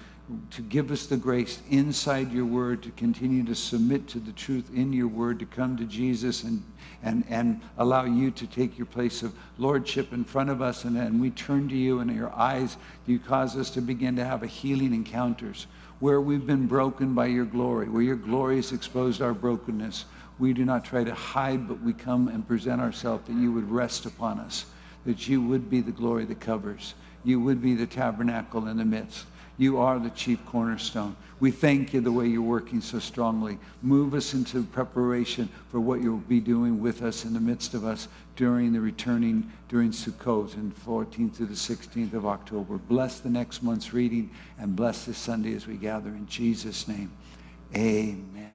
to 0.51 0.61
give 0.61 0.91
us 0.91 1.07
the 1.07 1.17
grace 1.17 1.59
inside 1.69 2.31
your 2.31 2.45
word 2.45 2.83
to 2.83 2.91
continue 2.91 3.43
to 3.43 3.55
submit 3.55 4.07
to 4.07 4.19
the 4.19 4.31
truth 4.33 4.69
in 4.73 4.93
your 4.93 5.07
word, 5.07 5.39
to 5.39 5.45
come 5.45 5.75
to 5.77 5.85
Jesus 5.85 6.43
and, 6.43 6.63
and, 7.01 7.23
and 7.29 7.61
allow 7.79 8.03
you 8.03 8.29
to 8.31 8.45
take 8.45 8.77
your 8.77 8.85
place 8.85 9.23
of 9.23 9.33
lordship 9.57 10.13
in 10.13 10.23
front 10.23 10.49
of 10.49 10.61
us. 10.61 10.83
And, 10.83 10.97
and 10.97 11.19
we 11.19 11.31
turn 11.31 11.67
to 11.69 11.75
you, 11.75 11.99
and 11.99 12.15
your 12.15 12.31
eyes, 12.33 12.77
you 13.07 13.17
cause 13.17 13.55
us 13.57 13.71
to 13.71 13.81
begin 13.81 14.15
to 14.17 14.25
have 14.25 14.43
a 14.43 14.47
healing 14.47 14.93
encounters 14.93 15.65
where 15.99 16.21
we've 16.21 16.45
been 16.45 16.67
broken 16.67 17.13
by 17.13 17.25
your 17.25 17.45
glory, 17.45 17.89
where 17.89 18.03
your 18.03 18.15
glory 18.15 18.57
has 18.57 18.71
exposed 18.71 19.21
our 19.21 19.33
brokenness. 19.33 20.05
We 20.37 20.53
do 20.53 20.63
not 20.63 20.85
try 20.85 21.03
to 21.03 21.13
hide, 21.13 21.67
but 21.67 21.81
we 21.81 21.91
come 21.91 22.27
and 22.27 22.47
present 22.47 22.79
ourselves 22.79 23.27
that 23.27 23.35
you 23.35 23.51
would 23.51 23.69
rest 23.69 24.05
upon 24.05 24.39
us, 24.39 24.67
that 25.05 25.27
you 25.27 25.41
would 25.41 25.69
be 25.69 25.81
the 25.81 25.91
glory 25.91 26.25
that 26.25 26.39
covers. 26.39 26.93
You 27.23 27.41
would 27.41 27.61
be 27.61 27.73
the 27.73 27.87
tabernacle 27.87 28.67
in 28.67 28.77
the 28.77 28.85
midst. 28.85 29.25
You 29.59 29.77
are 29.79 29.99
the 29.99 30.09
chief 30.11 30.43
cornerstone. 30.45 31.17
We 31.41 31.51
thank 31.51 31.93
you 31.93 31.99
the 31.99 32.13
way 32.13 32.27
you're 32.27 32.41
working 32.41 32.79
so 32.79 32.99
strongly. 32.99 33.59
Move 33.81 34.13
us 34.13 34.33
into 34.33 34.63
preparation 34.63 35.49
for 35.69 35.81
what 35.81 36.01
you'll 36.01 36.17
be 36.17 36.39
doing 36.39 36.81
with 36.81 37.01
us 37.01 37.25
in 37.25 37.33
the 37.33 37.41
midst 37.41 37.73
of 37.73 37.83
us 37.83 38.07
during 38.37 38.71
the 38.71 38.79
returning 38.79 39.51
during 39.67 39.91
Sukkot 39.91 40.53
and 40.53 40.73
14th 40.73 41.35
to 41.37 41.45
the 41.45 41.53
16th 41.53 42.13
of 42.13 42.25
October. 42.25 42.77
Bless 42.77 43.19
the 43.19 43.29
next 43.29 43.61
month's 43.61 43.93
reading 43.93 44.31
and 44.57 44.77
bless 44.77 45.03
this 45.03 45.17
Sunday 45.17 45.53
as 45.53 45.67
we 45.67 45.75
gather 45.75 46.09
in 46.09 46.25
Jesus' 46.25 46.87
name. 46.87 47.11
Amen. 47.75 48.53